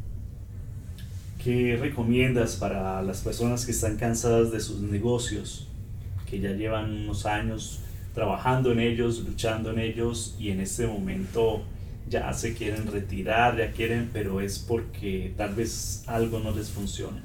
¿Qué 1.43 1.75
recomiendas 1.75 2.55
para 2.55 3.01
las 3.01 3.21
personas 3.21 3.65
que 3.65 3.71
están 3.71 3.97
cansadas 3.97 4.51
de 4.51 4.59
sus 4.59 4.79
negocios, 4.81 5.67
que 6.29 6.39
ya 6.39 6.51
llevan 6.51 6.91
unos 6.91 7.25
años 7.25 7.79
trabajando 8.13 8.71
en 8.71 8.79
ellos, 8.79 9.23
luchando 9.25 9.71
en 9.71 9.79
ellos 9.79 10.35
y 10.39 10.51
en 10.51 10.59
este 10.59 10.85
momento 10.85 11.63
ya 12.07 12.31
se 12.33 12.53
quieren 12.53 12.85
retirar, 12.85 13.57
ya 13.57 13.71
quieren, 13.71 14.11
pero 14.13 14.39
es 14.39 14.59
porque 14.59 15.33
tal 15.35 15.55
vez 15.55 16.03
algo 16.05 16.39
no 16.39 16.51
les 16.51 16.69
funciona? 16.69 17.23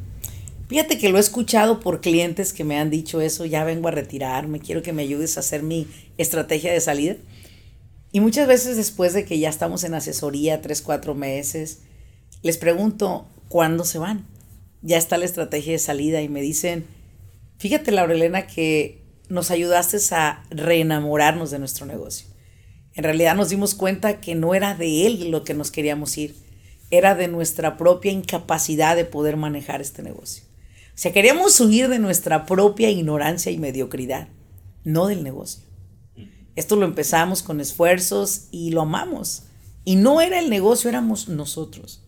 Fíjate 0.68 0.96
que 0.96 1.10
lo 1.10 1.18
he 1.18 1.20
escuchado 1.20 1.80
por 1.80 2.00
clientes 2.00 2.54
que 2.54 2.64
me 2.64 2.78
han 2.78 2.88
dicho 2.88 3.20
eso, 3.20 3.44
ya 3.44 3.64
vengo 3.64 3.88
a 3.88 3.90
retirarme, 3.90 4.60
quiero 4.60 4.82
que 4.82 4.94
me 4.94 5.02
ayudes 5.02 5.36
a 5.36 5.40
hacer 5.40 5.62
mi 5.62 5.88
estrategia 6.16 6.72
de 6.72 6.80
salida. 6.80 7.16
Y 8.12 8.20
muchas 8.20 8.48
veces 8.48 8.78
después 8.78 9.12
de 9.12 9.26
que 9.26 9.38
ya 9.38 9.50
estamos 9.50 9.84
en 9.84 9.92
asesoría, 9.92 10.62
tres, 10.62 10.80
cuatro 10.80 11.14
meses, 11.14 11.82
les 12.42 12.56
pregunto, 12.56 13.26
¿cuándo 13.48 13.84
se 13.84 13.98
van? 13.98 14.26
Ya 14.82 14.96
está 14.96 15.18
la 15.18 15.24
estrategia 15.24 15.72
de 15.72 15.78
salida 15.78 16.22
y 16.22 16.28
me 16.28 16.40
dicen, 16.40 16.86
fíjate 17.58 17.92
Laurelena 17.92 18.46
que 18.46 19.02
nos 19.28 19.50
ayudaste 19.50 19.98
a 20.14 20.44
reenamorarnos 20.50 21.50
de 21.50 21.58
nuestro 21.58 21.86
negocio. 21.86 22.26
En 22.94 23.04
realidad 23.04 23.36
nos 23.36 23.50
dimos 23.50 23.74
cuenta 23.74 24.20
que 24.20 24.34
no 24.34 24.54
era 24.54 24.74
de 24.74 25.06
él 25.06 25.30
lo 25.30 25.44
que 25.44 25.54
nos 25.54 25.70
queríamos 25.70 26.16
ir, 26.16 26.34
era 26.90 27.14
de 27.14 27.28
nuestra 27.28 27.76
propia 27.76 28.12
incapacidad 28.12 28.96
de 28.96 29.04
poder 29.04 29.36
manejar 29.36 29.80
este 29.80 30.02
negocio. 30.02 30.44
O 30.88 30.98
sea, 30.98 31.12
queríamos 31.12 31.60
huir 31.60 31.88
de 31.88 31.98
nuestra 31.98 32.46
propia 32.46 32.88
ignorancia 32.88 33.52
y 33.52 33.58
mediocridad, 33.58 34.28
no 34.84 35.08
del 35.08 35.24
negocio. 35.24 35.62
Esto 36.54 36.76
lo 36.76 36.86
empezamos 36.86 37.42
con 37.42 37.60
esfuerzos 37.60 38.46
y 38.50 38.70
lo 38.70 38.80
amamos. 38.80 39.42
Y 39.84 39.96
no 39.96 40.22
era 40.22 40.38
el 40.38 40.48
negocio, 40.48 40.88
éramos 40.88 41.28
nosotros. 41.28 42.05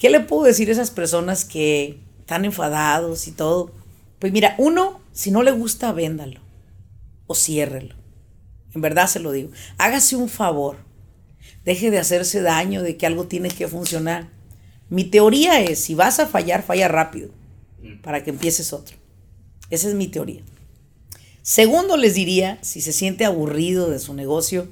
¿Qué 0.00 0.08
le 0.08 0.20
puedo 0.20 0.44
decir 0.44 0.70
a 0.70 0.72
esas 0.72 0.90
personas 0.90 1.44
que 1.44 2.00
están 2.20 2.46
enfadados 2.46 3.28
y 3.28 3.32
todo? 3.32 3.70
Pues 4.18 4.32
mira, 4.32 4.54
uno, 4.56 5.02
si 5.12 5.30
no 5.30 5.42
le 5.42 5.50
gusta, 5.50 5.92
véndalo 5.92 6.40
o 7.26 7.34
ciérrelo. 7.34 7.94
En 8.74 8.80
verdad 8.80 9.08
se 9.08 9.20
lo 9.20 9.30
digo. 9.30 9.50
Hágase 9.76 10.16
un 10.16 10.30
favor. 10.30 10.78
Deje 11.66 11.90
de 11.90 11.98
hacerse 11.98 12.40
daño 12.40 12.82
de 12.82 12.96
que 12.96 13.04
algo 13.04 13.26
tiene 13.26 13.50
que 13.50 13.68
funcionar. 13.68 14.30
Mi 14.88 15.04
teoría 15.04 15.60
es, 15.60 15.80
si 15.80 15.94
vas 15.94 16.18
a 16.18 16.26
fallar, 16.26 16.62
falla 16.62 16.88
rápido 16.88 17.28
para 18.02 18.24
que 18.24 18.30
empieces 18.30 18.72
otro. 18.72 18.96
Esa 19.68 19.86
es 19.86 19.94
mi 19.94 20.08
teoría. 20.08 20.40
Segundo, 21.42 21.98
les 21.98 22.14
diría, 22.14 22.58
si 22.62 22.80
se 22.80 22.94
siente 22.94 23.26
aburrido 23.26 23.90
de 23.90 23.98
su 23.98 24.14
negocio, 24.14 24.66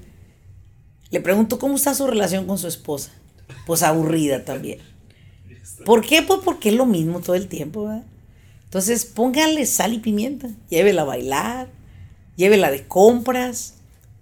le 1.11 1.21
pregunto 1.21 1.59
cómo 1.59 1.77
está 1.77 1.95
su 1.95 2.07
relación 2.07 2.47
con 2.47 2.57
su 2.57 2.67
esposa. 2.67 3.13
Pues 3.67 3.83
aburrida 3.83 4.47
también. 4.47 4.81
¿Por 5.85 6.05
qué? 6.05 6.23
Pues 6.23 6.41
porque 6.45 6.71
es 6.71 6.75
lo 6.75 6.87
mismo 6.87 7.21
todo 7.21 7.37
el 7.37 7.49
tiempo, 7.49 7.85
¿verdad? 7.85 8.05
Entonces, 8.65 9.05
póngale 9.05 9.65
sal 9.67 9.95
y 9.95 9.99
pimienta. 9.99 10.49
Llévela 10.69 11.03
a 11.03 11.07
bailar, 11.07 11.69
llévela 12.37 12.71
de 12.71 12.87
compras, 12.87 13.75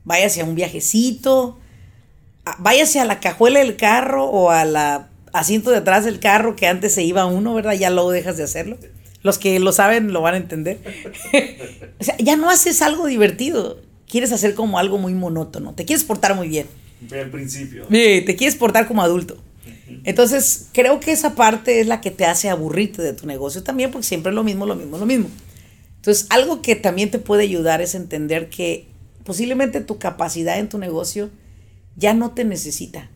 váyase 0.05 0.41
a 0.41 0.45
un 0.45 0.55
viajecito, 0.55 1.59
váyase 2.59 3.01
a 3.01 3.05
la 3.05 3.21
cajuela 3.21 3.61
del 3.61 3.77
carro 3.77 4.25
o 4.25 4.51
a 4.51 4.65
la 4.65 5.09
asiento 5.33 5.71
de 5.71 5.79
atrás 5.79 6.05
del 6.05 6.19
carro 6.19 6.57
que 6.57 6.67
antes 6.67 6.95
se 6.95 7.03
iba 7.03 7.27
uno, 7.27 7.55
¿verdad? 7.55 7.75
Ya 7.75 7.91
luego 7.91 8.11
dejas 8.11 8.37
de 8.37 8.45
hacerlo. 8.45 8.79
Los 9.23 9.39
que 9.39 9.59
lo 9.59 9.73
saben 9.73 10.13
lo 10.13 10.23
van 10.23 10.35
a 10.35 10.37
entender. 10.39 10.79
o 12.01 12.05
sea, 12.05 12.17
ya 12.19 12.37
no 12.37 12.49
haces 12.49 12.83
algo 12.83 13.07
divertido. 13.07 13.81
Quieres 14.09 14.33
hacer 14.33 14.55
como 14.55 14.79
algo 14.79 14.99
muy 14.99 15.15
monótono. 15.15 15.75
Te 15.75 15.85
quieres 15.85 16.05
portar 16.05 16.35
muy 16.35 16.49
bien. 16.49 16.67
Al 17.13 17.31
principio. 17.31 17.87
Sí, 17.91 18.23
te 18.25 18.37
quieres 18.37 18.57
portar 18.57 18.87
como 18.87 19.03
adulto. 19.03 19.37
Entonces, 20.05 20.69
creo 20.73 21.01
que 21.01 21.13
esa 21.13 21.35
parte 21.35 21.81
es 21.81 21.87
la 21.87 22.01
que 22.01 22.11
te 22.11 22.25
hace 22.25 22.49
aburrirte 22.49 23.03
de 23.03 23.13
tu 23.13 23.27
negocio 23.27 23.63
también, 23.63 23.91
porque 23.91 24.07
siempre 24.07 24.31
es 24.31 24.35
lo 24.35 24.43
mismo, 24.43 24.67
lo 24.67 24.75
mismo, 24.75 24.99
lo 24.99 25.07
mismo. 25.07 25.29
Entonces, 25.97 26.27
algo 26.31 26.63
que 26.63 26.77
también 26.77 27.11
te 27.11 27.19
puede 27.19 27.45
ayudar 27.45 27.81
es 27.81 27.95
entender 27.95 28.49
que 28.49 28.89
posiblemente 29.25 29.81
tu 29.81 29.99
capacidad 29.99 30.59
en 30.59 30.69
tu 30.69 30.79
negocio 30.79 31.31
ya 31.97 32.15
no 32.15 32.33
te 32.33 32.45
necesita. 32.45 33.11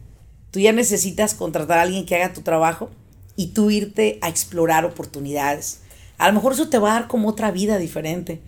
Tú 0.50 0.60
ya 0.60 0.72
necesitas 0.72 1.34
contratar 1.34 1.78
a 1.78 1.82
alguien 1.82 2.06
que 2.06 2.16
haga 2.16 2.32
tu 2.32 2.42
trabajo 2.42 2.90
y 3.36 3.48
tú 3.48 3.70
irte 3.70 4.18
a 4.22 4.28
explorar 4.28 4.84
oportunidades. 4.84 5.82
A 6.18 6.28
lo 6.28 6.34
mejor 6.34 6.52
eso 6.52 6.68
te 6.68 6.78
va 6.78 6.90
a 6.90 7.00
dar 7.00 7.08
como 7.08 7.28
otra 7.28 7.50
vida 7.50 7.78
diferente, 7.78 8.40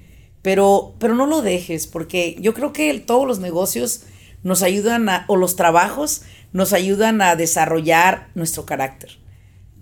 pero, 0.42 0.94
pero 0.98 1.14
no 1.14 1.26
lo 1.26 1.42
dejes, 1.42 1.86
porque 1.86 2.36
yo 2.40 2.52
creo 2.52 2.72
que 2.72 2.92
todos 2.98 3.26
los 3.26 3.38
negocios 3.38 4.02
nos 4.42 4.62
ayudan 4.62 5.08
a, 5.08 5.24
o 5.28 5.36
los 5.36 5.56
trabajos 5.56 6.22
nos 6.52 6.72
ayudan 6.72 7.22
a 7.22 7.36
desarrollar 7.36 8.28
nuestro 8.34 8.66
carácter. 8.66 9.18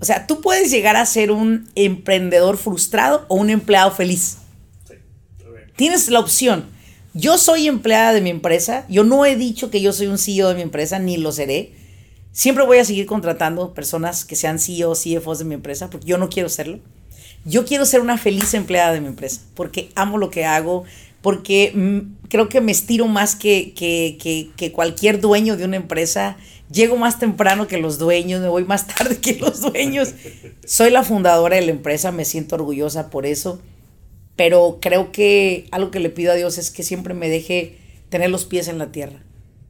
O 0.01 0.05
sea, 0.05 0.27
tú 0.27 0.41
puedes 0.41 0.71
llegar 0.71 0.97
a 0.97 1.05
ser 1.05 1.31
un 1.31 1.69
emprendedor 1.75 2.57
frustrado 2.57 3.27
o 3.29 3.37
un 3.37 3.51
empleado 3.51 3.91
feliz. 3.91 4.39
Tienes 5.77 6.09
la 6.09 6.21
opción. 6.21 6.67
Yo 7.13 7.39
soy 7.39 7.67
empleada 7.67 8.13
de 8.13 8.21
mi 8.21 8.31
empresa. 8.31 8.85
Yo 8.89 9.05
no 9.05 9.27
he 9.27 9.37
dicho 9.37 9.71
que 9.71 9.81
yo 9.81 9.93
soy 9.93 10.07
un 10.07 10.19
CEO 10.19 10.49
de 10.49 10.55
mi 10.55 10.63
empresa, 10.63 10.99
ni 10.99 11.17
lo 11.17 11.33
seré. 11.33 11.73
Siempre 12.33 12.65
voy 12.65 12.79
a 12.79 12.85
seguir 12.85 13.07
contratando 13.07 13.75
personas 13.75 14.25
que 14.25 14.37
sean 14.37 14.59
CEO 14.59 14.95
CFOs 14.95 15.41
de 15.41 15.45
mi 15.45 15.55
empresa, 15.55 15.91
porque 15.91 16.07
yo 16.07 16.17
no 16.17 16.29
quiero 16.29 16.49
serlo. 16.49 16.79
Yo 17.45 17.65
quiero 17.65 17.85
ser 17.87 18.01
una 18.01 18.19
feliz 18.19 18.55
empleada 18.55 18.93
de 18.93 19.01
mi 19.01 19.09
empresa, 19.09 19.41
porque 19.55 19.91
amo 19.95 20.19
lo 20.19 20.31
que 20.31 20.45
hago, 20.45 20.85
porque 21.23 21.73
mm, 21.75 22.29
creo 22.29 22.49
que 22.49 22.61
me 22.61 22.73
estiro 22.73 23.07
más 23.07 23.35
que, 23.35 23.73
que, 23.75 24.51
que, 24.57 24.73
cualquier 24.73 25.21
dueño 25.21 25.57
de 25.57 25.65
una 25.65 25.77
empresa. 25.77 26.37
Llego 26.73 26.97
más 26.97 27.19
temprano 27.19 27.67
que 27.67 27.79
los 27.79 27.99
dueños, 27.99 28.41
me 28.41 28.49
voy 28.49 28.65
más 28.65 28.87
tarde 28.95 29.19
que 29.19 29.39
los 29.39 29.61
dueños. 29.61 30.15
Soy 30.65 30.91
la 30.91 31.03
fundadora 31.03 31.57
de 31.57 31.63
la 31.63 31.73
empresa, 31.73 32.13
me 32.13 32.25
siento 32.25 32.55
orgullosa 32.55 33.11
por 33.11 33.27
eso, 33.27 33.61
pero 34.37 34.79
creo 34.81 35.11
que 35.13 35.67
algo 35.73 35.91
que 35.91 36.01
le 36.01 36.11
pido 36.11 36.33
a 36.33 36.37
Dios 36.37 36.59
es 36.59 36.71
que 36.71 36.83
siempre 36.83 37.13
me 37.15 37.29
deje 37.29 37.77
tener 38.09 38.31
los 38.31 38.45
pies 38.45 38.69
en 38.69 38.79
la 38.79 38.93
tierra 38.93 39.23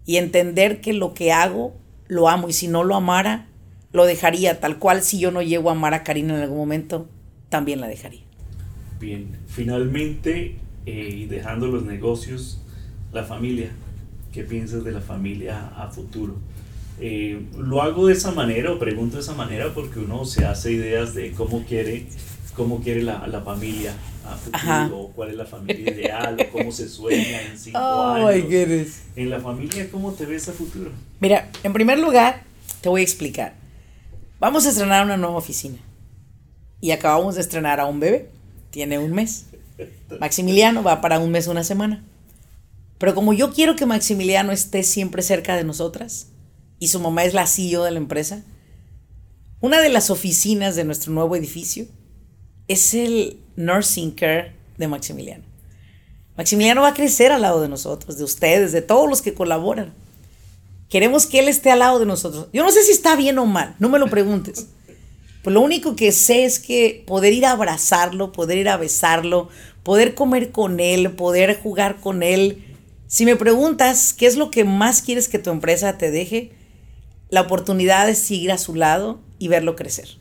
y 0.04 0.16
entender 0.16 0.80
que 0.80 0.92
lo 0.92 1.14
que 1.14 1.32
hago 1.32 1.74
lo 2.06 2.28
amo 2.28 2.48
y 2.48 2.52
si 2.52 2.68
no 2.68 2.84
lo 2.84 2.96
amara, 2.96 3.46
lo 3.92 4.04
dejaría, 4.04 4.60
tal 4.60 4.78
cual 4.78 5.02
si 5.02 5.18
yo 5.18 5.30
no 5.30 5.42
llego 5.42 5.70
a 5.70 5.72
amar 5.72 5.94
a 5.94 6.04
Karina 6.04 6.34
en 6.34 6.42
algún 6.42 6.58
momento, 6.58 7.08
también 7.48 7.80
la 7.80 7.88
dejaría. 7.88 8.22
Bien, 9.00 9.38
finalmente, 9.46 10.56
eh, 10.86 11.26
dejando 11.28 11.68
los 11.68 11.84
negocios, 11.84 12.60
la 13.12 13.24
familia, 13.24 13.70
¿qué 14.32 14.42
piensas 14.44 14.84
de 14.84 14.92
la 14.92 15.00
familia 15.00 15.68
a 15.76 15.88
futuro? 15.88 16.36
Eh, 17.00 17.40
lo 17.56 17.80
hago 17.82 18.06
de 18.06 18.12
esa 18.12 18.30
manera 18.30 18.72
o 18.72 18.78
pregunto 18.78 19.16
de 19.16 19.22
esa 19.22 19.34
manera 19.34 19.72
porque 19.72 20.00
uno 20.00 20.24
se 20.26 20.44
hace 20.44 20.72
ideas 20.72 21.14
de 21.14 21.32
cómo 21.32 21.64
quiere, 21.64 22.06
cómo 22.54 22.82
quiere 22.82 23.02
la, 23.02 23.26
la 23.26 23.40
familia 23.40 23.94
a 24.26 24.36
futuro, 24.36 25.10
cuál 25.14 25.30
es 25.30 25.36
la 25.36 25.46
familia 25.46 25.90
ideal, 25.90 26.36
o 26.38 26.52
cómo 26.52 26.72
se 26.72 26.88
sueña 26.88 27.42
en 27.42 27.58
cinco 27.58 27.78
oh, 27.82 28.26
años. 28.26 29.00
En 29.16 29.30
la 29.30 29.40
familia, 29.40 29.90
¿cómo 29.90 30.12
te 30.12 30.26
ves 30.26 30.48
a 30.48 30.52
futuro? 30.52 30.90
Mira, 31.20 31.50
en 31.62 31.72
primer 31.72 31.98
lugar, 31.98 32.42
te 32.80 32.88
voy 32.88 33.00
a 33.00 33.04
explicar. 33.04 33.54
Vamos 34.38 34.66
a 34.66 34.70
estrenar 34.70 35.04
una 35.04 35.16
nueva 35.16 35.36
oficina. 35.36 35.78
Y 36.80 36.92
acabamos 36.92 37.34
de 37.34 37.42
estrenar 37.42 37.80
a 37.80 37.86
un 37.86 38.00
bebé. 38.00 38.30
Tiene 38.70 38.98
un 38.98 39.12
mes. 39.12 39.46
Maximiliano 40.18 40.82
va 40.82 41.00
para 41.00 41.18
un 41.18 41.30
mes, 41.30 41.46
una 41.46 41.64
semana. 41.64 42.02
Pero 42.98 43.14
como 43.14 43.32
yo 43.32 43.52
quiero 43.52 43.76
que 43.76 43.86
Maximiliano 43.86 44.52
esté 44.52 44.82
siempre 44.82 45.22
cerca 45.22 45.56
de 45.56 45.64
nosotras, 45.64 46.29
y 46.80 46.88
su 46.88 46.98
mamá 46.98 47.22
es 47.24 47.34
la 47.34 47.46
CEO 47.46 47.84
de 47.84 47.92
la 47.92 47.98
empresa, 47.98 48.42
una 49.60 49.80
de 49.80 49.90
las 49.90 50.10
oficinas 50.10 50.74
de 50.74 50.84
nuestro 50.84 51.12
nuevo 51.12 51.36
edificio 51.36 51.86
es 52.66 52.94
el 52.94 53.38
nursing 53.56 54.12
care 54.12 54.56
de 54.78 54.88
Maximiliano. 54.88 55.44
Maximiliano 56.36 56.80
va 56.80 56.88
a 56.88 56.94
crecer 56.94 57.30
al 57.30 57.42
lado 57.42 57.60
de 57.60 57.68
nosotros, 57.68 58.16
de 58.16 58.24
ustedes, 58.24 58.72
de 58.72 58.80
todos 58.80 59.08
los 59.08 59.20
que 59.20 59.34
colaboran. 59.34 59.92
Queremos 60.88 61.26
que 61.26 61.40
él 61.40 61.48
esté 61.48 61.70
al 61.70 61.80
lado 61.80 61.98
de 61.98 62.06
nosotros. 62.06 62.48
Yo 62.54 62.64
no 62.64 62.70
sé 62.70 62.82
si 62.82 62.92
está 62.92 63.14
bien 63.14 63.38
o 63.38 63.44
mal, 63.44 63.76
no 63.78 63.90
me 63.90 63.98
lo 63.98 64.08
preguntes. 64.08 64.68
Pues 65.42 65.52
lo 65.52 65.60
único 65.60 65.94
que 65.96 66.12
sé 66.12 66.44
es 66.44 66.58
que 66.58 67.04
poder 67.06 67.34
ir 67.34 67.44
a 67.44 67.52
abrazarlo, 67.52 68.32
poder 68.32 68.56
ir 68.56 68.68
a 68.70 68.78
besarlo, 68.78 69.50
poder 69.82 70.14
comer 70.14 70.50
con 70.50 70.80
él, 70.80 71.12
poder 71.12 71.60
jugar 71.60 72.00
con 72.00 72.22
él. 72.22 72.64
Si 73.06 73.26
me 73.26 73.36
preguntas 73.36 74.14
qué 74.14 74.26
es 74.26 74.36
lo 74.36 74.50
que 74.50 74.64
más 74.64 75.02
quieres 75.02 75.28
que 75.28 75.38
tu 75.38 75.50
empresa 75.50 75.98
te 75.98 76.10
deje, 76.10 76.52
la 77.30 77.42
oportunidad 77.42 78.06
de 78.06 78.14
seguir 78.14 78.52
a 78.52 78.58
su 78.58 78.74
lado 78.74 79.20
y 79.38 79.48
verlo 79.48 79.76
crecer 79.76 80.20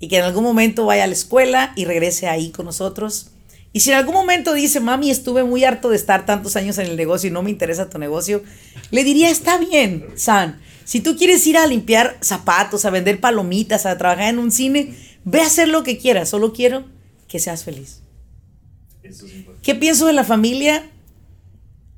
y 0.00 0.08
que 0.08 0.18
en 0.18 0.24
algún 0.24 0.44
momento 0.44 0.86
vaya 0.86 1.04
a 1.04 1.06
la 1.06 1.12
escuela 1.12 1.72
y 1.76 1.84
regrese 1.84 2.28
ahí 2.28 2.50
con 2.50 2.66
nosotros. 2.66 3.30
Y 3.72 3.80
si 3.80 3.90
en 3.90 3.96
algún 3.96 4.14
momento 4.14 4.54
dice, 4.54 4.80
mami, 4.80 5.10
estuve 5.10 5.44
muy 5.44 5.64
harto 5.64 5.90
de 5.90 5.96
estar 5.96 6.24
tantos 6.24 6.56
años 6.56 6.78
en 6.78 6.86
el 6.86 6.96
negocio 6.96 7.28
y 7.28 7.32
no 7.32 7.42
me 7.42 7.50
interesa 7.50 7.90
tu 7.90 7.98
negocio, 7.98 8.42
le 8.90 9.04
diría, 9.04 9.28
está 9.28 9.58
bien, 9.58 10.06
San. 10.14 10.60
Si 10.84 11.00
tú 11.00 11.16
quieres 11.16 11.46
ir 11.46 11.58
a 11.58 11.66
limpiar 11.66 12.16
zapatos, 12.22 12.84
a 12.84 12.90
vender 12.90 13.20
palomitas, 13.20 13.84
a 13.84 13.98
trabajar 13.98 14.30
en 14.30 14.38
un 14.38 14.50
cine, 14.50 14.94
ve 15.24 15.40
a 15.40 15.46
hacer 15.46 15.68
lo 15.68 15.82
que 15.82 15.98
quieras. 15.98 16.30
Solo 16.30 16.52
quiero 16.52 16.84
que 17.26 17.38
seas 17.38 17.64
feliz. 17.64 18.00
¿Qué 19.62 19.74
pienso 19.74 20.06
de 20.06 20.14
la 20.14 20.24
familia? 20.24 20.88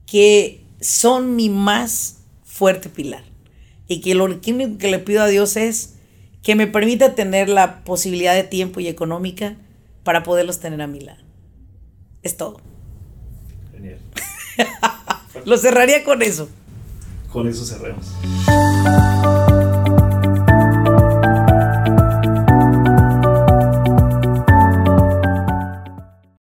Que 0.06 0.64
son 0.80 1.36
mi 1.36 1.50
más 1.50 2.16
fuerte 2.44 2.88
pilar. 2.88 3.29
Y 3.90 4.00
que 4.00 4.14
lo 4.14 4.26
único 4.26 4.78
que 4.78 4.88
le 4.88 5.00
pido 5.00 5.20
a 5.20 5.26
Dios 5.26 5.56
es 5.56 5.94
que 6.44 6.54
me 6.54 6.68
permita 6.68 7.16
tener 7.16 7.48
la 7.48 7.82
posibilidad 7.82 8.36
de 8.36 8.44
tiempo 8.44 8.78
y 8.78 8.86
económica 8.86 9.56
para 10.04 10.22
poderlos 10.22 10.60
tener 10.60 10.80
a 10.80 10.86
mi 10.86 11.00
lado. 11.00 11.24
Es 12.22 12.36
todo. 12.36 12.60
Genial. 13.72 13.98
Lo 15.44 15.58
cerraría 15.58 16.04
con 16.04 16.22
eso. 16.22 16.48
Con 17.32 17.48
eso 17.48 17.66
cerremos. 17.66 18.12